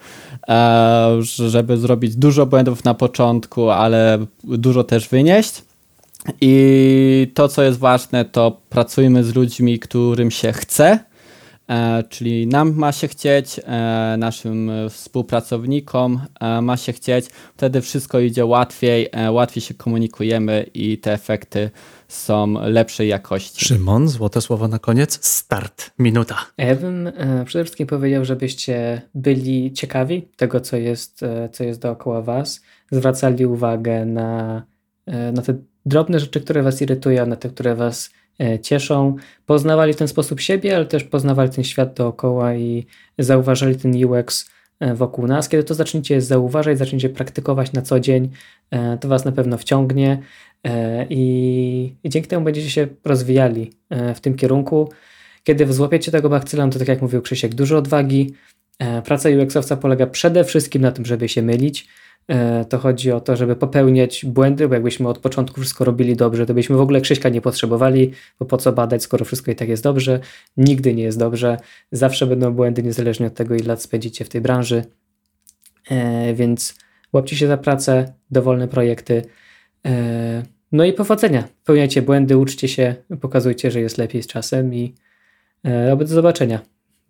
żeby 1.28 1.76
zrobić 1.76 2.16
dużo 2.16 2.46
błędów 2.46 2.84
na 2.84 2.94
początku, 2.94 3.70
ale 3.70 4.18
dużo 4.44 4.84
też 4.84 5.08
wynieść. 5.08 5.62
I 6.40 7.32
to, 7.34 7.48
co 7.48 7.62
jest 7.62 7.78
ważne, 7.78 8.24
to 8.24 8.60
pracujmy 8.68 9.24
z 9.24 9.34
ludźmi, 9.34 9.78
którym 9.78 10.30
się 10.30 10.52
chce, 10.52 11.10
E, 11.70 12.02
czyli 12.08 12.46
nam 12.46 12.74
ma 12.74 12.92
się 12.92 13.08
chcieć, 13.08 13.60
e, 13.64 14.16
naszym 14.18 14.70
współpracownikom 14.90 16.20
e, 16.40 16.62
ma 16.62 16.76
się 16.76 16.92
chcieć, 16.92 17.26
wtedy 17.56 17.80
wszystko 17.80 18.20
idzie 18.20 18.46
łatwiej, 18.46 19.08
łatwiej 19.30 19.62
się 19.62 19.74
komunikujemy 19.74 20.66
i 20.74 20.98
te 20.98 21.12
efekty 21.12 21.70
są 22.08 22.54
lepszej 22.68 23.08
jakości. 23.08 23.64
Szymon, 23.64 24.08
złote 24.08 24.40
słowo 24.40 24.68
na 24.68 24.78
koniec. 24.78 25.26
Start, 25.26 25.90
minuta. 25.98 26.36
Ja 26.58 26.74
bym 26.74 27.12
przede 27.44 27.64
wszystkim 27.64 27.86
powiedział, 27.86 28.24
żebyście 28.24 29.02
byli 29.14 29.72
ciekawi 29.72 30.28
tego, 30.36 30.60
co 30.60 30.76
jest, 30.76 31.20
co 31.52 31.64
jest 31.64 31.80
dookoła 31.80 32.22
Was, 32.22 32.60
zwracali 32.90 33.46
uwagę 33.46 34.06
na, 34.06 34.62
na 35.06 35.42
te 35.42 35.54
drobne 35.86 36.20
rzeczy, 36.20 36.40
które 36.40 36.62
Was 36.62 36.82
irytują, 36.82 37.26
na 37.26 37.36
te, 37.36 37.48
które 37.48 37.74
Was 37.74 38.10
E, 38.40 38.58
cieszą, 38.58 39.16
poznawali 39.46 39.92
w 39.92 39.96
ten 39.96 40.08
sposób 40.08 40.40
siebie, 40.40 40.76
ale 40.76 40.86
też 40.86 41.04
poznawali 41.04 41.50
ten 41.50 41.64
świat 41.64 41.94
dookoła 41.94 42.54
i 42.54 42.86
zauważali 43.18 43.76
ten 43.76 44.04
UX 44.04 44.50
e, 44.80 44.94
wokół 44.94 45.26
nas. 45.26 45.48
Kiedy 45.48 45.64
to 45.64 45.74
zaczniecie 45.74 46.20
zauważać, 46.20 46.78
zaczniecie 46.78 47.08
praktykować 47.08 47.72
na 47.72 47.82
co 47.82 48.00
dzień, 48.00 48.30
e, 48.70 48.98
to 48.98 49.08
Was 49.08 49.24
na 49.24 49.32
pewno 49.32 49.58
wciągnie 49.58 50.22
i, 51.10 51.94
dzięki 52.04 52.28
temu 52.28 52.44
będziecie 52.44 52.70
się 52.70 52.88
rozwijali 53.04 53.72
w 54.14 54.20
tym 54.20 54.34
kierunku. 54.34 54.90
Kiedy 55.44 55.72
złapiecie 55.72 56.12
tego 56.12 56.28
bakcyla, 56.28 56.68
to 56.68 56.78
tak 56.78 56.88
jak 56.88 57.02
mówił 57.02 57.22
Krzysiek, 57.22 57.54
dużo 57.54 57.78
odwagi. 57.78 58.34
Praca 59.04 59.28
UX-owca 59.28 59.76
polega 59.76 60.06
przede 60.06 60.44
wszystkim 60.44 60.82
na 60.82 60.92
tym, 60.92 61.04
żeby 61.04 61.28
się 61.28 61.42
mylić, 61.42 61.88
to 62.68 62.78
chodzi 62.78 63.12
o 63.12 63.20
to, 63.20 63.36
żeby 63.36 63.56
popełniać 63.56 64.24
błędy, 64.24 64.68
bo 64.68 64.74
jakbyśmy 64.74 65.08
od 65.08 65.18
początku 65.18 65.60
wszystko 65.60 65.84
robili 65.84 66.16
dobrze, 66.16 66.46
to 66.46 66.54
byśmy 66.54 66.76
w 66.76 66.80
ogóle 66.80 67.00
Krzyśka 67.00 67.28
nie 67.28 67.40
potrzebowali, 67.40 68.12
bo 68.38 68.46
po 68.46 68.56
co 68.56 68.72
badać, 68.72 69.02
skoro 69.02 69.24
wszystko 69.24 69.50
i 69.50 69.54
tak 69.54 69.68
jest 69.68 69.82
dobrze. 69.82 70.20
Nigdy 70.56 70.94
nie 70.94 71.02
jest 71.02 71.18
dobrze. 71.18 71.56
Zawsze 71.92 72.26
będą 72.26 72.52
błędy, 72.52 72.82
niezależnie 72.82 73.26
od 73.26 73.34
tego, 73.34 73.54
ile 73.54 73.66
lat 73.66 73.82
spędzicie 73.82 74.24
w 74.24 74.28
tej 74.28 74.40
branży. 74.40 74.84
E, 75.90 76.34
więc 76.34 76.74
łapcie 77.12 77.36
się 77.36 77.46
za 77.46 77.56
pracę, 77.56 78.12
dowolne 78.30 78.68
projekty. 78.68 79.22
E, 79.86 80.42
no 80.72 80.84
i 80.84 80.92
powodzenia. 80.92 81.48
Pełniajcie 81.64 82.02
błędy, 82.02 82.36
uczcie 82.36 82.68
się, 82.68 82.94
pokazujcie, 83.20 83.70
że 83.70 83.80
jest 83.80 83.98
lepiej 83.98 84.22
z 84.22 84.26
czasem 84.26 84.74
i 84.74 84.94
do 85.98 86.06
zobaczenia 86.06 86.60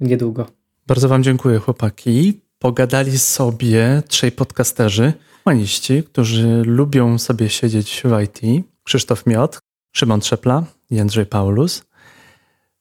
niedługo. 0.01 0.47
Bardzo 0.87 1.09
Wam 1.09 1.23
dziękuję, 1.23 1.59
chłopaki 1.59 2.41
pogadali 2.61 3.19
sobie 3.19 4.03
trzej 4.09 4.33
podcasterzy, 4.33 5.13
humaniści, 5.45 6.03
którzy 6.03 6.63
lubią 6.67 7.19
sobie 7.19 7.49
siedzieć 7.49 8.03
w 8.05 8.23
IT. 8.23 8.67
Krzysztof 8.85 9.27
Miot, 9.27 9.59
Szymon 9.93 10.21
Trzepla 10.21 10.65
i 10.91 11.01
Andrzej 11.01 11.27
Paulus. 11.27 11.83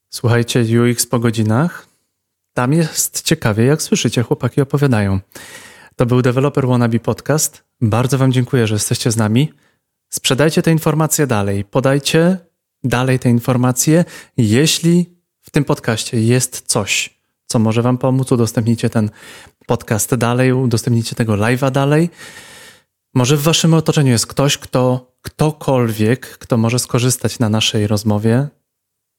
Słuchajcie 0.08 0.64
UX 0.80 1.06
po 1.06 1.18
godzinach. 1.18 1.86
Tam 2.54 2.72
jest 2.72 3.22
ciekawie, 3.22 3.64
jak 3.64 3.82
słyszycie, 3.82 4.22
chłopaki 4.22 4.60
opowiadają. 4.60 5.20
To 5.96 6.06
był 6.06 6.22
Developer 6.22 6.66
Wannabe 6.66 6.98
Podcast. 6.98 7.64
Bardzo 7.80 8.18
Wam 8.18 8.32
dziękuję, 8.32 8.66
że 8.66 8.74
jesteście 8.74 9.10
z 9.10 9.16
nami. 9.16 9.52
Sprzedajcie 10.08 10.62
te 10.62 10.72
informacje 10.72 11.26
dalej. 11.26 11.64
Podajcie 11.64 12.38
dalej 12.84 13.18
te 13.18 13.30
informacje. 13.30 14.04
Jeśli 14.36 15.06
w 15.42 15.50
tym 15.50 15.64
podcaście 15.64 16.20
jest 16.20 16.60
coś, 16.66 17.20
co 17.46 17.58
może 17.58 17.82
Wam 17.82 17.98
pomóc, 17.98 18.32
udostępnijcie 18.32 18.90
ten 18.90 19.10
podcast 19.70 20.14
dalej, 20.14 20.52
udostępnijcie 20.52 21.16
tego 21.16 21.32
live'a 21.32 21.70
dalej. 21.70 22.10
Może 23.14 23.36
w 23.36 23.42
Waszym 23.42 23.74
otoczeniu 23.74 24.12
jest 24.12 24.26
ktoś, 24.26 24.58
kto, 24.58 25.12
ktokolwiek, 25.22 26.38
kto 26.38 26.56
może 26.56 26.78
skorzystać 26.78 27.38
na 27.38 27.48
naszej 27.48 27.86
rozmowie. 27.86 28.48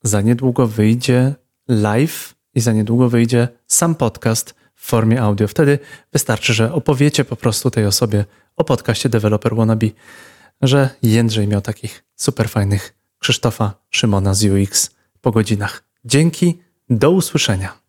Za 0.04 0.22
niedługo 0.22 0.68
wyjdzie 0.68 1.36
live 1.68 2.36
i 2.56 2.60
za 2.62 2.74
niedługo 2.74 3.10
wyjdzie 3.10 3.48
sam 3.68 3.96
podcast 3.96 4.56
w 4.76 4.88
formie 4.88 5.22
audio. 5.22 5.48
Wtedy 5.48 5.80
wystarczy, 6.14 6.54
że 6.54 6.74
opowiecie 6.74 7.26
po 7.26 7.36
prostu 7.36 7.72
tej 7.72 7.86
osobie 7.86 8.26
o 8.56 8.64
podcaście 8.64 9.10
Developer 9.10 9.56
Wannabe, 9.56 9.88
że 10.62 10.90
Jędrzej 11.04 11.48
miał 11.48 11.62
takich 11.62 12.04
super 12.16 12.50
fajnych 12.50 12.94
Krzysztofa 13.20 13.74
Szymona 13.90 14.34
z 14.34 14.44
UX 14.44 14.92
po 15.22 15.32
godzinach. 15.32 15.84
Dzięki, 16.06 16.60
do 16.90 17.12
usłyszenia. 17.12 17.81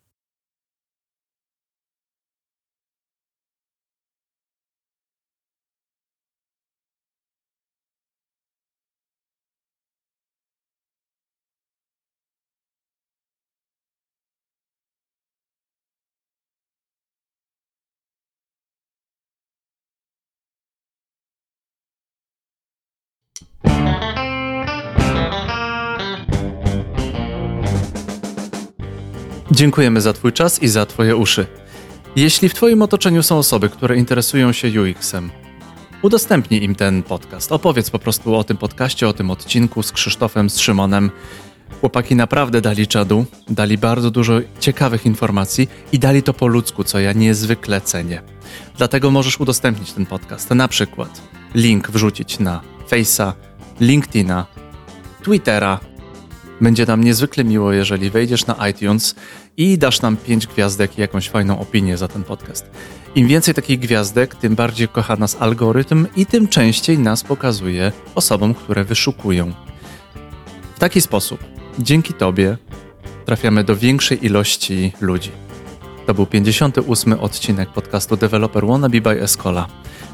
Dziękujemy 29.55 30.01
za 30.01 30.13
Twój 30.13 30.33
czas 30.33 30.61
i 30.61 30.67
za 30.67 30.85
Twoje 30.85 31.15
uszy. 31.15 31.45
Jeśli 32.15 32.49
w 32.49 32.53
Twoim 32.53 32.81
otoczeniu 32.81 33.23
są 33.23 33.37
osoby, 33.37 33.69
które 33.69 33.97
interesują 33.97 34.51
się 34.51 34.81
UX-em, 34.81 35.31
udostępnij 36.01 36.63
im 36.63 36.75
ten 36.75 37.03
podcast. 37.03 37.51
Opowiedz 37.51 37.89
po 37.89 37.99
prostu 37.99 38.35
o 38.35 38.43
tym 38.43 38.57
podcaście, 38.57 39.07
o 39.07 39.13
tym 39.13 39.31
odcinku 39.31 39.83
z 39.83 39.91
Krzysztofem, 39.91 40.49
z 40.49 40.59
Szymonem. 40.59 41.11
Chłopaki 41.79 42.15
naprawdę 42.15 42.61
dali 42.61 42.87
czadu, 42.87 43.25
dali 43.49 43.77
bardzo 43.77 44.11
dużo 44.11 44.33
ciekawych 44.59 45.05
informacji 45.05 45.69
i 45.91 45.99
dali 45.99 46.23
to 46.23 46.33
po 46.33 46.47
ludzku, 46.47 46.83
co 46.83 46.99
ja 46.99 47.13
niezwykle 47.13 47.81
cenię. 47.81 48.21
Dlatego 48.77 49.11
możesz 49.11 49.39
udostępnić 49.39 49.91
ten 49.91 50.05
podcast. 50.05 50.49
Na 50.49 50.67
przykład 50.67 51.21
link 51.55 51.91
wrzucić 51.91 52.39
na 52.39 52.61
Face'a, 52.89 53.33
LinkedIna, 53.79 54.45
Twittera. 55.23 55.92
Będzie 56.63 56.85
nam 56.85 57.03
niezwykle 57.03 57.43
miło, 57.43 57.73
jeżeli 57.73 58.09
wejdziesz 58.09 58.45
na 58.45 58.69
iTunes 58.69 59.15
i 59.57 59.77
dasz 59.77 60.01
nam 60.01 60.17
5 60.17 60.47
gwiazdek 60.47 60.97
i 60.97 61.01
jakąś 61.01 61.29
fajną 61.29 61.59
opinię 61.59 61.97
za 61.97 62.07
ten 62.07 62.23
podcast. 62.23 62.65
Im 63.15 63.27
więcej 63.27 63.53
takich 63.53 63.79
gwiazdek, 63.79 64.35
tym 64.35 64.55
bardziej 64.55 64.87
kocha 64.87 65.15
nas 65.15 65.37
algorytm 65.39 66.07
i 66.15 66.25
tym 66.25 66.47
częściej 66.47 66.99
nas 66.99 67.23
pokazuje 67.23 67.91
osobom, 68.15 68.53
które 68.53 68.83
wyszukują. 68.83 69.53
W 70.75 70.79
taki 70.79 71.01
sposób, 71.01 71.39
dzięki 71.79 72.13
Tobie, 72.13 72.57
trafiamy 73.25 73.63
do 73.63 73.75
większej 73.75 74.25
ilości 74.25 74.91
ludzi. 75.01 75.31
To 76.05 76.13
był 76.13 76.25
58. 76.25 77.13
odcinek 77.13 77.69
podcastu 77.69 78.17
Developer 78.17 78.65
Wannabe 78.65 79.01
by 79.01 79.21
Escola. 79.21 79.67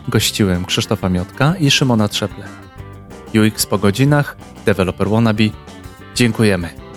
Gościłem 0.07 0.65
Krzysztofa 0.65 1.09
Miotka 1.09 1.55
i 1.59 1.71
Szymona 1.71 2.07
Trzeple. 2.07 2.45
UX 3.33 3.65
po 3.65 3.77
godzinach, 3.77 4.37
Developer 4.65 5.09
Wannabe. 5.09 5.49
Dziękujemy. 6.15 6.88